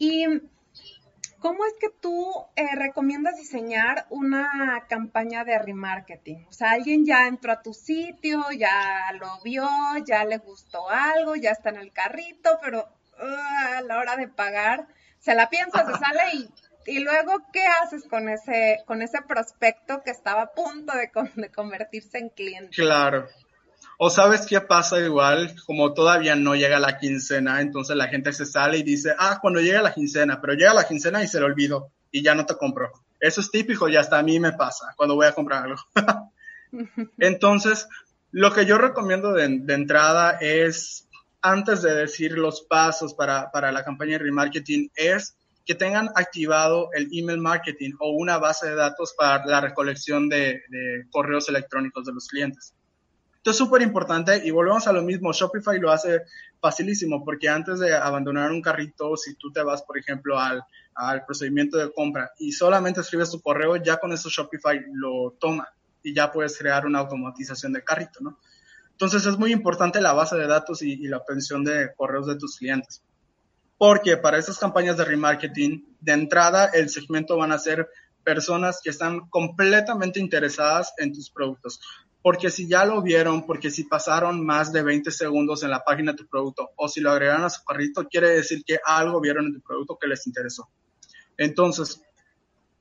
¿Y 0.00 0.24
cómo 1.40 1.66
es 1.66 1.74
que 1.78 1.90
tú 2.00 2.32
eh, 2.56 2.74
recomiendas 2.74 3.36
diseñar 3.36 4.06
una 4.08 4.86
campaña 4.88 5.44
de 5.44 5.58
remarketing? 5.58 6.46
O 6.48 6.52
sea, 6.52 6.70
alguien 6.70 7.04
ya 7.04 7.26
entró 7.26 7.52
a 7.52 7.60
tu 7.60 7.74
sitio, 7.74 8.42
ya 8.56 8.72
lo 9.20 9.42
vio, 9.42 9.68
ya 10.06 10.24
le 10.24 10.38
gustó 10.38 10.88
algo, 10.88 11.36
ya 11.36 11.50
está 11.50 11.68
en 11.68 11.76
el 11.76 11.92
carrito, 11.92 12.58
pero 12.62 12.88
uh, 13.18 13.76
a 13.76 13.82
la 13.82 13.98
hora 13.98 14.16
de 14.16 14.28
pagar 14.28 14.88
se 15.18 15.34
la 15.34 15.50
piensa, 15.50 15.84
se 15.84 15.92
sale 15.92 16.22
y, 16.32 16.50
y 16.86 17.00
luego, 17.00 17.32
¿qué 17.52 17.66
haces 17.82 18.08
con 18.08 18.30
ese, 18.30 18.82
con 18.86 19.02
ese 19.02 19.20
prospecto 19.20 20.02
que 20.02 20.12
estaba 20.12 20.40
a 20.40 20.52
punto 20.52 20.94
de, 20.94 21.10
de 21.34 21.50
convertirse 21.52 22.16
en 22.16 22.30
cliente? 22.30 22.70
Claro. 22.74 23.28
O 24.02 24.08
sabes 24.08 24.46
qué 24.46 24.62
pasa 24.62 24.98
igual, 24.98 25.54
como 25.66 25.92
todavía 25.92 26.34
no 26.34 26.54
llega 26.54 26.78
la 26.78 26.96
quincena, 26.96 27.60
entonces 27.60 27.94
la 27.94 28.08
gente 28.08 28.32
se 28.32 28.46
sale 28.46 28.78
y 28.78 28.82
dice, 28.82 29.14
ah, 29.18 29.40
cuando 29.42 29.60
llega 29.60 29.82
la 29.82 29.92
quincena, 29.92 30.40
pero 30.40 30.54
llega 30.54 30.72
la 30.72 30.88
quincena 30.88 31.22
y 31.22 31.28
se 31.28 31.38
lo 31.38 31.44
olvido 31.44 31.92
y 32.10 32.22
ya 32.22 32.34
no 32.34 32.46
te 32.46 32.56
compro. 32.56 32.90
Eso 33.20 33.42
es 33.42 33.50
típico 33.50 33.90
y 33.90 33.96
hasta 33.96 34.18
a 34.18 34.22
mí 34.22 34.40
me 34.40 34.54
pasa 34.54 34.94
cuando 34.96 35.16
voy 35.16 35.26
a 35.26 35.34
comprar 35.34 35.64
algo. 35.64 35.82
entonces, 37.18 37.88
lo 38.30 38.54
que 38.54 38.64
yo 38.64 38.78
recomiendo 38.78 39.34
de, 39.34 39.44
entrada 39.44 40.38
es, 40.40 41.06
antes 41.42 41.82
de 41.82 41.94
decir 41.94 42.38
los 42.38 42.62
pasos 42.62 43.12
para, 43.12 43.50
la 43.52 43.84
campaña 43.84 44.12
de 44.12 44.24
remarketing, 44.24 44.90
es 44.94 45.36
que 45.66 45.74
tengan 45.74 46.08
activado 46.14 46.88
el 46.94 47.10
email 47.12 47.38
marketing 47.38 47.90
o 47.98 48.12
una 48.12 48.38
base 48.38 48.66
de 48.66 48.76
datos 48.76 49.12
para 49.14 49.44
la 49.44 49.60
recolección 49.60 50.30
de 50.30 50.62
correos 51.10 51.50
electrónicos 51.50 52.06
de 52.06 52.14
los 52.14 52.28
clientes. 52.28 52.72
Esto 53.40 53.52
es 53.52 53.56
súper 53.56 53.80
importante 53.80 54.42
y 54.44 54.50
volvemos 54.50 54.86
a 54.86 54.92
lo 54.92 55.00
mismo, 55.00 55.32
Shopify 55.32 55.80
lo 55.80 55.90
hace 55.90 56.24
facilísimo 56.60 57.24
porque 57.24 57.48
antes 57.48 57.78
de 57.78 57.96
abandonar 57.96 58.52
un 58.52 58.60
carrito, 58.60 59.16
si 59.16 59.34
tú 59.36 59.50
te 59.50 59.62
vas, 59.62 59.80
por 59.80 59.96
ejemplo, 59.96 60.38
al, 60.38 60.62
al 60.94 61.24
procedimiento 61.24 61.78
de 61.78 61.90
compra 61.90 62.32
y 62.38 62.52
solamente 62.52 63.00
escribes 63.00 63.30
tu 63.30 63.40
correo, 63.40 63.76
ya 63.76 63.96
con 63.96 64.12
eso 64.12 64.28
Shopify 64.28 64.84
lo 64.92 65.38
toma 65.40 65.66
y 66.02 66.12
ya 66.12 66.30
puedes 66.30 66.58
crear 66.58 66.84
una 66.84 66.98
automatización 66.98 67.72
de 67.72 67.82
carrito, 67.82 68.20
¿no? 68.20 68.38
Entonces 68.90 69.24
es 69.24 69.38
muy 69.38 69.52
importante 69.52 70.02
la 70.02 70.12
base 70.12 70.36
de 70.36 70.46
datos 70.46 70.82
y, 70.82 70.92
y 70.92 71.08
la 71.08 71.16
obtención 71.16 71.64
de 71.64 71.94
correos 71.96 72.26
de 72.26 72.36
tus 72.36 72.58
clientes. 72.58 73.02
Porque 73.78 74.18
para 74.18 74.36
esas 74.36 74.58
campañas 74.58 74.98
de 74.98 75.06
remarketing, 75.06 75.96
de 75.98 76.12
entrada 76.12 76.66
el 76.74 76.90
segmento 76.90 77.38
van 77.38 77.52
a 77.52 77.58
ser 77.58 77.88
personas 78.22 78.82
que 78.84 78.90
están 78.90 79.30
completamente 79.30 80.20
interesadas 80.20 80.92
en 80.98 81.14
tus 81.14 81.30
productos 81.30 81.80
porque 82.22 82.50
si 82.50 82.68
ya 82.68 82.84
lo 82.84 83.00
vieron, 83.02 83.46
porque 83.46 83.70
si 83.70 83.84
pasaron 83.84 84.44
más 84.44 84.72
de 84.72 84.82
20 84.82 85.10
segundos 85.10 85.62
en 85.62 85.70
la 85.70 85.82
página 85.84 86.12
de 86.12 86.18
tu 86.18 86.26
producto 86.26 86.70
o 86.76 86.88
si 86.88 87.00
lo 87.00 87.10
agregaron 87.10 87.44
a 87.44 87.50
su 87.50 87.64
carrito, 87.64 88.06
quiere 88.08 88.30
decir 88.30 88.62
que 88.64 88.78
algo 88.84 89.20
vieron 89.20 89.46
en 89.46 89.54
tu 89.54 89.60
producto 89.60 89.98
que 89.98 90.08
les 90.08 90.26
interesó. 90.26 90.68
Entonces, 91.38 92.02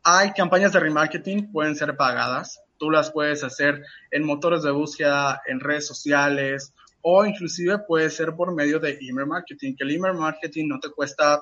hay 0.04 0.32
campañas 0.32 0.73
de 0.73 0.80
remarketing, 0.80 1.52
pueden 1.52 1.75
ser 1.75 1.95
pagadas. 1.95 2.62
Tú 2.78 2.91
las 2.91 3.12
puedes 3.12 3.43
hacer 3.43 3.84
en 4.12 4.25
motores 4.25 4.63
de 4.63 4.71
búsqueda, 4.71 5.41
en 5.47 5.60
redes 5.60 5.88
sociales 5.88 6.73
o 7.02 7.25
inclusive 7.25 7.80
puede 7.80 8.10
ser 8.10 8.36
por 8.36 8.54
medio 8.54 8.80
de 8.80 8.97
email 9.02 9.28
marketing, 9.28 9.75
que 9.75 9.84
el 9.84 9.95
email 9.95 10.15
marketing 10.15 10.67
no 10.67 10.80
te 10.80 10.89
cuesta 10.89 11.41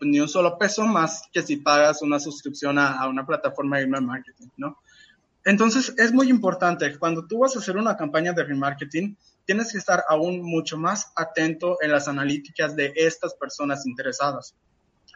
ni 0.00 0.20
un 0.20 0.28
solo 0.28 0.58
peso 0.58 0.84
más 0.84 1.28
que 1.32 1.42
si 1.42 1.56
pagas 1.56 2.02
una 2.02 2.18
suscripción 2.18 2.78
a, 2.78 2.98
a 2.98 3.08
una 3.08 3.24
plataforma 3.24 3.78
de 3.78 3.84
email 3.84 4.04
marketing, 4.04 4.48
¿no? 4.56 4.78
Entonces, 5.44 5.92
es 5.98 6.12
muy 6.12 6.28
importante, 6.28 6.96
cuando 6.98 7.26
tú 7.26 7.40
vas 7.40 7.56
a 7.56 7.58
hacer 7.58 7.76
una 7.76 7.96
campaña 7.96 8.32
de 8.32 8.44
remarketing, 8.44 9.16
tienes 9.44 9.72
que 9.72 9.78
estar 9.78 10.04
aún 10.08 10.42
mucho 10.42 10.78
más 10.78 11.12
atento 11.16 11.78
en 11.80 11.90
las 11.90 12.06
analíticas 12.06 12.76
de 12.76 12.92
estas 12.94 13.34
personas 13.34 13.86
interesadas. 13.86 14.54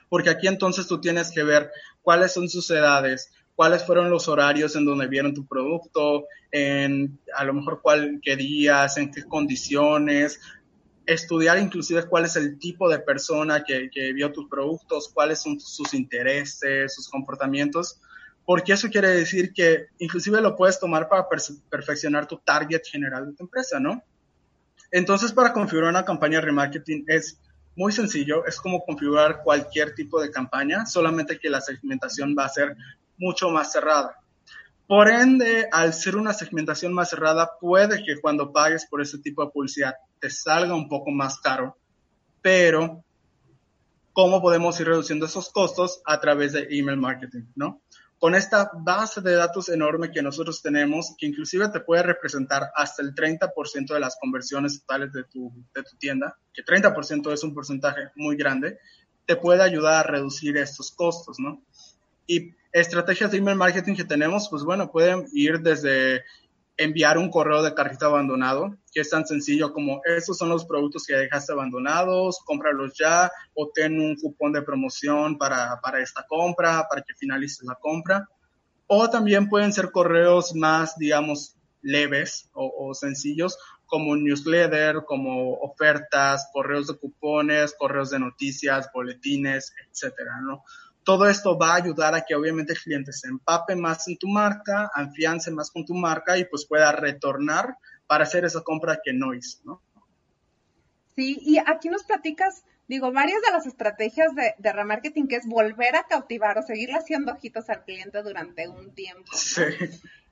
Porque 0.09 0.31
aquí 0.31 0.49
entonces 0.49 0.87
tú 0.87 1.01
tienes 1.01 1.31
que 1.31 1.45
ver 1.45 1.71
cuáles 2.03 2.33
son 2.33 2.49
sus 2.49 2.71
edades, 2.71 3.31
cuáles 3.55 3.85
fueron 3.85 4.11
los 4.11 4.29
horarios 4.29 4.75
en 4.77 4.85
donde 4.85 5.07
vieron 5.07 5.35
tu 5.35 5.47
producto, 5.47 6.25
en 6.51 7.19
a 7.35 7.45
lo 7.45 7.55
mejor 7.55 7.81
cuál, 7.81 8.21
qué 8.23 8.37
días, 8.37 8.97
en 8.99 9.11
qué 9.13 9.23
condiciones, 9.25 10.41
estudiar 11.07 11.59
inclusive 11.59 12.07
cuál 12.07 12.25
es 12.25 12.37
el 12.37 12.59
tipo 12.59 12.89
de 12.89 12.99
persona 12.99 13.63
que, 13.65 13.91
que 13.93 14.13
vio 14.13 14.33
tus 14.33 14.49
productos, 14.49 15.09
cuáles 15.13 15.41
son 15.41 15.61
sus 15.61 15.95
intereses, 15.95 16.95
sus 16.95 17.09
comportamientos, 17.09 18.01
porque 18.47 18.73
eso 18.73 18.89
quiere 18.89 19.09
decir 19.09 19.53
que 19.53 19.89
inclusive 19.99 20.41
lo 20.41 20.57
puedes 20.57 20.79
tomar 20.81 21.09
para 21.09 21.29
perfeccionar 21.69 22.27
tu 22.27 22.39
target 22.39 22.83
general 22.85 23.27
de 23.27 23.33
tu 23.33 23.43
empresa, 23.43 23.81
¿no? 23.81 24.03
Entonces, 24.93 25.33
para 25.33 25.53
configurar 25.53 25.91
una 25.91 26.05
campaña 26.05 26.39
de 26.39 26.47
remarketing 26.47 27.05
es 27.09 27.39
muy 27.75 27.93
sencillo, 27.93 28.47
es 28.47 28.61
como 28.61 28.85
configurar 28.85 29.43
cualquier 29.43 29.95
tipo 29.95 30.23
de 30.23 30.31
campaña, 30.31 30.87
solamente 30.87 31.39
que 31.39 31.51
la 31.51 31.61
segmentación 31.61 32.37
va 32.39 32.45
a 32.45 32.49
ser 32.49 32.77
mucho 33.19 33.51
más 33.51 33.73
cerrada. 33.73 34.17
Por 34.87 35.09
ende, 35.09 35.69
al 35.73 35.93
ser 35.93 36.15
una 36.15 36.33
segmentación 36.33 36.93
más 36.93 37.11
cerrada, 37.11 37.51
puede 37.61 38.05
que 38.05 38.21
cuando 38.21 38.53
pagues 38.53 38.87
por 38.87 39.03
ese 39.03 39.19
tipo 39.19 39.45
de 39.45 39.51
publicidad 39.51 39.97
te 40.21 40.31
salga 40.31 40.75
un 40.75 40.89
poco 40.89 41.11
más 41.11 41.41
caro, 41.41 41.77
pero 42.41 43.03
¿cómo 44.13 44.41
podemos 44.41 44.79
ir 44.79 44.87
reduciendo 44.87 45.27
esos 45.27 45.51
costos? 45.51 46.01
A 46.07 46.21
través 46.21 46.53
de 46.53 46.69
email 46.71 46.97
marketing, 46.97 47.43
¿no? 47.57 47.83
Con 48.19 48.35
esta 48.35 48.71
base 48.75 49.21
de 49.21 49.35
datos 49.35 49.69
enorme 49.69 50.11
que 50.11 50.23
nosotros 50.23 50.63
tenemos, 50.63 51.15
que 51.19 51.27
inclusive 51.27 51.69
te 51.69 51.81
puede 51.81 52.03
representar 52.03 52.71
hasta 52.75 53.03
el 53.03 53.15
30% 53.15 53.93
de 53.93 54.01
las 54.01 54.17
conversiones 54.19 54.81
totales 54.81 55.13
de 55.13 55.25
tu, 55.25 55.53
de 55.75 55.83
tu 55.83 55.97
tienda, 55.99 56.37
que 56.53 56.65
30% 56.65 57.33
es 57.33 57.45
un 57.45 57.55
porcentaje 57.55 58.11
muy 58.17 58.37
grande, 58.37 58.79
te 59.27 59.37
puede 59.37 59.63
ayudar 59.63 60.07
a 60.07 60.11
reducir 60.11 60.57
estos 60.57 60.93
costos, 60.93 61.39
¿no? 61.39 61.63
Y 62.27 62.55
estrategias 62.73 63.31
de 63.31 63.39
email 63.39 63.57
marketing 63.57 63.95
que 63.95 64.05
tenemos, 64.05 64.49
pues 64.49 64.63
bueno, 64.63 64.91
pueden 64.91 65.27
ir 65.33 65.61
desde 65.61 66.25
enviar 66.77 67.17
un 67.19 67.31
correo 67.31 67.63
de 67.63 67.75
carrito 67.75 68.07
abandonado, 68.07 68.77
que 68.93 69.01
es 69.01 69.11
tan 69.11 69.27
sencillo 69.27 69.73
como 69.73 70.01
estos 70.05 70.37
son 70.39 70.51
los 70.51 70.65
productos 70.65 71.05
que 71.07 71.17
dejaste 71.17 71.53
abandonados, 71.53 72.41
cómpralos 72.45 72.95
ya 72.99 73.31
o 73.55 73.71
ten 73.73 73.99
un 74.01 74.17
cupón 74.17 74.53
de 74.53 74.63
promoción 74.63 75.39
para, 75.39 75.81
para 75.81 76.01
esta 76.01 76.25
compra, 76.27 76.87
para 76.89 77.03
que 77.03 77.15
finalices 77.15 77.65
la 77.65 77.77
compra. 77.77 78.29
O 78.87 79.09
también 79.11 79.49
pueden 79.49 79.73
ser 79.73 79.91
correos 79.91 80.55
más, 80.55 80.97
digamos, 80.97 81.57
leves 81.83 82.49
o, 82.53 82.93
sencillos, 82.95 83.57
como 83.87 84.17
newsletter, 84.17 85.05
como 85.07 85.55
ofertas, 85.61 86.49
correos 86.53 86.89
de 86.89 86.99
cupones, 86.99 87.75
correos 87.79 88.11
de 88.11 88.19
noticias, 88.19 88.91
boletines, 88.93 89.73
etcétera, 89.89 90.41
¿no? 90.43 90.65
Todo 91.07 91.29
esto 91.29 91.57
va 91.57 91.75
a 91.75 91.77
ayudar 91.77 92.17
a 92.17 92.23
que 92.23 92.35
obviamente 92.35 92.73
el 92.73 92.81
cliente 92.81 93.13
se 93.13 93.29
empape 93.29 93.77
más 93.77 94.09
en 94.09 94.19
tu 94.19 94.27
marca, 94.27 94.91
afiance 94.93 95.53
más 95.53 95.71
con 95.71 95.87
tu 95.87 95.95
marca 95.95 96.37
y 96.37 96.47
pues 96.47 96.67
pueda 96.67 96.91
retornar 96.91 97.77
para 98.09 98.25
hacer 98.25 98.45
esa 98.45 98.63
compra 98.63 98.99
que 99.05 99.13
no 99.13 99.33
hizo, 99.33 99.61
¿no? 99.63 99.83
Sí, 101.15 101.39
y 101.43 101.59
aquí 101.65 101.91
nos 101.91 102.03
platicas, 102.03 102.65
digo, 102.89 103.13
varias 103.13 103.41
de 103.41 103.53
las 103.53 103.67
estrategias 103.67 104.35
de, 104.35 104.57
de 104.59 104.73
remarketing, 104.73 105.29
que 105.29 105.37
es 105.37 105.47
volver 105.47 105.95
a 105.95 106.09
cautivar 106.09 106.59
o 106.59 106.63
seguir 106.63 106.91
haciendo 106.91 107.31
ojitos 107.31 107.71
al 107.71 107.85
cliente 107.85 108.21
durante 108.25 108.67
un 108.67 108.93
tiempo. 108.93 109.31
Sí. 109.33 109.63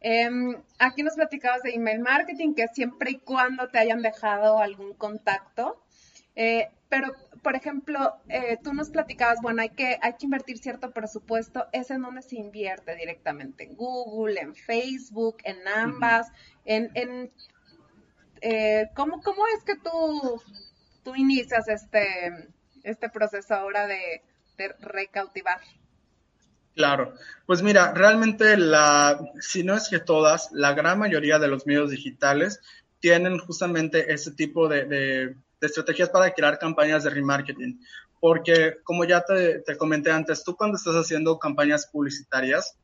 Em, 0.01 0.61
aquí 0.81 1.05
nos 1.05 1.14
platicabas 1.14 1.62
de 1.62 1.70
email 1.70 2.01
marketing, 2.01 2.55
que 2.55 2.66
siempre 2.66 3.12
y 3.12 3.18
cuando 3.20 3.68
te 3.68 3.79
hayan 3.79 4.03
dejado 4.03 4.59
algún 4.59 4.95
contacto. 4.95 5.85
Eh, 6.35 6.68
pero, 6.95 7.12
por 7.42 7.57
ejemplo, 7.57 8.14
eh, 8.28 8.57
tú 8.62 8.72
nos 8.72 8.90
platicabas, 8.90 9.38
bueno, 9.42 9.62
hay 9.62 9.70
que, 9.70 9.99
hay 10.01 10.12
que 10.12 10.26
invertir 10.26 10.59
cierto 10.59 10.92
presupuesto, 10.92 11.66
es 11.72 11.90
en 11.90 12.03
donde 12.03 12.22
se 12.22 12.36
invierte 12.36 12.95
directamente, 12.95 13.64
en 13.64 13.74
Google, 13.74 14.40
en 14.40 14.55
Facebook, 14.55 15.38
en 15.42 15.66
ambas, 15.66 16.28
en, 16.64 16.92
en 16.95 17.32
eh, 18.42 18.90
¿cómo, 18.95 19.20
¿cómo 19.22 19.45
es 19.57 19.64
que 19.64 19.74
tú 19.74 20.40
tú 21.05 21.14
inicias 21.14 21.68
este, 21.68 22.49
este 22.84 23.09
proceso 23.09 23.55
ahora 23.55 23.86
de, 23.88 24.22
recautivar? 24.80 25.61
Claro, 26.76 27.14
pues 27.45 27.61
mira, 27.61 27.92
realmente 27.92 28.57
la, 28.57 29.20
si 29.40 29.64
no 29.64 29.76
es 29.76 29.88
que 29.88 29.99
todas, 29.99 30.51
la 30.53 30.74
gran 30.74 31.01
mayoría 31.01 31.40
de 31.40 31.49
los 31.49 31.66
medios 31.66 31.90
digitales 31.90 32.61
tienen 33.01 33.38
justamente 33.38 34.12
ese 34.12 34.30
tipo 34.30 34.68
de, 34.68 35.36
estrategias 35.66 36.10
para 36.10 36.32
crear 36.32 36.58
campañas 36.58 37.04
de 37.04 37.10
remarketing. 37.10 37.80
Porque 38.20 38.78
como 38.84 39.04
ya 39.04 39.22
te, 39.22 39.60
te, 39.60 39.76
comenté 39.76 40.10
antes, 40.10 40.44
tú 40.44 40.56
cuando 40.56 40.76
estás 40.76 40.94
haciendo 40.94 41.38
campañas 41.38 41.86
publicitarias, 41.86 42.76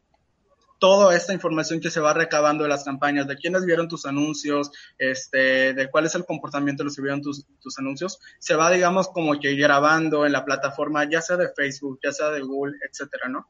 toda 0.81 1.15
esta 1.15 1.33
información 1.33 1.81
que 1.81 1.91
se 1.91 2.01
va 2.01 2.15
recabando 2.15 2.65
de 2.65 2.71
las 2.71 2.85
campañas, 2.85 3.29
de 3.29 3.37
quiénes 3.37 3.65
vieron 3.65 3.87
tus 3.87 4.07
anuncios, 4.07 4.73
este, 4.99 5.75
de 5.75 5.91
cuál 5.91 6.07
es 6.07 6.15
el 6.15 6.25
comportamiento 6.25 6.83
de 6.83 6.87
los 6.87 6.97
que 6.97 7.03
vieron 7.03 7.21
tus, 7.21 7.47
tus 7.61 7.79
anuncios, 7.79 8.19
se 8.39 8.57
va, 8.57 8.71
digamos, 8.71 9.09
como 9.09 9.39
que 9.39 9.55
grabando 9.55 10.27
en 10.27 10.33
la 10.33 10.45
plataforma, 10.45 11.09
ya 11.09 11.21
sea 11.21 11.37
de 11.37 11.51
Facebook, 11.55 12.01
ya 12.03 12.13
sea 12.13 12.31
de 12.31 12.41
Google, 12.41 12.77
etcétera, 12.89 13.29
¿no? 13.29 13.47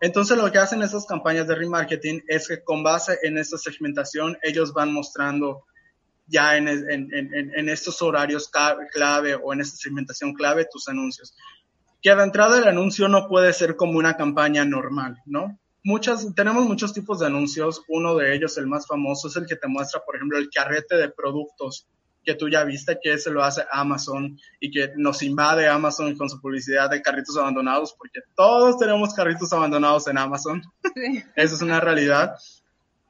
Entonces, 0.00 0.36
lo 0.36 0.52
que 0.52 0.58
hacen 0.58 0.82
esas 0.82 1.06
campañas 1.06 1.46
de 1.46 1.54
remarketing 1.54 2.22
es 2.28 2.48
que 2.48 2.62
con 2.62 2.82
base 2.82 3.18
en 3.22 3.38
esta 3.38 3.56
segmentación, 3.56 4.36
ellos 4.42 4.74
van 4.74 4.92
mostrando 4.92 5.64
ya 6.26 6.56
en, 6.56 6.68
en, 6.68 6.88
en, 7.12 7.52
en 7.54 7.68
estos 7.68 8.02
horarios 8.02 8.50
clave 8.92 9.34
o 9.34 9.52
en 9.52 9.60
esta 9.60 9.76
segmentación 9.76 10.34
clave 10.34 10.66
tus 10.70 10.88
anuncios. 10.88 11.34
Que 12.02 12.14
de 12.14 12.22
entrada 12.22 12.58
el 12.58 12.68
anuncio 12.68 13.08
no 13.08 13.28
puede 13.28 13.52
ser 13.52 13.76
como 13.76 13.98
una 13.98 14.16
campaña 14.16 14.64
normal, 14.64 15.18
¿no? 15.26 15.58
muchas, 15.86 16.34
tenemos 16.34 16.66
muchos 16.66 16.92
tipos 16.92 17.20
de 17.20 17.26
anuncios. 17.26 17.82
Uno 17.88 18.16
de 18.16 18.34
ellos, 18.34 18.58
el 18.58 18.66
más 18.66 18.86
famoso, 18.86 19.28
es 19.28 19.36
el 19.36 19.46
que 19.46 19.56
te 19.56 19.68
muestra, 19.68 20.02
por 20.04 20.16
ejemplo, 20.16 20.36
el 20.36 20.50
carrete 20.50 20.96
de 20.96 21.08
productos 21.08 21.86
que 22.24 22.34
tú 22.34 22.48
ya 22.48 22.64
viste 22.64 22.98
que 23.00 23.16
se 23.18 23.30
lo 23.30 23.44
hace 23.44 23.62
Amazon 23.70 24.36
y 24.58 24.72
que 24.72 24.90
nos 24.96 25.22
invade 25.22 25.68
Amazon 25.68 26.16
con 26.16 26.28
su 26.28 26.40
publicidad 26.40 26.90
de 26.90 27.00
carritos 27.00 27.36
abandonados, 27.38 27.94
porque 27.96 28.20
todos 28.34 28.78
tenemos 28.78 29.14
carritos 29.14 29.52
abandonados 29.52 30.08
en 30.08 30.18
Amazon. 30.18 30.60
Sí. 30.96 31.22
Eso 31.36 31.54
es 31.54 31.62
una 31.62 31.78
realidad. 31.78 32.34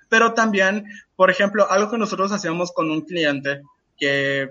Pero 0.09 0.35
también, 0.35 0.85
por 1.17 1.31
ejemplo, 1.31 1.71
algo 1.71 1.91
que 1.91 1.99
nosotros 1.99 2.33
hacíamos 2.33 2.73
con 2.73 2.91
un 2.91 3.03
cliente 3.03 3.63
que 3.97 4.51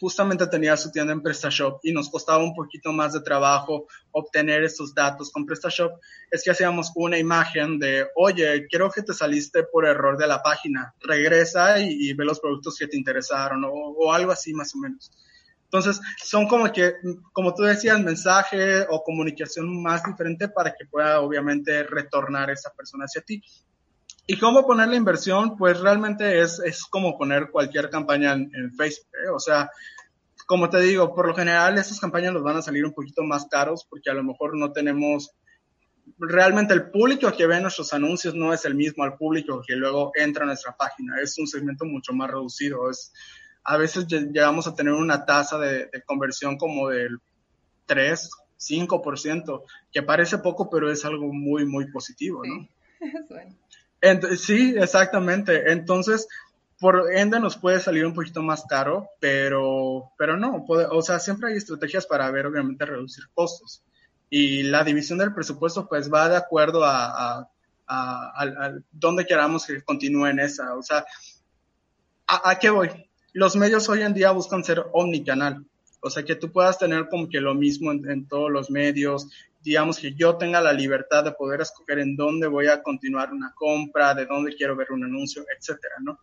justamente 0.00 0.46
tenía 0.46 0.76
su 0.76 0.90
tienda 0.90 1.12
en 1.12 1.22
PrestaShop 1.22 1.80
y 1.82 1.92
nos 1.92 2.08
costaba 2.10 2.42
un 2.42 2.54
poquito 2.54 2.92
más 2.92 3.12
de 3.12 3.20
trabajo 3.20 3.86
obtener 4.12 4.64
estos 4.64 4.94
datos 4.94 5.30
con 5.30 5.46
PrestaShop, 5.46 5.92
es 6.30 6.42
que 6.42 6.50
hacíamos 6.50 6.90
una 6.94 7.18
imagen 7.18 7.78
de, 7.78 8.06
oye, 8.16 8.66
creo 8.70 8.90
que 8.90 9.02
te 9.02 9.12
saliste 9.12 9.64
por 9.64 9.86
error 9.86 10.16
de 10.16 10.26
la 10.26 10.42
página, 10.42 10.94
regresa 11.00 11.80
y, 11.80 12.12
ve 12.14 12.24
los 12.24 12.40
productos 12.40 12.76
que 12.78 12.88
te 12.88 12.96
interesaron 12.96 13.64
o, 13.64 13.70
o, 13.70 14.12
algo 14.12 14.32
así 14.32 14.52
más 14.52 14.74
o 14.74 14.78
menos. 14.78 15.12
Entonces, 15.64 16.00
son 16.22 16.46
como 16.46 16.72
que, 16.72 16.94
como 17.32 17.52
tú 17.52 17.62
decías, 17.64 18.00
mensaje 18.00 18.86
o 18.88 19.02
comunicación 19.02 19.82
más 19.82 20.04
diferente 20.04 20.48
para 20.48 20.72
que 20.72 20.86
pueda 20.86 21.20
obviamente 21.20 21.82
retornar 21.82 22.50
esa 22.50 22.70
persona 22.70 23.06
hacia 23.06 23.22
ti. 23.22 23.42
¿Y 24.26 24.38
cómo 24.38 24.66
poner 24.66 24.88
la 24.88 24.96
inversión? 24.96 25.56
Pues 25.56 25.80
realmente 25.80 26.40
es, 26.40 26.58
es 26.60 26.84
como 26.84 27.18
poner 27.18 27.50
cualquier 27.50 27.90
campaña 27.90 28.32
en, 28.32 28.72
Facebook. 28.74 29.08
¿eh? 29.22 29.28
O 29.28 29.38
sea, 29.38 29.70
como 30.46 30.70
te 30.70 30.80
digo, 30.80 31.14
por 31.14 31.28
lo 31.28 31.34
general 31.34 31.76
estas 31.76 32.00
campañas 32.00 32.32
nos 32.32 32.42
van 32.42 32.56
a 32.56 32.62
salir 32.62 32.86
un 32.86 32.94
poquito 32.94 33.22
más 33.22 33.46
caros 33.46 33.86
porque 33.88 34.10
a 34.10 34.14
lo 34.14 34.24
mejor 34.24 34.56
no 34.56 34.72
tenemos 34.72 35.32
realmente 36.18 36.74
el 36.74 36.90
público 36.90 37.32
que 37.32 37.46
ve 37.46 37.60
nuestros 37.60 37.92
anuncios 37.92 38.34
no 38.34 38.52
es 38.52 38.64
el 38.64 38.74
mismo 38.74 39.04
al 39.04 39.16
público 39.16 39.62
que 39.66 39.74
luego 39.74 40.12
entra 40.14 40.44
a 40.44 40.46
nuestra 40.46 40.74
página. 40.74 41.20
Es 41.20 41.38
un 41.38 41.46
segmento 41.46 41.84
mucho 41.84 42.14
más 42.14 42.30
reducido. 42.30 42.90
Es, 42.90 43.12
a 43.62 43.76
veces 43.76 44.06
llegamos 44.06 44.66
a 44.66 44.74
tener 44.74 44.94
una 44.94 45.26
tasa 45.26 45.58
de, 45.58 45.90
conversión 46.06 46.56
como 46.56 46.88
del 46.88 47.18
3, 47.86 48.30
5%, 48.58 49.62
que 49.92 50.02
parece 50.02 50.38
poco, 50.38 50.70
pero 50.70 50.90
es 50.90 51.04
algo 51.04 51.30
muy, 51.30 51.66
muy 51.66 51.90
positivo, 51.90 52.42
¿no? 52.42 52.66
bueno 53.28 53.54
sí, 54.36 54.74
exactamente. 54.76 55.72
Entonces, 55.72 56.28
por 56.78 57.12
ende 57.14 57.40
nos 57.40 57.56
puede 57.56 57.80
salir 57.80 58.04
un 58.04 58.14
poquito 58.14 58.42
más 58.42 58.64
caro, 58.68 59.08
pero, 59.20 60.10
pero 60.18 60.36
no, 60.36 60.64
o 60.68 61.02
sea, 61.02 61.18
siempre 61.18 61.50
hay 61.50 61.56
estrategias 61.56 62.06
para 62.06 62.30
ver, 62.30 62.46
obviamente, 62.46 62.84
reducir 62.84 63.24
costos. 63.32 63.82
Y 64.28 64.64
la 64.64 64.84
división 64.84 65.18
del 65.18 65.32
presupuesto, 65.32 65.88
pues, 65.88 66.12
va 66.12 66.28
de 66.28 66.36
acuerdo 66.36 66.84
a, 66.84 67.38
a, 67.38 67.48
a, 67.86 68.74
dónde 68.92 69.26
queramos 69.26 69.66
que 69.66 69.82
continúe 69.82 70.26
en 70.26 70.40
esa. 70.40 70.74
O 70.74 70.82
sea, 70.82 71.04
¿a, 72.26 72.58
qué 72.58 72.70
voy? 72.70 72.90
Los 73.32 73.56
medios 73.56 73.88
hoy 73.88 74.02
en 74.02 74.14
día 74.14 74.32
buscan 74.32 74.64
ser 74.64 74.84
omnicanal. 74.92 75.64
O 76.00 76.10
sea, 76.10 76.24
que 76.24 76.34
tú 76.34 76.52
puedas 76.52 76.78
tener 76.78 77.08
como 77.08 77.28
que 77.28 77.40
lo 77.40 77.54
mismo 77.54 77.92
en, 77.92 78.10
en 78.10 78.28
todos 78.28 78.50
los 78.50 78.70
medios, 78.70 79.28
digamos 79.64 79.98
que 79.98 80.14
yo 80.14 80.36
tenga 80.36 80.60
la 80.60 80.74
libertad 80.74 81.24
de 81.24 81.32
poder 81.32 81.62
escoger 81.62 81.98
en 81.98 82.16
dónde 82.16 82.46
voy 82.46 82.66
a 82.66 82.82
continuar 82.82 83.32
una 83.32 83.52
compra, 83.56 84.14
de 84.14 84.26
dónde 84.26 84.54
quiero 84.54 84.76
ver 84.76 84.92
un 84.92 85.04
anuncio, 85.04 85.42
etcétera, 85.58 85.94
¿no? 86.02 86.18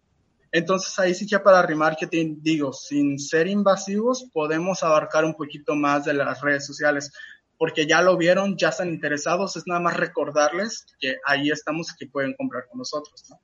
Entonces 0.51 0.97
ahí 0.99 1.15
sí 1.15 1.25
que 1.25 1.39
para 1.39 1.63
remarketing, 1.63 2.43
digo, 2.43 2.71
sin 2.71 3.17
ser 3.17 3.47
invasivos, 3.47 4.29
podemos 4.31 4.83
abarcar 4.83 5.25
un 5.25 5.33
poquito 5.33 5.75
más 5.75 6.05
de 6.05 6.13
las 6.13 6.39
redes 6.41 6.67
sociales, 6.67 7.11
porque 7.57 7.87
ya 7.87 8.01
lo 8.01 8.15
vieron, 8.15 8.57
ya 8.57 8.69
están 8.69 8.89
interesados, 8.89 9.55
es 9.55 9.63
nada 9.65 9.79
más 9.79 9.97
recordarles 9.97 10.85
que 10.99 11.15
ahí 11.25 11.49
estamos 11.49 11.91
y 11.91 11.97
que 11.97 12.11
pueden 12.11 12.35
comprar 12.35 12.67
con 12.67 12.77
nosotros, 12.77 13.25
¿no? 13.29 13.39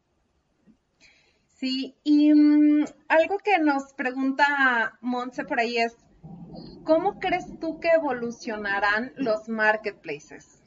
Sí, 1.56 1.96
y 2.04 2.32
mm, 2.36 2.86
algo 3.08 3.40
que 3.40 3.58
nos 3.58 3.94
pregunta 3.94 4.98
Montse 5.02 5.44
por 5.44 5.60
ahí 5.60 5.80
es, 5.80 5.96
¿Cómo 6.84 7.20
crees 7.20 7.46
tú 7.60 7.80
que 7.80 7.90
evolucionarán 7.90 9.12
los 9.18 9.50
marketplaces? 9.50 10.60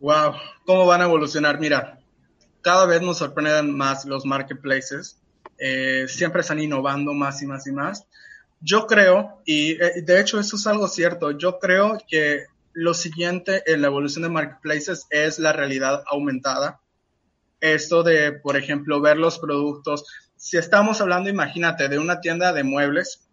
Wow, 0.00 0.34
¿cómo 0.64 0.86
van 0.86 1.02
a 1.02 1.04
evolucionar? 1.04 1.58
Mira, 1.60 2.00
cada 2.60 2.84
vez 2.86 3.00
nos 3.00 3.18
sorprenden 3.18 3.76
más 3.76 4.04
los 4.04 4.26
marketplaces. 4.26 5.20
Eh, 5.58 6.06
siempre 6.08 6.40
están 6.40 6.58
innovando 6.58 7.14
más 7.14 7.40
y 7.42 7.46
más 7.46 7.66
y 7.66 7.72
más. 7.72 8.06
Yo 8.60 8.86
creo, 8.86 9.40
y 9.44 9.72
eh, 9.82 10.02
de 10.02 10.20
hecho 10.20 10.40
eso 10.40 10.56
es 10.56 10.66
algo 10.66 10.88
cierto, 10.88 11.30
yo 11.30 11.58
creo 11.58 11.98
que 12.08 12.46
lo 12.72 12.92
siguiente 12.92 13.62
en 13.66 13.80
la 13.80 13.86
evolución 13.86 14.22
de 14.22 14.28
marketplaces 14.28 15.06
es 15.10 15.38
la 15.38 15.52
realidad 15.52 16.02
aumentada. 16.10 16.80
Esto 17.60 18.02
de, 18.02 18.32
por 18.32 18.56
ejemplo, 18.56 19.00
ver 19.00 19.16
los 19.16 19.38
productos. 19.38 20.04
Si 20.36 20.56
estamos 20.56 21.00
hablando, 21.00 21.30
imagínate, 21.30 21.88
de 21.88 21.98
una 21.98 22.20
tienda 22.20 22.52
de 22.52 22.62
muebles, 22.62 23.26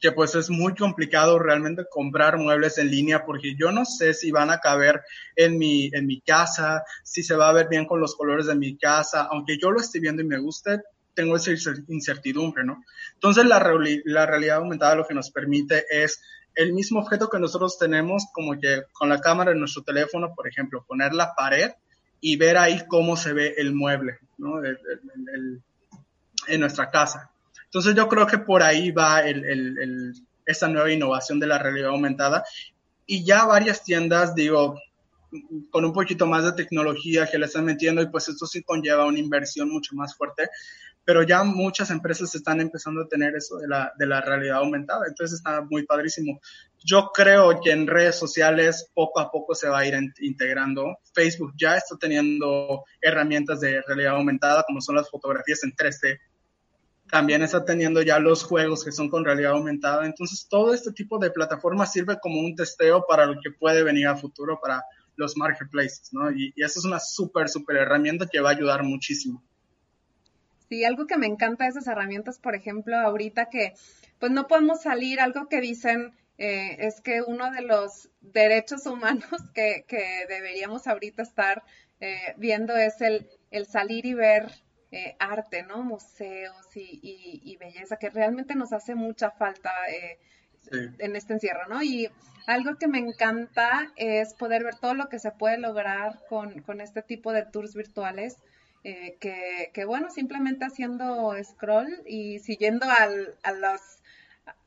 que 0.00 0.12
pues 0.12 0.34
es 0.34 0.50
muy 0.50 0.74
complicado 0.74 1.38
realmente 1.38 1.86
comprar 1.90 2.38
muebles 2.38 2.78
en 2.78 2.90
línea 2.90 3.24
porque 3.24 3.54
yo 3.56 3.72
no 3.72 3.84
sé 3.84 4.12
si 4.12 4.30
van 4.30 4.50
a 4.50 4.58
caber 4.58 5.02
en 5.34 5.58
mi, 5.58 5.90
en 5.92 6.06
mi 6.06 6.20
casa, 6.20 6.84
si 7.02 7.22
se 7.22 7.34
va 7.34 7.48
a 7.48 7.52
ver 7.52 7.68
bien 7.68 7.86
con 7.86 8.00
los 8.00 8.14
colores 8.14 8.46
de 8.46 8.54
mi 8.54 8.76
casa, 8.76 9.26
aunque 9.30 9.58
yo 9.58 9.70
lo 9.70 9.80
esté 9.80 10.00
viendo 10.00 10.22
y 10.22 10.26
me 10.26 10.38
guste, 10.38 10.82
tengo 11.14 11.36
esa 11.36 11.50
incertidumbre, 11.88 12.62
¿no? 12.62 12.84
Entonces 13.14 13.46
la, 13.46 13.58
realidad 13.58 14.58
aumentada 14.58 14.94
lo 14.94 15.06
que 15.06 15.14
nos 15.14 15.30
permite 15.30 15.84
es 15.90 16.20
el 16.54 16.72
mismo 16.72 17.00
objeto 17.00 17.28
que 17.28 17.38
nosotros 17.38 17.78
tenemos, 17.78 18.26
como 18.32 18.58
que 18.58 18.82
con 18.92 19.08
la 19.08 19.20
cámara 19.20 19.52
de 19.52 19.58
nuestro 19.58 19.82
teléfono, 19.82 20.34
por 20.34 20.46
ejemplo, 20.46 20.84
poner 20.86 21.14
la 21.14 21.34
pared 21.34 21.72
y 22.20 22.36
ver 22.36 22.58
ahí 22.58 22.82
cómo 22.86 23.16
se 23.16 23.32
ve 23.32 23.54
el 23.56 23.74
mueble, 23.74 24.18
¿no? 24.36 24.60
En 26.48 26.60
nuestra 26.60 26.90
casa. 26.90 27.30
Entonces 27.64 27.94
yo 27.94 28.08
creo 28.08 28.26
que 28.26 28.38
por 28.38 28.62
ahí 28.62 28.90
va 28.90 29.20
el, 29.20 29.44
el, 29.44 30.14
esta 30.46 30.68
nueva 30.68 30.90
innovación 30.90 31.40
de 31.40 31.46
la 31.46 31.58
realidad 31.58 31.90
aumentada. 31.90 32.44
Y 33.06 33.24
ya 33.24 33.44
varias 33.44 33.84
tiendas, 33.84 34.34
digo, 34.34 34.80
con 35.70 35.84
un 35.84 35.92
poquito 35.92 36.26
más 36.26 36.44
de 36.44 36.52
tecnología 36.52 37.28
que 37.30 37.38
le 37.38 37.46
están 37.46 37.64
metiendo 37.64 38.02
y 38.02 38.08
pues 38.08 38.28
esto 38.28 38.46
sí 38.46 38.62
conlleva 38.62 39.06
una 39.06 39.18
inversión 39.18 39.70
mucho 39.70 39.94
más 39.94 40.16
fuerte, 40.16 40.48
pero 41.06 41.22
ya 41.22 41.44
muchas 41.44 41.90
empresas 41.90 42.34
están 42.34 42.60
empezando 42.60 43.02
a 43.02 43.08
tener 43.08 43.36
eso 43.36 43.58
de 43.58 43.68
la, 43.68 43.92
de 43.96 44.06
la 44.06 44.20
realidad 44.20 44.58
aumentada, 44.58 45.06
entonces 45.06 45.38
está 45.38 45.62
muy 45.62 45.86
padrísimo. 45.86 46.40
Yo 46.84 47.10
creo 47.14 47.60
que 47.62 47.70
en 47.70 47.86
redes 47.86 48.18
sociales 48.18 48.90
poco 48.92 49.20
a 49.20 49.30
poco 49.30 49.54
se 49.54 49.68
va 49.68 49.78
a 49.78 49.86
ir 49.86 49.94
integrando. 50.18 50.98
Facebook 51.14 51.52
ya 51.56 51.76
está 51.76 51.96
teniendo 51.96 52.84
herramientas 53.00 53.60
de 53.60 53.82
realidad 53.86 54.16
aumentada, 54.16 54.64
como 54.66 54.80
son 54.80 54.96
las 54.96 55.08
fotografías 55.08 55.62
en 55.62 55.76
3D. 55.76 56.18
También 57.08 57.42
está 57.42 57.64
teniendo 57.64 58.02
ya 58.02 58.18
los 58.18 58.42
juegos 58.42 58.84
que 58.84 58.90
son 58.90 59.08
con 59.08 59.24
realidad 59.24 59.52
aumentada. 59.52 60.06
Entonces, 60.06 60.48
todo 60.50 60.74
este 60.74 60.90
tipo 60.90 61.20
de 61.20 61.30
plataformas 61.30 61.92
sirve 61.92 62.18
como 62.20 62.40
un 62.40 62.56
testeo 62.56 63.04
para 63.08 63.26
lo 63.26 63.40
que 63.40 63.52
puede 63.52 63.84
venir 63.84 64.08
a 64.08 64.16
futuro 64.16 64.58
para 64.60 64.82
los 65.14 65.36
marketplaces, 65.36 66.12
¿no? 66.12 66.32
Y, 66.32 66.52
y 66.56 66.64
eso 66.64 66.80
es 66.80 66.84
una 66.84 66.98
súper, 66.98 67.48
súper 67.48 67.76
herramienta 67.76 68.26
que 68.26 68.40
va 68.40 68.50
a 68.50 68.52
ayudar 68.52 68.82
muchísimo. 68.82 69.44
Sí, 70.68 70.84
algo 70.84 71.06
que 71.06 71.16
me 71.16 71.26
encanta 71.26 71.64
de 71.64 71.70
esas 71.70 71.86
herramientas, 71.86 72.38
por 72.38 72.54
ejemplo, 72.56 72.96
ahorita 72.96 73.48
que 73.50 73.74
pues 74.18 74.32
no 74.32 74.46
podemos 74.48 74.82
salir, 74.82 75.20
algo 75.20 75.48
que 75.48 75.60
dicen 75.60 76.14
eh, 76.38 76.76
es 76.80 77.00
que 77.00 77.22
uno 77.22 77.50
de 77.50 77.62
los 77.62 78.10
derechos 78.20 78.86
humanos 78.86 79.28
que, 79.54 79.84
que 79.86 80.26
deberíamos 80.28 80.86
ahorita 80.86 81.22
estar 81.22 81.62
eh, 82.00 82.34
viendo 82.36 82.76
es 82.76 83.00
el, 83.00 83.28
el, 83.50 83.66
salir 83.66 84.04
y 84.06 84.14
ver 84.14 84.50
eh, 84.90 85.16
arte, 85.18 85.62
¿no? 85.62 85.82
Museos 85.82 86.76
y, 86.76 87.40
y, 87.42 87.56
belleza, 87.56 87.96
que 87.96 88.10
realmente 88.10 88.54
nos 88.54 88.72
hace 88.72 88.94
mucha 88.94 89.30
falta 89.30 89.72
en 90.70 91.16
este 91.16 91.32
encierro, 91.32 91.68
¿no? 91.68 91.82
Y 91.82 92.10
algo 92.46 92.76
que 92.76 92.88
me 92.88 92.98
encanta 92.98 93.92
es 93.96 94.34
poder 94.34 94.64
ver 94.64 94.76
todo 94.76 94.94
lo 94.94 95.08
que 95.08 95.18
se 95.18 95.30
puede 95.30 95.58
lograr 95.58 96.20
con, 96.28 96.60
con 96.62 96.80
este 96.80 97.02
tipo 97.02 97.32
de 97.32 97.44
tours 97.44 97.74
virtuales 97.74 98.36
eh, 98.88 99.18
que, 99.72 99.84
bueno, 99.84 100.10
simplemente 100.10 100.64
haciendo 100.64 101.34
scroll 101.42 102.04
y 102.06 102.38
siguiendo 102.38 102.86
al, 102.88 103.34
a, 103.42 103.50
los, 103.50 103.80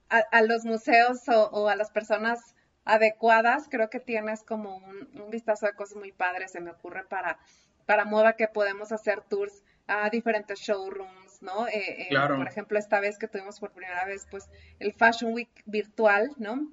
a, 0.09 0.41
los 0.41 0.65
museos 0.65 1.22
o, 1.30 1.70
a 1.70 1.78
las 1.78 1.89
personas 1.89 2.53
adecuadas, 2.84 3.67
creo 3.70 3.89
que 3.89 4.01
tienes 4.01 4.43
como 4.43 4.76
un, 4.76 5.30
vistazo 5.30 5.67
de 5.67 5.74
cosas 5.74 5.95
muy 5.95 6.11
padres, 6.11 6.51
se 6.51 6.59
me 6.59 6.72
ocurre 6.72 7.05
para, 7.05 7.39
para 7.86 8.03
moda 8.03 8.34
que 8.34 8.49
podemos 8.49 8.91
hacer 8.91 9.22
tours 9.22 9.63
a 9.88 10.09
diferentes 10.09 10.59
showrooms, 10.59 11.41
¿no? 11.41 11.70
Eh, 11.70 12.09
eh, 12.11 12.17
por 12.36 12.47
ejemplo, 12.47 12.78
esta 12.78 12.99
vez 12.99 13.17
que 13.17 13.30
tuvimos 13.30 13.61
por 13.61 13.72
primera 13.72 14.03
vez, 14.03 14.28
pues, 14.30 14.49
el 14.80 14.91
Fashion 14.91 15.34
Week 15.34 15.63
virtual, 15.65 16.32
¿no? 16.36 16.70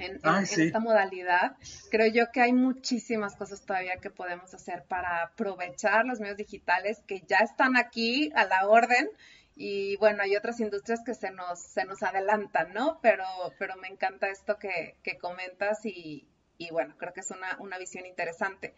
En, 0.00 0.20
esta 0.42 0.80
modalidad. 0.80 1.56
Creo 1.90 2.12
yo 2.12 2.30
que 2.32 2.40
hay 2.40 2.52
muchísimas 2.52 3.36
cosas 3.36 3.64
todavía 3.64 3.96
que 4.00 4.10
podemos 4.10 4.52
hacer 4.54 4.84
para 4.88 5.22
aprovechar 5.22 6.04
los 6.06 6.20
medios 6.20 6.36
digitales 6.36 7.02
que 7.06 7.22
ya 7.26 7.38
están 7.38 7.76
aquí 7.76 8.32
a 8.34 8.44
la 8.44 8.68
orden. 8.68 9.08
Y 9.56 9.96
bueno, 9.96 10.22
hay 10.22 10.36
otras 10.36 10.58
industrias 10.60 11.00
que 11.04 11.14
se 11.14 11.30
nos, 11.30 11.60
se 11.60 11.84
nos 11.84 12.02
adelantan, 12.02 12.72
¿no? 12.72 12.98
Pero, 13.02 13.24
pero 13.58 13.76
me 13.76 13.88
encanta 13.88 14.28
esto 14.28 14.58
que, 14.58 14.96
que 15.02 15.18
comentas 15.18 15.84
y, 15.84 16.26
y 16.60 16.70
bueno, 16.70 16.94
creo 16.98 17.12
que 17.14 17.20
es 17.20 17.30
una, 17.30 17.56
una 17.58 17.78
visión 17.78 18.04
interesante. 18.04 18.74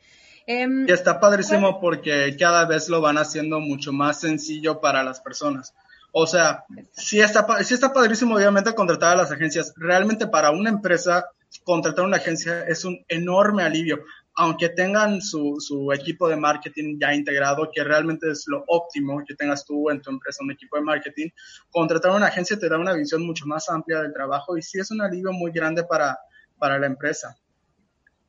Em, 0.46 0.88
y 0.88 0.92
está 0.92 1.18
padrísimo 1.18 1.80
porque 1.80 2.36
cada 2.38 2.64
vez 2.64 2.88
lo 2.88 3.00
van 3.00 3.18
haciendo 3.18 3.58
mucho 3.58 3.92
más 3.92 4.20
sencillo 4.20 4.80
para 4.80 5.02
las 5.02 5.20
personas. 5.20 5.74
O 6.12 6.26
sea, 6.26 6.64
sí 6.92 7.20
está, 7.20 7.46
sí 7.64 7.72
está 7.72 7.92
padrísimo, 7.92 8.36
obviamente, 8.36 8.74
contratar 8.74 9.14
a 9.14 9.22
las 9.22 9.32
agencias. 9.32 9.72
Realmente 9.76 10.26
para 10.26 10.50
una 10.50 10.68
empresa, 10.68 11.24
contratar 11.64 12.04
una 12.04 12.18
agencia 12.18 12.64
es 12.66 12.84
un 12.84 13.02
enorme 13.08 13.62
alivio. 13.62 14.04
Aunque 14.34 14.68
tengan 14.68 15.20
su, 15.20 15.56
su 15.58 15.90
equipo 15.92 16.28
de 16.28 16.36
marketing 16.36 16.98
ya 17.00 17.14
integrado, 17.14 17.70
que 17.72 17.82
realmente 17.82 18.30
es 18.30 18.44
lo 18.46 18.62
óptimo 18.66 19.22
que 19.26 19.34
tengas 19.34 19.64
tú 19.64 19.90
en 19.90 20.00
tu 20.00 20.10
empresa 20.10 20.44
un 20.44 20.52
equipo 20.52 20.76
de 20.76 20.82
marketing, 20.82 21.28
contratar 21.70 22.12
una 22.12 22.26
agencia 22.26 22.58
te 22.58 22.68
da 22.68 22.78
una 22.78 22.94
visión 22.94 23.26
mucho 23.26 23.46
más 23.46 23.68
amplia 23.68 24.00
del 24.00 24.12
trabajo 24.12 24.56
y 24.56 24.62
sí 24.62 24.78
es 24.78 24.90
un 24.90 25.02
alivio 25.02 25.32
muy 25.32 25.50
grande 25.50 25.84
para, 25.84 26.18
para 26.58 26.78
la 26.78 26.86
empresa. 26.86 27.36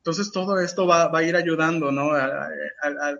Entonces 0.04 0.32
todo 0.32 0.60
esto 0.60 0.86
va, 0.86 1.10
a 1.10 1.22
ir 1.22 1.34
ayudando, 1.34 1.90
¿no? 1.90 2.12
A, 2.12 2.50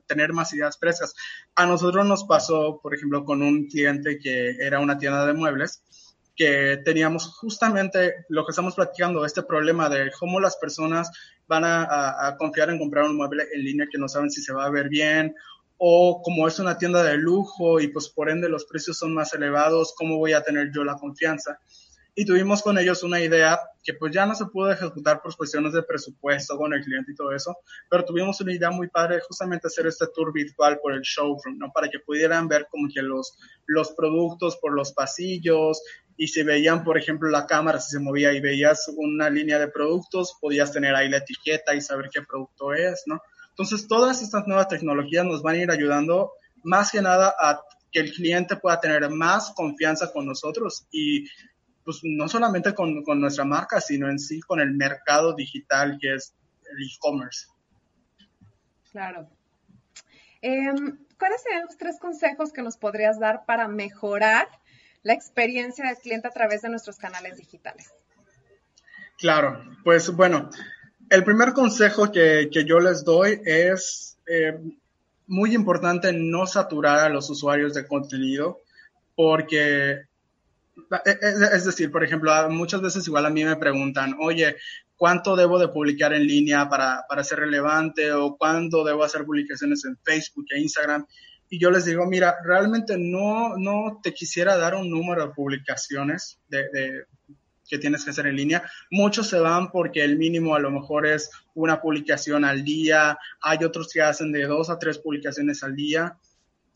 tener 0.07 0.35
más 0.35 0.53
ideas 0.53 0.79
frescas. 0.79 1.15
A 1.55 1.65
nosotros 1.65 2.05
nos 2.05 2.25
pasó, 2.25 2.79
por 2.83 2.95
ejemplo, 2.95 3.25
con 3.25 3.41
un 3.41 3.69
cliente 3.69 4.19
que 4.19 4.51
era 4.61 4.81
una 4.81 4.99
tienda 4.99 5.25
de 5.25 5.33
muebles, 5.33 5.83
que 6.37 6.83
teníamos 6.85 7.39
justamente 7.39 8.27
lo 8.29 8.45
que 8.45 8.51
estamos 8.51 8.75
platicando, 8.75 9.25
este 9.25 9.43
problema 9.43 9.89
de 9.89 10.11
cómo 10.21 10.41
las 10.41 10.59
personas 10.59 11.11
van 11.49 11.65
a, 11.65 12.27
a, 12.27 12.37
confiar 12.37 12.69
en 12.69 12.79
comprar 12.79 13.07
un 13.07 13.17
mueble 13.17 13.45
en 13.55 13.65
línea 13.65 13.89
que 13.91 13.97
no 13.97 14.07
saben 14.07 14.31
si 14.31 14.43
se 14.43 14.53
va 14.53 14.67
a 14.67 14.71
ver 14.71 14.91
bien, 14.91 15.35
o 15.79 16.21
como 16.23 16.47
es 16.47 16.59
una 16.59 16.77
tienda 16.77 17.03
de 17.03 17.17
lujo 17.17 17.81
y 17.81 17.89
pues 17.89 18.11
por 18.11 18.29
ende 18.29 18.51
los 18.51 18.67
precios 18.67 18.99
son 18.99 19.15
más 19.15 19.33
elevados, 19.33 19.95
¿cómo 19.97 20.19
voy 20.19 20.35
a 20.35 20.43
tener 20.43 20.71
yo 20.71 20.85
la 20.85 20.97
confianza? 20.97 21.61
Y 22.15 22.25
tuvimos 22.25 22.63
con 22.63 22.79
ellos 22.79 23.03
una 23.03 23.21
idea 23.21 23.59
que 23.83 23.95
pues 23.95 24.13
ya 24.13 24.25
no 24.25 24.35
se 24.35 24.47
pudo 24.47 24.71
ejecutar 24.71 25.21
por 25.21 25.37
cuestiones 25.37 25.73
de 25.73 25.83
presupuesto 25.83 26.57
con 26.57 26.73
el 26.73 26.83
cliente 26.83 27.13
y 27.13 27.15
todo 27.15 27.33
eso, 27.33 27.57
pero 27.91 28.05
tuvimos 28.05 28.41
una 28.41 28.55
idea 28.55 28.71
muy 28.71 28.89
padre 28.89 29.21
justamente 29.27 29.67
hacer 29.67 29.87
este 29.87 30.07
tour 30.15 30.33
virtual 30.33 30.79
por 30.81 30.93
el 30.93 31.03
showroom, 31.03 31.59
¿no? 31.59 31.73
Para 31.73 31.89
que 31.89 31.99
pudieran 31.99 32.47
ver 32.49 32.69
como 32.71 32.89
que 32.93 33.03
los, 33.03 33.37
los 33.67 33.93
productos 33.93 34.57
por 34.59 34.75
los 34.75 34.93
pasillos 34.93 35.83
y 36.17 36.29
si 36.29 36.45
veían, 36.45 36.85
por 36.85 36.97
ejemplo, 36.97 37.29
la 37.29 37.47
cámara, 37.47 37.81
si 37.81 37.91
se 37.91 37.99
movía 37.99 38.33
y 38.33 38.41
veías 38.41 38.89
una 38.97 39.29
línea 39.29 39.59
de 39.59 39.69
productos, 39.69 40.37
podías 40.41 40.73
tener 40.73 40.95
ahí 40.95 41.09
la 41.09 41.19
etiqueta 41.19 41.75
y 41.75 41.81
saber 41.81 42.09
qué 42.13 42.23
producto 42.23 42.73
es, 42.73 43.03
¿no? 43.07 43.21
Entonces, 43.51 43.89
todas 43.89 44.23
estas 44.23 44.47
nuevas 44.47 44.69
tecnologías 44.69 45.25
nos 45.25 45.43
van 45.43 45.57
a 45.57 45.59
ir 45.59 45.71
ayudando 45.71 46.33
más 46.63 46.91
que 46.91 47.03
nada 47.03 47.35
a 47.39 47.61
que 47.91 48.01
el 48.01 48.13
cliente 48.13 48.57
pueda 48.57 48.81
tener 48.81 49.09
más 49.11 49.53
confianza 49.55 50.13
con 50.13 50.27
nosotros 50.27 50.87
y 50.91 51.27
pues 51.85 52.01
no 52.03 52.29
solamente 52.29 52.75
con, 52.75 53.03
con, 53.03 53.21
nuestra 53.21 53.45
marca, 53.45 53.81
sino 53.81 54.09
en 54.09 54.19
sí 54.19 54.41
con 54.41 54.61
el 54.61 54.73
mercado 54.73 55.35
digital 55.35 55.99
que 56.01 56.15
es 56.15 56.35
el 56.71 56.83
e-commerce. 56.83 57.47
Claro. 58.91 59.29
Em, 60.41 60.99
¿Cuáles 61.19 61.43
serían 61.43 61.67
los 61.67 61.77
tres 61.77 61.99
consejos 61.99 62.53
que 62.53 62.63
nos 62.63 62.77
podrías 62.77 63.19
dar 63.19 63.45
para 63.47 63.69
mejorar 63.69 64.49
la 65.03 65.13
experiencia 65.13 65.87
del 65.87 65.97
cliente 65.97 66.29
a 66.29 66.33
través 66.33 66.63
de 66.63 66.71
nuestros 66.71 66.97
canales 66.97 67.37
digitales? 67.37 67.93
Claro, 69.19 69.63
pues 69.85 70.11
bueno, 70.11 70.51
el 71.11 71.25
primer 71.25 71.53
consejo 71.53 72.11
que, 72.11 72.49
que 72.53 72.65
yo 72.65 72.81
les 72.81 73.05
doy 73.05 73.41
es 73.45 74.19
eh, 74.27 74.59
muy 75.27 75.55
importante 75.55 76.13
no 76.13 76.47
saturar 76.47 77.01
a 77.01 77.09
los 77.09 77.31
usuarios 77.31 77.75
de 77.75 77.87
contenido 77.87 78.61
porque 79.15 80.03
es 81.21 81.65
decir, 81.65 81.91
por 81.91 82.05
ejemplo, 82.05 82.33
muchas 82.51 82.81
veces 82.83 83.07
igual 83.07 83.27
a 83.27 83.31
mí 83.31 83.45
me 83.45 83.57
preguntan, 83.57 84.17
oye, 84.21 84.57
¿cuánto 84.97 85.37
debo 85.37 85.59
de 85.59 85.69
publicar 85.69 86.13
en 86.13 86.27
línea 86.27 86.69
para, 86.69 87.05
para 87.09 87.25
ser 87.25 87.41
relevante? 87.41 88.13
¿O 88.13 88.37
cuándo 88.37 88.85
debo 88.85 89.05
hacer 89.05 89.25
publicaciones 89.25 89.85
en 89.85 89.97
Facebook 90.03 90.47
e 90.51 90.61
Instagram? 90.61 91.07
Y 91.49 91.59
yo 91.59 91.71
les 91.71 91.85
digo, 91.85 92.07
mira, 92.07 92.37
realmente 92.45 92.97
no, 92.99 93.57
no 93.57 94.01
te 94.03 94.13
quisiera 94.13 94.57
dar 94.57 94.75
un 94.75 94.91
número 94.91 95.27
de 95.27 95.35
publicaciones 95.35 96.39
de, 96.49 96.69
de, 96.71 97.05
que 97.69 97.79
tienes 97.79 98.05
que 98.05 98.11
hacer 98.11 98.27
en 98.27 98.37
línea. 98.37 98.63
Muchos 98.91 99.29
se 99.29 99.39
van 99.39 99.71
porque 99.71 100.03
el 100.03 100.17
mínimo 100.17 100.55
a 100.55 100.61
lo 100.61 100.71
mejor 100.71 101.07
es 101.07 101.31
una 101.55 101.81
publicación 101.81 102.45
al 102.45 102.65
día. 102.65 103.19
Hay 103.41 103.65
otros 103.65 103.91
que 103.93 104.03
hacen 104.03 104.33
de 104.33 104.45
dos 104.47 104.71
a 104.71 104.79
tres 104.79 104.99
publicaciones 104.99 105.63
al 105.63 105.77
día. 105.77 106.19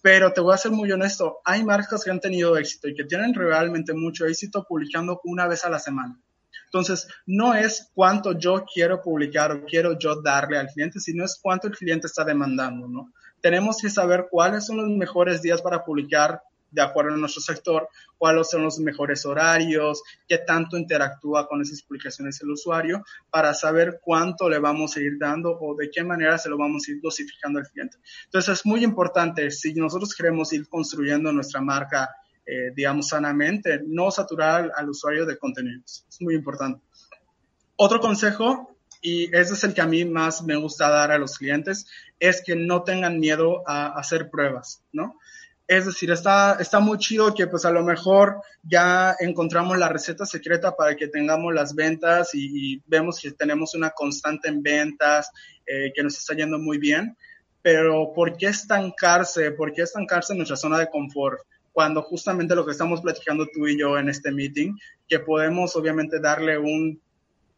Pero 0.02 0.32
te 0.32 0.40
voy 0.40 0.54
a 0.54 0.58
ser 0.58 0.70
muy 0.70 0.90
honesto, 0.92 1.40
hay 1.44 1.64
marcas 1.64 2.04
que 2.04 2.10
han 2.10 2.20
tenido 2.20 2.56
éxito 2.56 2.88
y 2.88 2.94
que 2.94 3.04
tienen 3.04 3.34
realmente 3.34 3.92
mucho 3.92 4.26
éxito 4.26 4.64
publicando 4.68 5.20
una 5.24 5.46
vez 5.46 5.64
a 5.64 5.70
la 5.70 5.78
semana. 5.78 6.18
Entonces, 6.66 7.08
no 7.26 7.54
es 7.54 7.90
cuánto 7.94 8.32
yo 8.32 8.64
quiero 8.72 9.00
publicar 9.00 9.52
o 9.52 9.64
quiero 9.64 9.98
yo 9.98 10.20
darle 10.20 10.58
al 10.58 10.68
cliente, 10.68 11.00
sino 11.00 11.24
es 11.24 11.38
cuánto 11.40 11.66
el 11.66 11.76
cliente 11.76 12.06
está 12.06 12.24
demandando, 12.24 12.86
¿no? 12.86 13.12
Tenemos 13.40 13.78
que 13.80 13.88
saber 13.88 14.26
cuáles 14.30 14.66
son 14.66 14.76
los 14.78 14.88
mejores 14.88 15.40
días 15.40 15.62
para 15.62 15.84
publicar 15.84 16.42
de 16.70 16.82
acuerdo 16.82 17.14
a 17.14 17.16
nuestro 17.16 17.40
sector, 17.40 17.88
cuáles 18.16 18.50
son 18.50 18.62
los 18.62 18.78
mejores 18.78 19.24
horarios, 19.24 20.02
qué 20.26 20.38
tanto 20.38 20.76
interactúa 20.76 21.48
con 21.48 21.62
esas 21.62 21.82
publicaciones 21.82 22.40
el 22.42 22.50
usuario, 22.50 23.04
para 23.30 23.54
saber 23.54 24.00
cuánto 24.02 24.48
le 24.48 24.58
vamos 24.58 24.96
a 24.96 25.00
ir 25.00 25.18
dando 25.18 25.58
o 25.58 25.74
de 25.74 25.90
qué 25.90 26.04
manera 26.04 26.38
se 26.38 26.48
lo 26.48 26.58
vamos 26.58 26.88
a 26.88 26.92
ir 26.92 27.00
dosificando 27.00 27.58
al 27.58 27.68
cliente. 27.68 27.98
Entonces 28.24 28.58
es 28.58 28.66
muy 28.66 28.84
importante, 28.84 29.50
si 29.50 29.74
nosotros 29.74 30.14
queremos 30.14 30.52
ir 30.52 30.68
construyendo 30.68 31.32
nuestra 31.32 31.60
marca, 31.60 32.10
eh, 32.46 32.72
digamos, 32.74 33.08
sanamente, 33.08 33.82
no 33.86 34.10
saturar 34.10 34.72
al, 34.74 34.88
usuario 34.88 35.26
de 35.26 35.36
contenidos. 35.36 36.06
Es 36.08 36.20
muy 36.20 36.34
importante. 36.34 36.80
Otro 37.76 38.00
consejo 38.00 38.74
y 39.00 39.24
ese 39.36 39.54
es 39.54 39.64
el 39.64 39.74
que 39.74 39.80
a 39.80 39.86
mí 39.86 40.04
más 40.04 40.42
me 40.42 40.56
gusta 40.56 40.88
dar 40.88 41.12
a 41.12 41.18
los 41.18 41.38
clientes, 41.38 41.86
es 42.18 42.42
que 42.44 42.56
no 42.56 42.82
tengan 42.82 43.20
miedo 43.20 43.62
a 43.66 43.98
hacer 43.98 44.30
pruebas, 44.30 44.82
¿no? 44.92 45.16
Es 45.68 45.84
decir, 45.84 46.10
está, 46.10 46.56
está 46.58 46.80
muy 46.80 46.96
chido 46.96 47.34
que 47.34 47.46
pues 47.46 47.66
a 47.66 47.70
lo 47.70 47.84
mejor 47.84 48.40
ya 48.62 49.14
encontramos 49.20 49.76
la 49.76 49.90
receta 49.90 50.24
secreta 50.24 50.74
para 50.74 50.96
que 50.96 51.08
tengamos 51.08 51.52
las 51.52 51.74
ventas 51.74 52.30
y, 52.32 52.82
vemos 52.86 53.20
que 53.20 53.32
tenemos 53.32 53.74
una 53.74 53.90
constante 53.90 54.48
en 54.48 54.62
ventas, 54.62 55.30
eh, 55.66 55.92
que 55.94 56.02
nos 56.02 56.16
está 56.16 56.34
yendo 56.34 56.58
muy 56.58 56.78
bien. 56.78 57.14
Pero 57.60 58.14
¿por 58.14 58.38
qué 58.38 58.46
estancarse? 58.46 59.50
¿Por 59.50 59.74
qué 59.74 59.82
estancarse 59.82 60.32
en 60.32 60.38
nuestra 60.38 60.56
zona 60.56 60.78
de 60.78 60.88
confort? 60.88 61.38
Cuando 61.70 62.00
justamente 62.00 62.54
lo 62.54 62.64
que 62.64 62.72
estamos 62.72 63.02
platicando 63.02 63.46
tú 63.52 63.66
y 63.66 63.78
yo 63.78 63.98
en 63.98 64.08
este 64.08 64.32
meeting, 64.32 64.74
que 65.06 65.18
podemos 65.18 65.76
obviamente 65.76 66.18
darle 66.18 66.56
un 66.56 66.98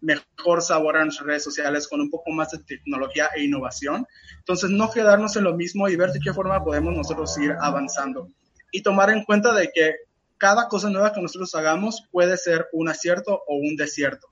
mejor 0.01 0.63
sabor 0.63 0.97
a 0.97 1.05
nuestras 1.05 1.27
redes 1.27 1.45
sociales 1.45 1.89
con 1.89 2.01
un 2.01 2.11
poco 2.11 2.31
más 2.31 2.51
de 2.51 2.59
tecnología 2.59 3.31
e 3.35 3.45
innovación. 3.45 4.07
Entonces, 4.39 4.71
no 4.71 4.91
quedarnos 4.91 5.37
en 5.37 5.45
lo 5.45 5.55
mismo 5.55 5.89
y 5.89 5.97
ver 5.97 6.11
de 6.11 6.21
qué 6.21 6.33
forma 6.33 6.65
podemos 6.65 6.95
nosotros 6.95 7.37
ir 7.39 7.55
avanzando. 7.61 8.29
Y 8.73 8.83
tomar 8.83 9.11
en 9.11 9.25
cuenta 9.25 9.53
de 9.53 9.71
que 9.75 9.95
cada 10.39 10.69
cosa 10.69 10.89
nueva 10.89 11.13
que 11.13 11.21
nosotros 11.21 11.55
hagamos 11.55 12.09
puede 12.11 12.37
ser 12.37 12.69
un 12.73 12.89
acierto 12.89 13.43
o 13.47 13.57
un 13.57 13.77
desierto. 13.77 14.29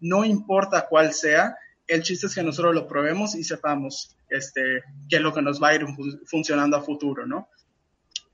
No 0.00 0.24
importa 0.24 0.86
cuál 0.88 1.12
sea, 1.12 1.56
el 1.86 2.02
chiste 2.02 2.26
es 2.26 2.34
que 2.34 2.42
nosotros 2.42 2.74
lo 2.74 2.88
probemos 2.88 3.34
y 3.34 3.44
sepamos 3.44 4.16
este, 4.28 4.82
qué 5.08 5.16
es 5.16 5.22
lo 5.22 5.32
que 5.32 5.42
nos 5.42 5.62
va 5.62 5.68
a 5.68 5.74
ir 5.74 5.86
funcionando 6.26 6.76
a 6.76 6.82
futuro, 6.82 7.26
¿no? 7.26 7.48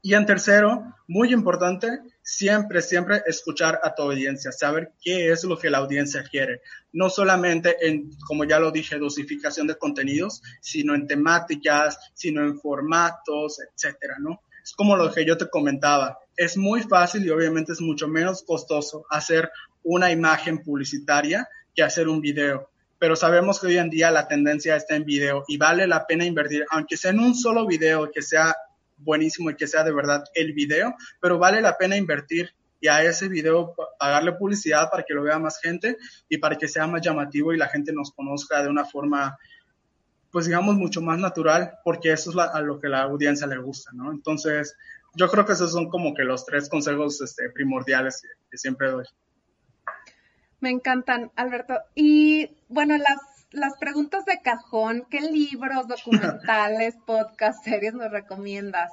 Y 0.01 0.15
en 0.15 0.27
tercero, 0.27 0.95
muy 1.07 1.33
importante, 1.33 2.01
siempre, 2.29 2.83
siempre 2.83 3.23
escuchar 3.25 3.81
a 3.83 3.95
tu 3.95 4.03
audiencia, 4.03 4.53
saber 4.53 4.93
qué 5.03 5.33
es 5.33 5.45
lo 5.45 5.59
que 5.59 5.71
la 5.71 5.79
audiencia 5.79 6.23
quiere. 6.23 6.61
No 6.93 7.09
solamente 7.09 7.77
en, 7.81 8.11
como 8.27 8.45
ya 8.45 8.61
lo 8.61 8.71
dije, 8.71 8.99
dosificación 8.99 9.67
de 9.67 9.79
contenidos, 9.79 10.43
sino 10.61 10.95
en 10.95 11.07
temáticas, 11.07 11.99
sino 12.13 12.43
en 12.43 12.61
formatos, 12.61 13.61
etcétera, 13.61 14.17
¿no? 14.21 14.43
Es 14.63 14.75
como 14.75 14.95
lo 14.95 15.11
que 15.11 15.25
yo 15.25 15.39
te 15.39 15.49
comentaba. 15.49 16.19
Es 16.37 16.59
muy 16.59 16.83
fácil 16.83 17.25
y 17.25 17.31
obviamente 17.31 17.73
es 17.73 17.81
mucho 17.81 18.09
menos 18.09 18.43
costoso 18.43 19.07
hacer 19.09 19.51
una 19.83 20.13
imagen 20.13 20.59
publicitaria 20.59 21.49
que 21.75 21.83
hacer 21.83 22.09
un 22.09 22.21
video. 22.21 22.69
Pero 22.99 23.17
sabemos 23.17 23.59
que 23.59 23.69
hoy 23.69 23.79
en 23.79 23.89
día 23.89 24.11
la 24.11 24.29
tendencia 24.29 24.77
está 24.77 24.97
en 24.97 25.07
video 25.07 25.45
y 25.49 25.57
vale 25.57 25.87
la 25.87 26.07
pena 26.07 26.27
invertir, 26.27 26.67
aunque 26.71 26.99
sea 26.99 27.13
en 27.13 27.21
un 27.21 27.35
solo 27.35 27.67
video 27.67 28.11
que 28.11 28.21
sea 28.21 28.55
buenísimo 28.99 29.51
y 29.51 29.57
que 29.57 29.67
sea 29.67 29.85
de 29.85 29.93
verdad 29.93 30.25
el 30.35 30.53
video, 30.53 30.95
pero 31.21 31.39
vale 31.39 31.61
la 31.61 31.77
pena 31.77 31.97
invertir 31.97 32.51
y 32.81 32.89
a 32.89 33.03
ese 33.03 33.29
video 33.29 33.75
pagarle 33.99 34.33
publicidad 34.33 34.91
para 34.91 35.03
que 35.03 35.15
lo 35.15 35.23
vea 35.23 35.39
más 35.39 35.61
gente 35.61 35.97
y 36.29 36.39
para 36.39 36.57
que 36.57 36.69
sea 36.69 36.87
más 36.87 37.03
llamativo 37.03 37.53
y 37.53 37.59
la 37.59 37.69
gente 37.69 37.93
nos 37.93 38.13
conozca 38.13 38.63
de 38.63 38.69
una 38.69 38.85
forma, 38.85 39.37
pues 40.31 40.47
digamos, 40.47 40.77
mucho 40.77 41.01
más 41.01 41.19
natural, 41.19 41.73
porque 41.85 42.13
eso 42.13 42.31
es 42.31 42.37
a 42.37 42.61
lo 42.61 42.81
que 42.81 42.89
la 42.89 43.03
audiencia 43.03 43.47
le 43.47 43.59
gusta, 43.59 43.91
¿no? 43.93 44.13
Entonces, 44.13 44.77
yo 45.15 45.29
creo 45.29 45.45
que 45.45 45.53
esos 45.55 45.73
son 45.73 45.89
como 45.89 46.15
que 46.15 46.23
los 46.23 46.45
tres 46.47 46.69
consejos 46.69 47.21
este, 47.21 47.51
primordiales 47.51 48.23
que 48.51 48.59
siempre 48.59 48.91
doy. 48.91 49.05
Me 50.61 50.71
encantan, 50.71 51.31
Alberto. 51.37 51.75
Y 51.95 52.57
bueno, 52.69 52.97
las 52.97 53.38
las 53.51 53.77
preguntas 53.79 54.25
de 54.25 54.41
cajón, 54.43 55.07
¿qué 55.11 55.21
libros, 55.21 55.89
documentales, 55.89 56.97
podcasts, 57.07 57.65
series 57.65 57.95
nos 57.95 58.11
recomiendas? 58.11 58.91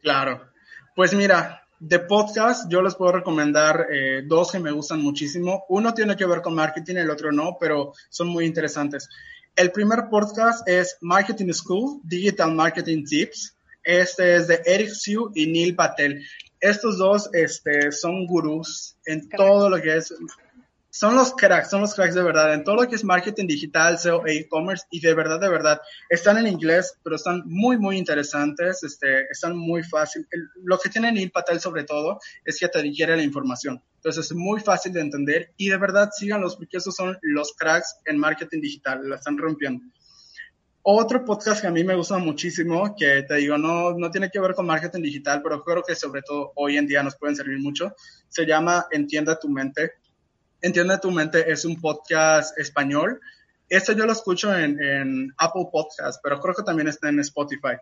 Claro, 0.00 0.48
pues 0.94 1.14
mira, 1.14 1.62
de 1.80 1.98
podcast 1.98 2.70
yo 2.70 2.82
les 2.82 2.94
puedo 2.94 3.12
recomendar 3.12 3.86
eh, 3.90 4.22
dos 4.26 4.52
que 4.52 4.58
me 4.58 4.70
gustan 4.70 5.00
muchísimo. 5.00 5.64
Uno 5.68 5.94
tiene 5.94 6.16
que 6.16 6.26
ver 6.26 6.40
con 6.40 6.54
marketing, 6.54 6.96
el 6.96 7.10
otro 7.10 7.32
no, 7.32 7.56
pero 7.58 7.92
son 8.08 8.28
muy 8.28 8.44
interesantes. 8.44 9.08
El 9.56 9.72
primer 9.72 10.08
podcast 10.08 10.68
es 10.68 10.96
Marketing 11.00 11.52
School, 11.52 12.00
Digital 12.04 12.52
Marketing 12.52 13.04
Tips. 13.04 13.56
Este 13.82 14.36
es 14.36 14.46
de 14.46 14.62
Eric 14.64 14.90
Siu 14.90 15.32
y 15.34 15.46
Neil 15.46 15.74
Patel. 15.74 16.24
Estos 16.60 16.98
dos 16.98 17.30
este, 17.32 17.90
son 17.92 18.26
gurús 18.26 18.96
en 19.04 19.28
todo 19.28 19.70
lo 19.70 19.80
que 19.80 19.96
es 19.96 20.14
son 20.98 21.14
los 21.14 21.32
cracks, 21.32 21.70
son 21.70 21.82
los 21.82 21.94
cracks 21.94 22.16
de 22.16 22.24
verdad 22.24 22.52
en 22.52 22.64
todo 22.64 22.74
lo 22.74 22.88
que 22.88 22.96
es 22.96 23.04
marketing 23.04 23.46
digital, 23.46 24.00
SEO 24.00 24.26
e 24.26 24.38
e-commerce 24.38 24.84
y 24.90 24.98
de 24.98 25.14
verdad, 25.14 25.38
de 25.38 25.48
verdad, 25.48 25.80
están 26.10 26.38
en 26.38 26.48
inglés, 26.48 26.98
pero 27.04 27.14
están 27.14 27.44
muy, 27.46 27.78
muy 27.78 27.96
interesantes, 27.96 28.82
este, 28.82 29.30
están 29.30 29.56
muy 29.56 29.84
fácil. 29.84 30.26
lo 30.64 30.76
que 30.76 30.88
tiene 30.88 31.12
Neil 31.12 31.30
Patel 31.30 31.60
sobre 31.60 31.84
todo 31.84 32.18
es 32.44 32.58
que 32.58 32.66
te 32.66 32.82
digiere 32.82 33.16
la 33.16 33.22
información. 33.22 33.80
Entonces 33.94 34.24
es 34.24 34.36
muy 34.36 34.60
fácil 34.60 34.92
de 34.92 35.02
entender 35.02 35.52
y 35.56 35.68
de 35.68 35.76
verdad 35.76 36.10
síganlos 36.12 36.56
porque 36.56 36.78
esos 36.78 36.96
son 36.96 37.16
los 37.22 37.52
cracks 37.52 38.00
en 38.04 38.18
marketing 38.18 38.60
digital, 38.60 39.08
la 39.08 39.16
están 39.16 39.38
rompiendo. 39.38 39.84
Otro 40.82 41.24
podcast 41.24 41.60
que 41.60 41.68
a 41.68 41.70
mí 41.70 41.84
me 41.84 41.94
gusta 41.94 42.18
muchísimo, 42.18 42.96
que 42.98 43.22
te 43.22 43.36
digo, 43.36 43.56
no, 43.56 43.96
no 43.96 44.10
tiene 44.10 44.30
que 44.32 44.40
ver 44.40 44.52
con 44.52 44.66
marketing 44.66 45.02
digital, 45.02 45.42
pero 45.44 45.62
creo 45.62 45.84
que 45.84 45.94
sobre 45.94 46.22
todo 46.22 46.50
hoy 46.56 46.76
en 46.76 46.88
día 46.88 47.04
nos 47.04 47.14
pueden 47.14 47.36
servir 47.36 47.60
mucho, 47.60 47.94
se 48.28 48.44
llama 48.44 48.86
Entienda 48.90 49.38
tu 49.38 49.48
mente 49.48 49.92
Entiende 50.60 50.98
tu 50.98 51.12
mente 51.12 51.50
es 51.52 51.64
un 51.64 51.80
podcast 51.80 52.58
español. 52.58 53.20
Este 53.68 53.94
yo 53.94 54.06
lo 54.06 54.12
escucho 54.12 54.52
en, 54.56 55.32
Apple 55.38 55.68
Podcast, 55.70 56.20
pero 56.20 56.40
creo 56.40 56.52
que 56.52 56.64
también 56.64 56.88
está 56.88 57.08
en 57.10 57.20
Spotify. 57.20 57.76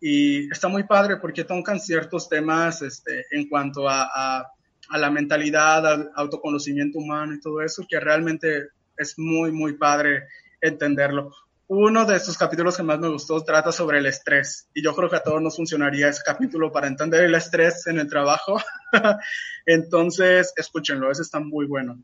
Y 0.00 0.48
está 0.50 0.68
muy 0.68 0.84
padre 0.84 1.16
porque 1.16 1.42
tocan 1.42 1.80
ciertos 1.80 2.28
temas 2.28 2.82
este, 2.82 3.26
en 3.32 3.48
cuanto 3.48 3.88
a, 3.88 4.46
la 4.92 5.10
mentalidad, 5.10 5.84
al 5.84 6.10
autoconocimiento 6.14 6.98
humano 6.98 7.34
y 7.34 7.40
todo 7.40 7.62
eso, 7.62 7.84
que 7.88 7.98
realmente 7.98 8.68
es 8.96 9.18
muy, 9.18 9.50
muy 9.50 9.76
padre 9.76 10.28
entenderlo. 10.60 11.32
Uno 11.66 12.04
de 12.04 12.16
estos 12.16 12.38
capítulos 12.38 12.76
que 12.76 12.82
más 12.84 13.00
me 13.00 13.08
gustó 13.08 13.42
trata 13.42 13.72
sobre 13.72 13.98
el 13.98 14.06
estrés 14.06 14.68
y 14.74 14.82
yo 14.82 14.94
creo 14.94 15.08
que 15.08 15.16
a 15.16 15.22
todos 15.22 15.42
nos 15.42 15.56
funcionaría 15.56 16.08
ese 16.08 16.22
capítulo 16.24 16.70
para 16.70 16.86
entender 16.86 17.24
el 17.24 17.34
estrés 17.34 17.86
en 17.88 17.98
el 17.98 18.08
trabajo. 18.08 18.60
Entonces, 19.66 20.52
escúchenlo, 20.56 21.10
ese 21.10 21.22
está 21.22 21.40
muy 21.40 21.66
bueno. 21.66 22.00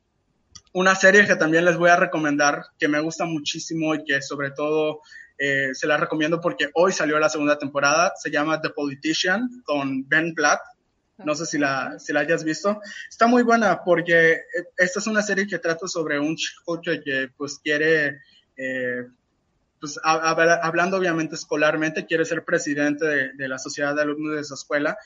Una 0.73 0.95
serie 0.95 1.27
que 1.27 1.37
también 1.37 1.65
les 1.65 1.77
voy 1.77 1.91
a 1.91 1.97
recomendar, 1.97 2.65
que 2.79 2.89
me 2.89 3.01
gusta 3.01 3.25
muchísimo 3.25 3.95
y 3.95 4.05
que 4.05 4.21
sobre 4.21 4.51
todo 4.51 5.01
eh, 5.39 5.75
se 5.75 5.87
la 5.87 5.97
recomiendo 5.97 6.41
porque 6.41 6.71
hoy 6.75 6.93
salió 6.93 7.19
la 7.19 7.29
segunda 7.29 7.59
temporada, 7.59 8.13
se 8.17 8.31
llama 8.31 8.61
The 8.61 8.71
Politician 8.71 9.63
con 9.65 10.09
Ben 10.09 10.35
Platt. 10.35 10.61
No 11.19 11.35
sé 11.35 11.47
si 11.47 11.59
la, 11.59 11.99
si 11.99 12.13
la 12.13 12.21
hayas 12.21 12.45
visto. 12.45 12.81
Está 13.09 13.27
muy 13.27 13.43
buena 13.43 13.83
porque 13.85 14.33
eh, 14.33 14.43
esta 14.77 15.01
es 15.01 15.07
una 15.07 15.23
serie 15.23 15.47
que 15.47 15.59
trata 15.59 15.89
sobre 15.89 16.19
un 16.19 16.37
chico 16.37 16.81
que, 16.81 17.31
pues 17.37 17.59
quiere, 17.59 18.21
eh, 18.57 19.07
pues 19.81 19.99
hablando 20.03 20.99
obviamente 20.99 21.35
escolarmente, 21.35 22.05
quiere 22.05 22.25
ser 22.25 22.45
presidente 22.45 23.07
de, 23.07 23.33
de 23.33 23.49
la 23.49 23.59
sociedad 23.59 23.95
de 23.95 24.03
alumnos 24.03 24.37
de 24.37 24.45
su 24.45 24.55
escuela 24.55 24.97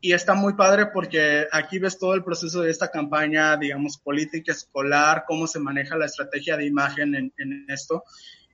y 0.00 0.12
está 0.12 0.34
muy 0.34 0.54
padre 0.54 0.86
porque 0.86 1.46
aquí 1.52 1.78
ves 1.78 1.98
todo 1.98 2.14
el 2.14 2.24
proceso 2.24 2.62
de 2.62 2.70
esta 2.70 2.90
campaña, 2.90 3.56
digamos, 3.56 3.98
política 3.98 4.52
escolar, 4.52 5.24
cómo 5.26 5.46
se 5.46 5.60
maneja 5.60 5.96
la 5.96 6.06
estrategia 6.06 6.56
de 6.56 6.66
imagen 6.66 7.14
en, 7.14 7.66
esto. 7.68 8.04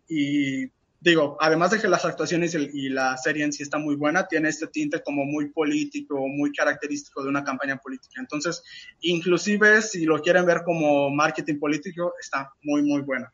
Y 0.09 0.67
digo, 1.01 1.37
además 1.41 1.71
de 1.71 1.81
que 1.81 1.87
las 1.87 2.05
actuaciones 2.05 2.55
y 2.55 2.89
la 2.89 3.17
serie 3.17 3.45
en 3.45 3.53
sí 3.53 3.63
está 3.63 3.79
muy 3.79 3.95
buena, 3.95 4.27
tiene 4.27 4.49
este 4.49 4.67
tinte 4.67 5.03
como 5.03 5.25
muy 5.25 5.51
político, 5.51 6.27
muy 6.27 6.53
característico 6.53 7.23
de 7.23 7.29
una 7.29 7.45
campaña 7.45 7.77
política. 7.77 8.21
Entonces, 8.21 8.63
inclusive 9.03 9.83
si 9.83 10.05
lo 10.05 10.21
quieren 10.21 10.47
ver 10.47 10.63
como 10.65 11.11
marketing 11.11 11.61
político, 11.61 12.15
está 12.21 12.51
muy, 12.63 12.83
muy 12.83 13.03
buena. 13.03 13.33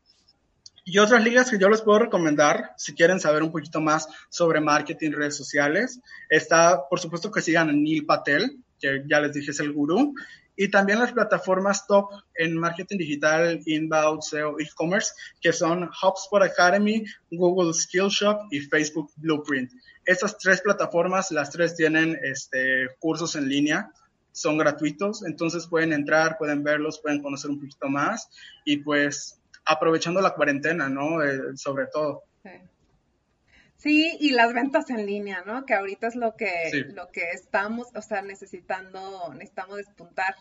Y 0.85 0.99
otras 0.99 1.22
ligas 1.22 1.51
que 1.51 1.59
yo 1.59 1.68
les 1.68 1.83
puedo 1.83 2.01
recomendar, 2.01 2.72
si 2.76 2.95
quieren 2.95 3.20
saber 3.20 3.43
un 3.43 3.53
poquito 3.53 3.80
más 3.80 4.09
sobre 4.28 4.61
marketing, 4.61 5.12
redes 5.12 5.37
sociales, 5.37 6.01
está, 6.28 6.89
por 6.89 6.99
supuesto, 6.99 7.30
que 7.30 7.41
sigan 7.41 7.68
a 7.68 7.72
Neil 7.72 8.05
Patel, 8.05 8.59
que 8.80 9.05
ya 9.09 9.20
les 9.20 9.33
dije 9.33 9.53
es 9.53 9.61
el 9.61 9.72
gurú, 9.72 10.14
y 10.57 10.68
también 10.68 10.99
las 10.99 11.12
plataformas 11.12 11.87
top 11.87 12.11
en 12.35 12.59
marketing 12.59 12.99
digital, 12.99 13.61
inbound, 13.64 14.22
SEO, 14.22 14.59
e-commerce, 14.59 15.12
que 15.41 15.53
son 15.53 15.85
HubSpot 15.85 16.43
Academy, 16.43 17.05
Google 17.30 17.72
Skillshop 17.72 18.49
y 18.51 18.61
Facebook 18.61 19.11
Blueprint. 19.16 19.72
Estas 20.05 20.37
tres 20.37 20.61
plataformas, 20.61 21.30
las 21.30 21.51
tres 21.51 21.76
tienen 21.76 22.18
este, 22.22 22.89
cursos 22.99 23.37
en 23.37 23.49
línea, 23.49 23.91
son 24.33 24.59
gratuitos, 24.59 25.24
entonces 25.24 25.66
pueden 25.66 25.93
entrar, 25.93 26.39
pueden 26.39 26.62
verlos, 26.62 27.01
pueden 27.01 27.22
conocer 27.22 27.51
un 27.51 27.61
poquito 27.61 27.89
más 27.89 28.28
y 28.64 28.78
pues 28.78 29.39
aprovechando 29.65 30.21
la 30.21 30.35
cuarentena, 30.35 30.89
¿no? 30.89 31.23
Eh, 31.23 31.57
sobre 31.57 31.87
todo. 31.87 32.23
Sí. 33.77 34.17
y 34.21 34.31
las 34.31 34.55
ventas 34.55 34.91
en 34.91 35.07
línea, 35.07 35.43
¿no? 35.45 35.67
Que 35.67 35.75
ahorita 35.75 36.07
es 36.07 36.15
lo 36.15 36.37
que, 36.37 36.71
lo 36.95 37.11
que 37.11 37.31
estamos, 37.31 37.89
o 37.95 38.01
sea, 38.01 38.23
necesitando, 38.23 39.33
necesitamos 39.35 39.79
despuntar. 39.79 40.37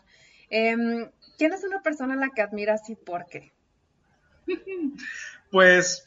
Em, 0.48 1.10
¿Quién 1.38 1.52
es 1.52 1.64
una 1.64 1.82
persona 1.82 2.14
a 2.14 2.18
la 2.18 2.30
que 2.30 2.42
admiras 2.42 2.88
y 2.88 2.94
por 2.94 3.26
qué? 3.26 3.52
Pues, 5.50 6.04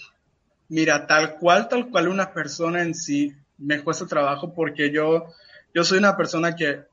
mira, 0.69 1.05
tal 1.05 1.35
cual, 1.35 1.67
tal 1.67 1.89
cual 1.89 2.07
una 2.07 2.33
persona 2.33 2.81
en 2.81 2.95
sí 2.95 3.35
me 3.57 3.83
cuesta 3.83 4.07
trabajo 4.07 4.53
porque 4.53 4.91
yo, 4.91 5.27
yo 5.73 5.83
soy 5.83 5.99
una 5.99 6.17
persona 6.17 6.55
que 6.55 6.85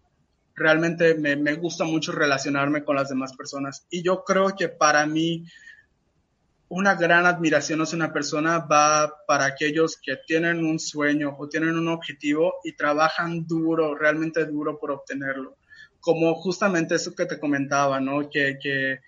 realmente 0.54 1.14
me, 1.14 1.36
me 1.36 1.54
gusta 1.54 1.84
mucho 1.84 2.12
relacionarme 2.12 2.84
con 2.84 2.96
las 2.96 3.08
demás 3.08 3.34
personas 3.34 3.86
y 3.90 4.02
yo 4.02 4.24
creo 4.24 4.54
que 4.54 4.68
para 4.68 5.06
mí 5.06 5.46
una 6.74 6.94
gran 6.94 7.26
admiración 7.26 7.82
hacia 7.82 7.96
una 7.96 8.14
persona 8.14 8.60
va 8.60 9.12
para 9.26 9.44
aquellos 9.44 9.98
que 10.02 10.16
tienen 10.26 10.64
un 10.64 10.78
sueño 10.78 11.36
o 11.38 11.46
tienen 11.46 11.76
un 11.76 11.88
objetivo 11.88 12.54
y 12.64 12.72
trabajan 12.72 13.46
duro, 13.46 13.94
realmente 13.94 14.46
duro 14.46 14.78
por 14.80 14.90
obtenerlo. 14.90 15.58
Como 16.00 16.34
justamente 16.34 16.94
eso 16.94 17.14
que 17.14 17.26
te 17.26 17.38
comentaba, 17.38 18.00
¿no? 18.00 18.30
Que, 18.30 18.56
que, 18.58 19.00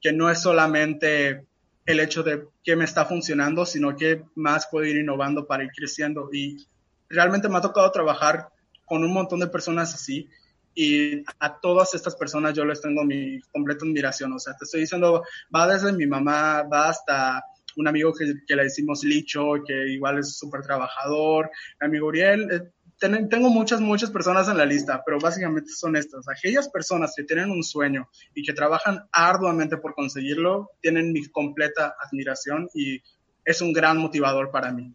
que 0.00 0.12
no 0.12 0.30
es 0.30 0.40
solamente 0.40 1.44
el 1.86 1.98
hecho 1.98 2.22
de 2.22 2.44
que 2.62 2.76
me 2.76 2.84
está 2.84 3.04
funcionando, 3.04 3.66
sino 3.66 3.96
que 3.96 4.22
más 4.36 4.68
puedo 4.70 4.86
ir 4.86 4.96
innovando 4.96 5.44
para 5.44 5.64
ir 5.64 5.70
creciendo. 5.74 6.30
Y 6.32 6.68
realmente 7.08 7.48
me 7.48 7.56
ha 7.56 7.62
tocado 7.62 7.90
trabajar 7.90 8.50
con 8.84 9.02
un 9.02 9.12
montón 9.12 9.40
de 9.40 9.48
personas 9.48 9.92
así 9.92 10.28
y 10.80 11.24
a 11.40 11.58
todas 11.58 11.92
estas 11.94 12.14
personas 12.14 12.54
yo 12.54 12.64
les 12.64 12.80
tengo 12.80 13.04
mi 13.04 13.40
completa 13.52 13.84
admiración. 13.84 14.32
O 14.32 14.38
sea, 14.38 14.56
te 14.56 14.64
estoy 14.64 14.82
diciendo, 14.82 15.24
va 15.52 15.66
desde 15.66 15.92
mi 15.92 16.06
mamá, 16.06 16.62
va 16.62 16.90
hasta 16.90 17.42
un 17.74 17.88
amigo 17.88 18.12
que, 18.12 18.54
le 18.54 18.62
decimos 18.62 19.02
Licho, 19.02 19.54
que 19.66 19.88
igual 19.88 20.20
es 20.20 20.38
súper 20.38 20.62
trabajador, 20.62 21.50
mi 21.80 21.88
amigo 21.88 22.06
Uriel. 22.06 22.48
Eh, 22.52 22.70
tengo 23.28 23.50
muchas, 23.50 23.80
muchas 23.80 24.12
personas 24.12 24.48
en 24.48 24.56
la 24.56 24.66
lista, 24.66 25.02
pero 25.04 25.18
básicamente 25.18 25.70
son 25.70 25.96
estas. 25.96 26.28
Aquellas 26.28 26.68
personas 26.68 27.12
que 27.16 27.24
tienen 27.24 27.50
un 27.50 27.64
sueño 27.64 28.08
y 28.32 28.44
que 28.44 28.52
trabajan 28.52 29.00
arduamente 29.10 29.78
por 29.78 29.94
conseguirlo, 29.94 30.70
tienen 30.80 31.12
mi 31.12 31.26
completa 31.26 31.96
admiración 32.00 32.68
y 32.72 33.02
es 33.44 33.60
un 33.60 33.72
gran 33.72 33.98
motivador 33.98 34.52
para 34.52 34.70
mí. 34.70 34.94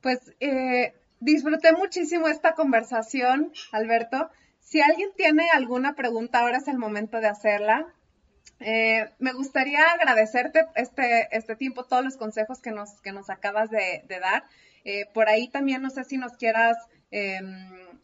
Pues 0.00 0.18
eh, 0.40 0.92
disfruté 1.20 1.72
muchísimo 1.72 2.28
esta 2.28 2.52
conversación, 2.52 3.52
Alberto. 3.72 4.30
Si 4.60 4.80
alguien 4.80 5.10
tiene 5.16 5.48
alguna 5.52 5.94
pregunta, 5.94 6.40
ahora 6.40 6.58
es 6.58 6.68
el 6.68 6.78
momento 6.78 7.20
de 7.20 7.28
hacerla. 7.28 7.86
Eh, 8.58 9.10
me 9.18 9.32
gustaría 9.32 9.82
agradecerte 9.82 10.66
este, 10.74 11.28
este 11.30 11.56
tiempo, 11.56 11.84
todos 11.84 12.04
los 12.04 12.16
consejos 12.16 12.60
que 12.60 12.70
nos, 12.70 13.00
que 13.02 13.12
nos 13.12 13.30
acabas 13.30 13.70
de, 13.70 14.02
dar. 14.08 14.44
Eh, 14.84 15.06
por 15.12 15.28
ahí 15.28 15.48
también 15.48 15.82
no 15.82 15.90
sé 15.90 16.04
si 16.04 16.16
nos 16.16 16.32
quieras 16.32 16.76
em, 17.10 17.98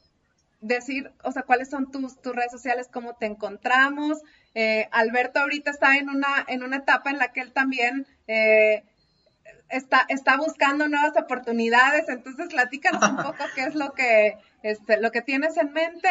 decir, 0.60 1.12
o 1.24 1.32
sea, 1.32 1.42
cuáles 1.42 1.70
son 1.70 1.90
tus, 1.90 2.20
tus 2.20 2.34
redes 2.34 2.52
sociales, 2.52 2.88
cómo 2.92 3.16
te 3.16 3.26
encontramos. 3.26 4.20
Eh, 4.54 4.88
Alberto 4.92 5.40
ahorita 5.40 5.70
está 5.70 5.96
en 5.96 6.10
una, 6.10 6.44
en 6.46 6.62
una 6.62 6.76
etapa 6.76 7.10
en 7.10 7.18
la 7.18 7.32
que 7.32 7.40
él 7.40 7.52
también 7.52 8.06
está, 9.72 10.04
está 10.08 10.36
buscando 10.36 10.86
nuevas 10.86 11.16
oportunidades. 11.16 12.08
Entonces, 12.08 12.48
platícanos 12.48 13.02
un 13.02 13.16
poco 13.22 13.44
qué 13.54 13.62
es 13.62 13.74
lo 13.74 13.92
que, 13.92 14.36
este, 14.62 15.00
lo 15.00 15.10
que 15.10 15.22
tienes 15.22 15.56
en 15.56 15.72
mente. 15.72 16.08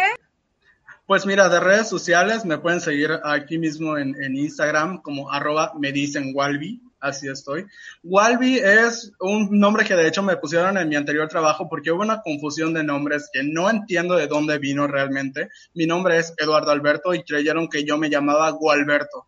Pues 1.06 1.26
mira, 1.26 1.50
de 1.50 1.60
redes 1.60 1.90
sociales 1.90 2.46
me 2.46 2.58
pueden 2.58 2.80
seguir 2.80 3.12
aquí 3.24 3.58
mismo 3.58 3.98
en, 3.98 4.16
Instagram 4.36 5.02
como 5.02 5.32
arroba 5.32 5.74
me 5.78 5.92
dicen 5.92 6.32
Walby, 6.34 6.82
así 7.02 7.28
estoy. 7.28 7.66
Walby 8.04 8.60
es 8.60 9.12
un 9.20 9.60
nombre 9.60 9.84
que 9.84 9.96
de 9.96 10.08
hecho 10.08 10.24
me 10.24 10.38
pusieron 10.38 10.78
en 10.78 10.88
mi 10.88 10.96
anterior 10.96 11.28
trabajo 11.28 11.68
porque 11.68 11.92
hubo 11.92 12.02
una 12.02 12.22
confusión 12.22 12.74
de 12.74 12.84
nombres 12.84 13.30
que 13.34 13.44
no 13.44 13.70
entiendo 13.70 14.16
de 14.16 14.28
dónde 14.28 14.58
vino 14.58 14.88
realmente. 14.88 15.50
Mi 15.74 15.86
nombre 15.86 16.18
es 16.18 16.34
Eduardo 16.38 16.72
Alberto 16.72 17.14
y 17.14 17.24
creyeron 17.24 17.68
que 17.68 17.84
yo 17.84 17.98
me 17.98 18.10
llamaba 18.10 18.50
Gualberto. 18.52 19.26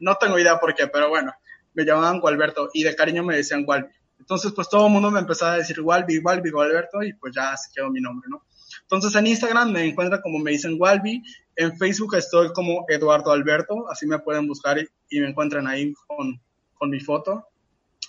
No 0.00 0.16
tengo 0.16 0.38
idea 0.38 0.60
por 0.60 0.74
qué, 0.74 0.88
pero 0.88 1.08
bueno 1.08 1.32
me 1.78 1.84
llamaban 1.84 2.18
Gualberto 2.18 2.70
y 2.74 2.82
de 2.82 2.96
cariño 2.96 3.22
me 3.22 3.36
decían 3.36 3.64
Gualbi. 3.64 3.88
Entonces, 4.18 4.50
pues 4.52 4.68
todo 4.68 4.88
el 4.88 4.92
mundo 4.92 5.12
me 5.12 5.20
empezaba 5.20 5.52
a 5.52 5.58
decir 5.58 5.80
Gualbi, 5.80 6.20
Gualbi, 6.20 6.50
Gualberto 6.50 7.02
y 7.04 7.12
pues 7.12 7.32
ya 7.34 7.56
se 7.56 7.70
quedó 7.72 7.88
mi 7.88 8.00
nombre, 8.00 8.28
¿no? 8.28 8.42
Entonces 8.82 9.14
en 9.14 9.28
Instagram 9.28 9.70
me 9.70 9.84
encuentran 9.84 10.20
como 10.20 10.40
me 10.40 10.50
dicen 10.50 10.76
Gualbi, 10.76 11.22
en 11.54 11.78
Facebook 11.78 12.16
estoy 12.16 12.52
como 12.52 12.84
Eduardo 12.88 13.30
Alberto, 13.30 13.88
así 13.88 14.06
me 14.06 14.18
pueden 14.18 14.48
buscar 14.48 14.76
y, 14.78 15.20
me 15.20 15.28
encuentran 15.28 15.68
ahí 15.68 15.94
con, 16.06 16.40
con 16.74 16.90
mi 16.90 16.98
foto. 16.98 17.46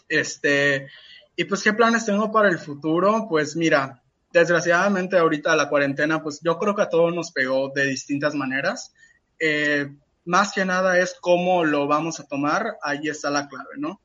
Este, 0.07 0.87
y 1.35 1.43
pues, 1.43 1.63
¿qué 1.63 1.73
planes 1.73 2.05
tengo 2.05 2.31
para 2.31 2.49
el 2.49 2.57
futuro? 2.57 3.27
Pues 3.29 3.55
mira, 3.55 4.01
desgraciadamente 4.33 5.17
ahorita 5.17 5.55
la 5.55 5.69
cuarentena, 5.69 6.23
pues 6.23 6.39
yo 6.43 6.57
creo 6.57 6.75
que 6.75 6.81
a 6.81 6.89
todos 6.89 7.13
nos 7.13 7.31
pegó 7.31 7.69
de 7.69 7.85
distintas 7.85 8.33
maneras. 8.33 8.93
Eh, 9.39 9.89
más 10.25 10.51
que 10.53 10.65
nada 10.65 10.99
es 10.99 11.15
cómo 11.19 11.63
lo 11.63 11.87
vamos 11.87 12.19
a 12.19 12.27
tomar, 12.27 12.77
ahí 12.81 13.07
está 13.07 13.29
la 13.29 13.47
clave, 13.47 13.77
¿no? 13.77 13.99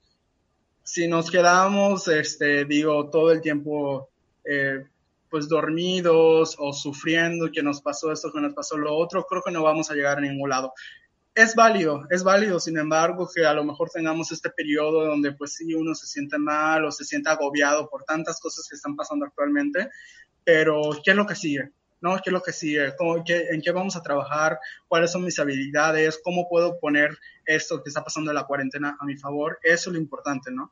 Si 0.82 1.08
nos 1.08 1.30
quedamos, 1.30 2.08
este, 2.08 2.64
digo, 2.64 3.08
todo 3.10 3.32
el 3.32 3.40
tiempo, 3.40 4.10
eh, 4.44 4.84
pues 5.30 5.48
dormidos 5.48 6.56
o 6.58 6.72
sufriendo 6.72 7.50
que 7.50 7.62
nos 7.62 7.80
pasó 7.80 8.12
esto, 8.12 8.32
que 8.32 8.40
nos 8.40 8.54
pasó 8.54 8.76
lo 8.76 8.94
otro, 8.94 9.26
creo 9.28 9.42
que 9.42 9.50
no 9.50 9.62
vamos 9.62 9.90
a 9.90 9.94
llegar 9.94 10.18
a 10.18 10.20
ningún 10.20 10.50
lado. 10.50 10.72
Es 11.34 11.56
válido, 11.56 12.06
es 12.10 12.22
válido, 12.22 12.60
sin 12.60 12.78
embargo, 12.78 13.28
que 13.34 13.44
a 13.44 13.52
lo 13.52 13.64
mejor 13.64 13.90
tengamos 13.90 14.30
este 14.30 14.50
periodo 14.50 15.04
donde 15.04 15.32
pues 15.32 15.54
sí 15.54 15.74
uno 15.74 15.94
se 15.94 16.06
siente 16.06 16.38
mal 16.38 16.84
o 16.84 16.92
se 16.92 17.04
siente 17.04 17.30
agobiado 17.30 17.88
por 17.90 18.04
tantas 18.04 18.38
cosas 18.38 18.68
que 18.68 18.76
están 18.76 18.94
pasando 18.94 19.26
actualmente, 19.26 19.90
pero 20.44 20.90
¿qué 21.04 21.10
es 21.10 21.16
lo 21.16 21.26
que 21.26 21.34
sigue? 21.34 21.72
¿No? 22.04 22.16
¿Qué 22.16 22.28
es 22.28 22.32
lo 22.32 22.42
que 22.42 22.52
sigue? 22.52 22.92
¿En 23.50 23.62
qué 23.62 23.72
vamos 23.72 23.96
a 23.96 24.02
trabajar? 24.02 24.60
¿Cuáles 24.86 25.10
son 25.10 25.24
mis 25.24 25.38
habilidades? 25.38 26.20
¿Cómo 26.22 26.46
puedo 26.50 26.78
poner 26.78 27.16
esto 27.46 27.82
que 27.82 27.88
está 27.88 28.04
pasando 28.04 28.30
en 28.30 28.34
la 28.34 28.44
cuarentena 28.44 28.94
a 29.00 29.06
mi 29.06 29.16
favor? 29.16 29.58
Eso 29.62 29.88
es 29.88 29.94
lo 29.94 29.98
importante, 29.98 30.52
¿no? 30.52 30.70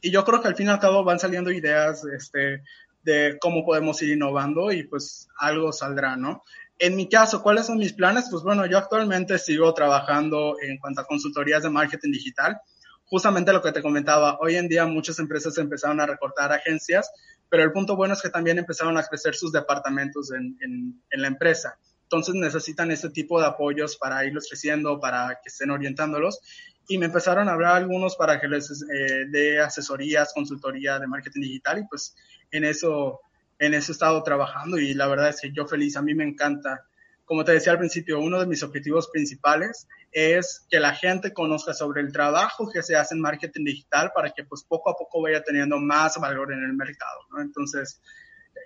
Y 0.00 0.10
yo 0.10 0.24
creo 0.24 0.40
que 0.40 0.48
al 0.48 0.56
fin 0.56 0.68
y 0.68 0.70
al 0.70 0.80
cabo 0.80 1.04
van 1.04 1.18
saliendo 1.18 1.50
ideas 1.50 2.04
este, 2.06 2.62
de 3.02 3.36
cómo 3.38 3.66
podemos 3.66 4.00
ir 4.00 4.14
innovando 4.14 4.72
y 4.72 4.84
pues 4.84 5.28
algo 5.38 5.72
saldrá, 5.74 6.16
¿no? 6.16 6.42
En 6.78 6.96
mi 6.96 7.06
caso, 7.06 7.42
¿cuáles 7.42 7.66
son 7.66 7.76
mis 7.76 7.92
planes? 7.92 8.28
Pues 8.30 8.42
bueno, 8.42 8.64
yo 8.64 8.78
actualmente 8.78 9.38
sigo 9.38 9.74
trabajando 9.74 10.56
en 10.62 10.78
cuanto 10.78 11.02
a 11.02 11.06
consultorías 11.06 11.64
de 11.64 11.70
marketing 11.70 12.12
digital. 12.12 12.58
Justamente 13.04 13.52
lo 13.52 13.60
que 13.60 13.72
te 13.72 13.82
comentaba, 13.82 14.38
hoy 14.40 14.56
en 14.56 14.68
día 14.68 14.86
muchas 14.86 15.18
empresas 15.18 15.58
empezaron 15.58 16.00
a 16.00 16.06
recortar 16.06 16.50
agencias 16.50 17.10
pero 17.48 17.62
el 17.62 17.72
punto 17.72 17.96
bueno 17.96 18.14
es 18.14 18.22
que 18.22 18.30
también 18.30 18.58
empezaron 18.58 18.96
a 18.98 19.04
crecer 19.04 19.34
sus 19.34 19.52
departamentos 19.52 20.32
en, 20.32 20.56
en, 20.60 21.22
la 21.22 21.28
empresa. 21.28 21.78
Entonces 22.02 22.34
necesitan 22.34 22.90
este 22.90 23.10
tipo 23.10 23.40
de 23.40 23.46
apoyos 23.46 23.96
para 23.96 24.24
irlos 24.24 24.46
creciendo, 24.48 25.00
para 25.00 25.40
que 25.42 25.48
estén 25.48 25.70
orientándolos. 25.70 26.40
Y 26.88 26.98
me 26.98 27.06
empezaron 27.06 27.48
a 27.48 27.52
hablar 27.52 27.76
algunos 27.76 28.16
para 28.16 28.40
que 28.40 28.46
les 28.46 28.70
eh, 28.70 29.26
dé 29.28 29.60
asesorías, 29.60 30.32
consultoría 30.32 30.98
de 30.98 31.08
marketing 31.08 31.40
digital 31.40 31.78
y 31.80 31.86
pues 31.88 32.14
en 32.52 32.64
eso, 32.64 33.20
en 33.58 33.74
eso 33.74 33.90
he 33.90 33.94
estado 33.94 34.22
trabajando 34.22 34.78
y 34.78 34.94
la 34.94 35.08
verdad 35.08 35.30
es 35.30 35.40
que 35.40 35.52
yo 35.52 35.66
feliz, 35.66 35.96
a 35.96 36.02
mí 36.02 36.14
me 36.14 36.24
encanta 36.24 36.86
como 37.26 37.44
te 37.44 37.52
decía 37.52 37.72
al 37.72 37.78
principio, 37.78 38.20
uno 38.20 38.38
de 38.38 38.46
mis 38.46 38.62
objetivos 38.62 39.08
principales 39.08 39.88
es 40.12 40.64
que 40.70 40.78
la 40.78 40.94
gente 40.94 41.32
conozca 41.32 41.74
sobre 41.74 42.00
el 42.00 42.12
trabajo 42.12 42.70
que 42.70 42.82
se 42.82 42.96
hace 42.96 43.14
en 43.14 43.20
marketing 43.20 43.64
digital 43.64 44.12
para 44.14 44.30
que 44.30 44.44
pues 44.44 44.62
poco 44.62 44.90
a 44.90 44.96
poco 44.96 45.20
vaya 45.20 45.42
teniendo 45.42 45.78
más 45.78 46.18
valor 46.18 46.52
en 46.52 46.62
el 46.62 46.72
mercado, 46.72 47.20
¿no? 47.30 47.42
Entonces, 47.42 48.00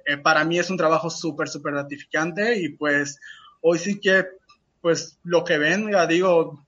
eh, 0.04 0.18
para 0.18 0.44
mí 0.44 0.58
es 0.58 0.68
un 0.68 0.76
trabajo 0.76 1.08
súper, 1.08 1.48
súper 1.48 1.72
gratificante 1.72 2.58
y 2.58 2.68
pues 2.68 3.18
hoy 3.62 3.78
sí 3.78 3.98
que 3.98 4.26
pues 4.82 5.18
lo 5.24 5.42
que 5.42 5.56
venga, 5.56 6.06
digo, 6.06 6.64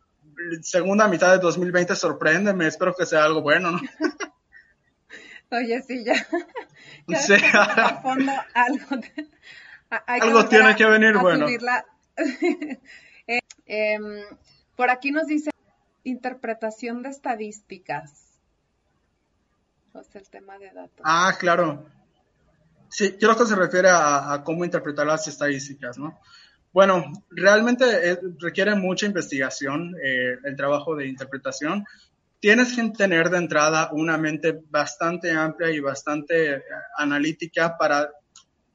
segunda 0.63 1.09
mitad 1.09 1.33
de 1.33 1.39
2020 1.41 1.95
sorpréndeme, 1.95 2.67
espero 2.67 2.95
que 2.95 3.07
sea 3.07 3.25
algo 3.25 3.43
bueno, 3.43 3.71
¿no? 3.71 3.81
Oye, 5.51 5.83
sí, 5.83 6.03
ya. 6.05 6.15
Sí. 7.19 7.35
algo. 8.55 8.87
Algo 10.07 10.49
tiene 10.49 10.75
que 10.75 10.87
venir 10.87 11.19
bueno. 11.19 11.47
Eh, 13.29 13.39
em, 13.67 14.25
por 14.75 14.91
aquí 14.91 15.13
nos 15.13 15.29
dice 15.29 15.53
interpretación 16.03 17.03
de 17.03 17.11
estadísticas. 17.11 18.37
O 19.93 20.03
sea, 20.03 20.21
el 20.21 20.29
tema 20.29 20.59
de 20.59 20.73
datos. 20.73 21.01
Ah, 21.05 21.33
claro. 21.39 21.87
Sí, 22.89 23.13
creo 23.13 23.37
que 23.37 23.47
se 23.47 23.55
refiere 23.55 23.89
a, 23.91 24.43
cómo 24.45 24.65
interpretar 24.65 25.07
las 25.07 25.29
estadísticas, 25.29 25.99
¿no? 25.99 26.21
Bueno, 26.73 27.05
realmente 27.31 28.11
eh, 28.11 28.19
requiere 28.41 28.75
mucha 28.75 29.07
investigación 29.07 29.95
eh, 30.03 30.37
el 30.43 30.57
trabajo 30.57 30.97
de 30.97 31.07
interpretación. 31.07 31.85
Tienes 32.41 32.75
que 32.75 32.91
tener 32.91 33.31
de 33.31 33.39
entrada 33.39 33.91
una 33.93 34.19
mente 34.19 34.61
bastante 34.69 35.31
amplia 35.31 35.71
y 35.71 35.79
bastante 35.79 36.65
analítica 36.99 37.79
para 37.79 38.11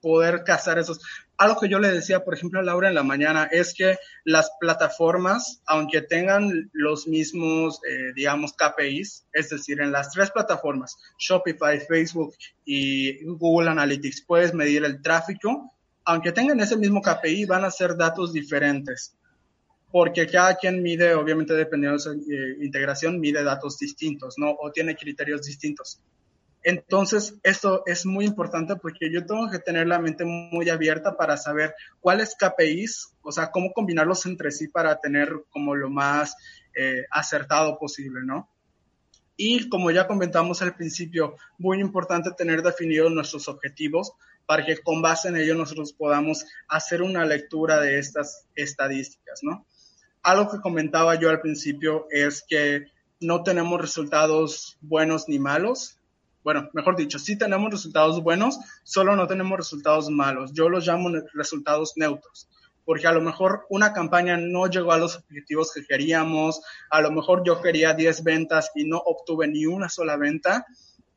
poder 0.07 0.43
cazar 0.45 0.79
esos. 0.79 1.01
Algo 1.35 1.59
que 1.59 1.67
yo 1.67 1.79
le 1.79 1.91
decía, 1.91 2.23
por 2.23 2.33
ejemplo, 2.33 2.59
a 2.61 2.63
Laura 2.63 2.87
en 2.87 2.95
la 2.95 3.03
mañana 3.03 3.49
es 3.51 3.73
que 3.73 3.97
las 4.23 4.51
plataformas, 4.57 5.61
aunque 5.65 6.01
tengan 6.01 6.69
los 6.71 7.07
mismos, 7.07 7.81
eh, 7.89 8.13
digamos, 8.15 8.53
KPIs, 8.53 9.25
es 9.33 9.49
decir, 9.49 9.81
en 9.81 9.91
las 9.91 10.11
tres 10.11 10.31
plataformas, 10.31 10.97
Shopify, 11.19 11.79
Facebook 11.81 12.33
y 12.63 13.21
Google 13.25 13.69
Analytics, 13.69 14.21
puedes 14.21 14.53
medir 14.53 14.85
el 14.85 15.01
tráfico, 15.01 15.73
aunque 16.05 16.31
tengan 16.31 16.61
ese 16.61 16.77
mismo 16.77 17.01
KPI, 17.01 17.45
van 17.45 17.65
a 17.65 17.71
ser 17.71 17.97
datos 17.97 18.31
diferentes 18.31 19.13
porque 19.91 20.27
cada 20.27 20.55
quien 20.55 20.83
mide, 20.83 21.15
obviamente 21.15 21.53
dependiendo 21.53 21.97
de 21.97 22.03
su 22.03 22.11
eh, 22.11 22.57
integración, 22.61 23.21
mide 23.21 23.41
datos 23.41 23.77
distintos, 23.79 24.35
¿no? 24.37 24.51
O 24.59 24.69
tiene 24.71 24.97
criterios 24.97 25.43
distintos. 25.43 26.01
Entonces, 26.63 27.35
esto 27.43 27.83
es 27.85 28.05
muy 28.05 28.25
importante 28.25 28.75
porque 28.75 29.11
yo 29.11 29.25
tengo 29.25 29.49
que 29.49 29.59
tener 29.59 29.87
la 29.87 29.99
mente 29.99 30.25
muy 30.25 30.69
abierta 30.69 31.15
para 31.15 31.37
saber 31.37 31.73
cuáles 32.01 32.35
KPIs, 32.35 33.15
o 33.21 33.31
sea, 33.31 33.51
cómo 33.51 33.71
combinarlos 33.71 34.25
entre 34.25 34.51
sí 34.51 34.67
para 34.67 34.99
tener 34.99 35.31
como 35.49 35.75
lo 35.75 35.89
más 35.89 36.35
eh, 36.75 37.05
acertado 37.09 37.77
posible, 37.77 38.21
¿no? 38.23 38.49
Y 39.37 39.69
como 39.69 39.91
ya 39.91 40.07
comentamos 40.07 40.61
al 40.63 40.75
principio, 40.75 41.35
muy 41.59 41.79
importante 41.79 42.31
tener 42.35 42.63
definidos 42.63 43.11
nuestros 43.11 43.47
objetivos 43.47 44.13
para 44.47 44.65
que 44.65 44.77
con 44.77 45.01
base 45.01 45.27
en 45.27 45.37
ello 45.37 45.53
nosotros 45.53 45.93
podamos 45.93 46.45
hacer 46.67 47.03
una 47.03 47.23
lectura 47.23 47.79
de 47.79 47.99
estas 47.99 48.47
estadísticas, 48.55 49.41
¿no? 49.43 49.67
Algo 50.23 50.49
que 50.49 50.59
comentaba 50.59 51.15
yo 51.15 51.29
al 51.29 51.39
principio 51.39 52.07
es 52.09 52.43
que 52.47 52.87
no 53.19 53.43
tenemos 53.43 53.79
resultados 53.79 54.77
buenos 54.81 55.27
ni 55.27 55.37
malos. 55.37 55.96
Bueno, 56.47 56.69
mejor 56.71 56.95
dicho, 56.95 57.19
sí 57.19 57.37
tenemos 57.37 57.69
resultados 57.69 58.23
buenos, 58.23 58.57
solo 58.83 59.17
no 59.17 59.27
tenemos 59.27 59.57
resultados 59.57 60.09
malos. 60.09 60.53
Yo 60.53 60.69
los 60.69 60.87
llamo 60.87 61.09
resultados 61.33 61.97
neutros 61.97 62.47
porque 62.85 63.05
a 63.05 63.11
lo 63.11 63.19
mejor 63.19 63.65
una 63.69 63.91
campaña 63.91 64.37
no 64.37 64.67
llegó 64.67 64.93
a 64.93 64.97
los 64.97 65.17
objetivos 65.17 65.73
que 65.73 65.85
queríamos, 65.85 66.61
a 66.89 67.01
lo 67.01 67.11
mejor 67.11 67.43
yo 67.45 67.61
quería 67.61 67.93
10 67.93 68.23
ventas 68.23 68.71
y 68.75 68.85
no 68.85 68.95
obtuve 68.97 69.49
ni 69.49 69.65
una 69.65 69.89
sola 69.89 70.15
venta, 70.15 70.65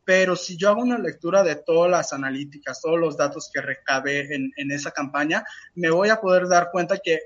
pero 0.05 0.35
si 0.35 0.57
yo 0.57 0.70
hago 0.70 0.83
una 0.83 0.99
lectura 0.99 1.45
de 1.45 1.55
todas 1.55 1.89
las 1.89 2.12
analíticas, 2.12 2.81
todos 2.81 2.99
los 2.99 3.16
datos 3.16 3.53
que 3.55 3.61
recabé 3.61 4.35
en, 4.35 4.51
en 4.57 4.72
esa 4.72 4.91
campaña, 4.91 5.45
me 5.76 5.91
voy 5.91 6.09
a 6.09 6.20
poder 6.20 6.49
dar 6.49 6.70
cuenta 6.72 6.99
que 6.99 7.20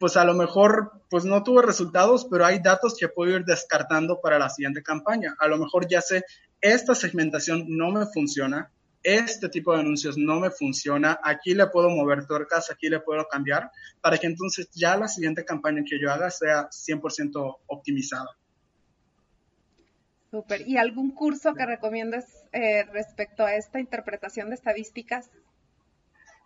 pues 0.00 0.16
a 0.16 0.24
lo 0.24 0.32
mejor 0.32 0.92
pues 1.10 1.26
no 1.26 1.42
tuve 1.44 1.62
resultados, 1.62 2.26
pero 2.28 2.46
hay 2.46 2.58
datos 2.58 2.96
que 2.98 3.08
puedo 3.08 3.36
ir 3.36 3.44
descartando 3.44 4.18
para 4.20 4.38
la 4.38 4.48
siguiente 4.48 4.82
campaña. 4.82 5.36
A 5.38 5.46
lo 5.46 5.58
mejor 5.58 5.86
ya 5.86 6.00
sé, 6.00 6.24
esta 6.60 6.94
segmentación 6.94 7.64
no 7.68 7.90
me 7.90 8.06
funciona, 8.06 8.70
este 9.02 9.48
tipo 9.48 9.72
de 9.72 9.80
anuncios 9.80 10.18
no 10.18 10.40
me 10.40 10.50
funciona, 10.50 11.18
aquí 11.22 11.54
le 11.54 11.66
puedo 11.68 11.88
mover 11.90 12.26
tuercas, 12.26 12.70
aquí 12.70 12.88
le 12.88 13.00
puedo 13.00 13.26
cambiar, 13.28 13.70
para 14.00 14.18
que 14.18 14.26
entonces 14.26 14.68
ya 14.72 14.96
la 14.96 15.08
siguiente 15.08 15.44
campaña 15.44 15.82
que 15.88 15.98
yo 15.98 16.10
haga 16.10 16.30
sea 16.30 16.68
100% 16.68 17.58
optimizada. 17.66 18.28
Súper. 20.30 20.68
¿Y 20.68 20.76
algún 20.76 21.10
curso 21.12 21.54
que 21.54 21.66
recomiendes 21.66 22.24
eh, 22.52 22.84
respecto 22.92 23.44
a 23.44 23.56
esta 23.56 23.80
interpretación 23.80 24.50
de 24.50 24.54
estadísticas? 24.54 25.30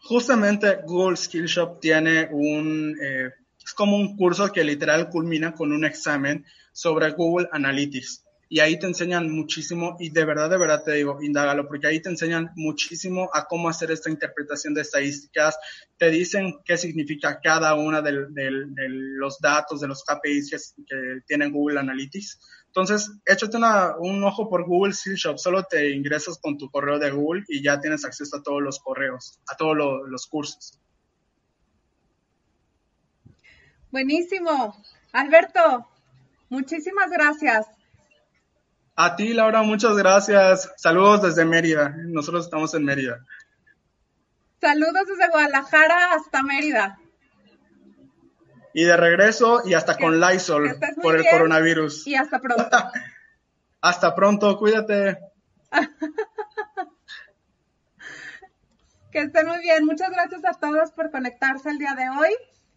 Justamente 0.00 0.78
Google 0.86 1.16
Skillshop 1.16 1.80
tiene 1.80 2.28
un, 2.30 2.96
eh, 3.02 3.30
es 3.62 3.74
como 3.74 3.96
un 3.96 4.16
curso 4.16 4.50
que 4.52 4.64
literal 4.64 5.10
culmina 5.10 5.52
con 5.52 5.72
un 5.72 5.84
examen 5.84 6.46
sobre 6.72 7.10
Google 7.10 7.48
Analytics 7.52 8.24
y 8.55 8.61
ahí 8.61 8.78
te 8.78 8.86
enseñan 8.86 9.32
muchísimo 9.32 9.96
y 9.98 10.11
de 10.11 10.24
verdad, 10.24 10.48
de 10.48 10.59
verdad 10.59 10.84
te 10.84 10.92
digo, 10.92 11.20
indágalo, 11.20 11.66
porque 11.66 11.88
ahí 11.88 12.00
te 12.00 12.09
enseñan 12.09 12.52
muchísimo 12.55 13.28
a 13.34 13.46
cómo 13.46 13.68
hacer 13.68 13.90
esta 13.90 14.11
interpretación 14.11 14.74
de 14.74 14.82
estadísticas, 14.82 15.59
te 15.98 16.09
dicen 16.09 16.61
qué 16.64 16.76
significa 16.76 17.40
cada 17.42 17.74
una 17.74 18.00
de, 18.00 18.12
los 18.12 19.40
datos, 19.40 19.80
de 19.80 19.88
los 19.88 20.05
KPIs 20.05 20.76
que, 20.86 21.20
tiene 21.26 21.50
Google 21.50 21.80
Analytics. 21.80 22.38
Entonces, 22.66 23.11
échate 23.26 23.57
un 23.98 24.22
ojo 24.22 24.48
por 24.48 24.64
Google 24.64 24.92
Seal 24.92 25.16
Shop, 25.16 25.36
solo 25.36 25.64
te 25.64 25.90
ingresas 25.90 26.38
con 26.38 26.57
tu 26.57 26.70
correo 26.70 27.00
de 27.00 27.11
Google 27.11 27.42
y 27.48 27.61
ya 27.61 27.80
tienes 27.80 28.05
acceso 28.05 28.36
a 28.36 28.42
todos 28.44 28.62
los 28.62 28.78
correos, 28.78 29.40
a 29.52 29.57
todos 29.57 29.76
los 29.76 30.26
cursos. 30.28 30.78
Buenísimo. 33.90 34.76
Alberto, 35.12 35.88
muchísimas 36.50 37.11
gracias. 37.11 37.66
A 38.97 39.16
ti, 39.16 39.34
Laura, 39.34 39.62
muchas 39.62 39.97
gracias. 39.97 40.72
Saludos 40.76 41.22
desde 41.22 41.45
Mérida. 41.45 41.92
Nosotros 42.07 42.45
estamos 42.45 42.72
en 42.74 42.84
Mérida. 42.84 43.24
Saludos 44.61 45.09
desde 45.09 45.28
Guadalajara 45.30 46.14
hasta 46.14 46.45
Mérida. 46.45 46.97
Y 48.72 48.84
de 48.84 48.97
regreso 48.97 49.62
y 49.64 49.74
hasta 49.74 49.97
con 49.97 50.20
Lysol 50.20 50.78
por 51.03 51.16
el 51.16 51.24
coronavirus. 51.28 52.07
Y 52.07 52.14
hasta 52.14 52.38
pronto. 52.40 52.64
hasta 53.80 54.14
pronto, 54.14 54.57
cuídate. 54.59 55.18
que 59.11 59.22
estén 59.22 59.49
muy 59.49 59.59
bien. 59.59 59.84
Muchas 59.84 60.11
gracias 60.11 60.45
a 60.45 60.55
todos 60.55 60.92
por 60.92 61.11
conectarse 61.11 61.70
el 61.70 61.78
día 61.78 61.97
de 61.97 62.11
hoy 62.11 62.30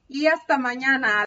y 0.08 0.26
hasta 0.26 0.58
mañana. 0.58 1.27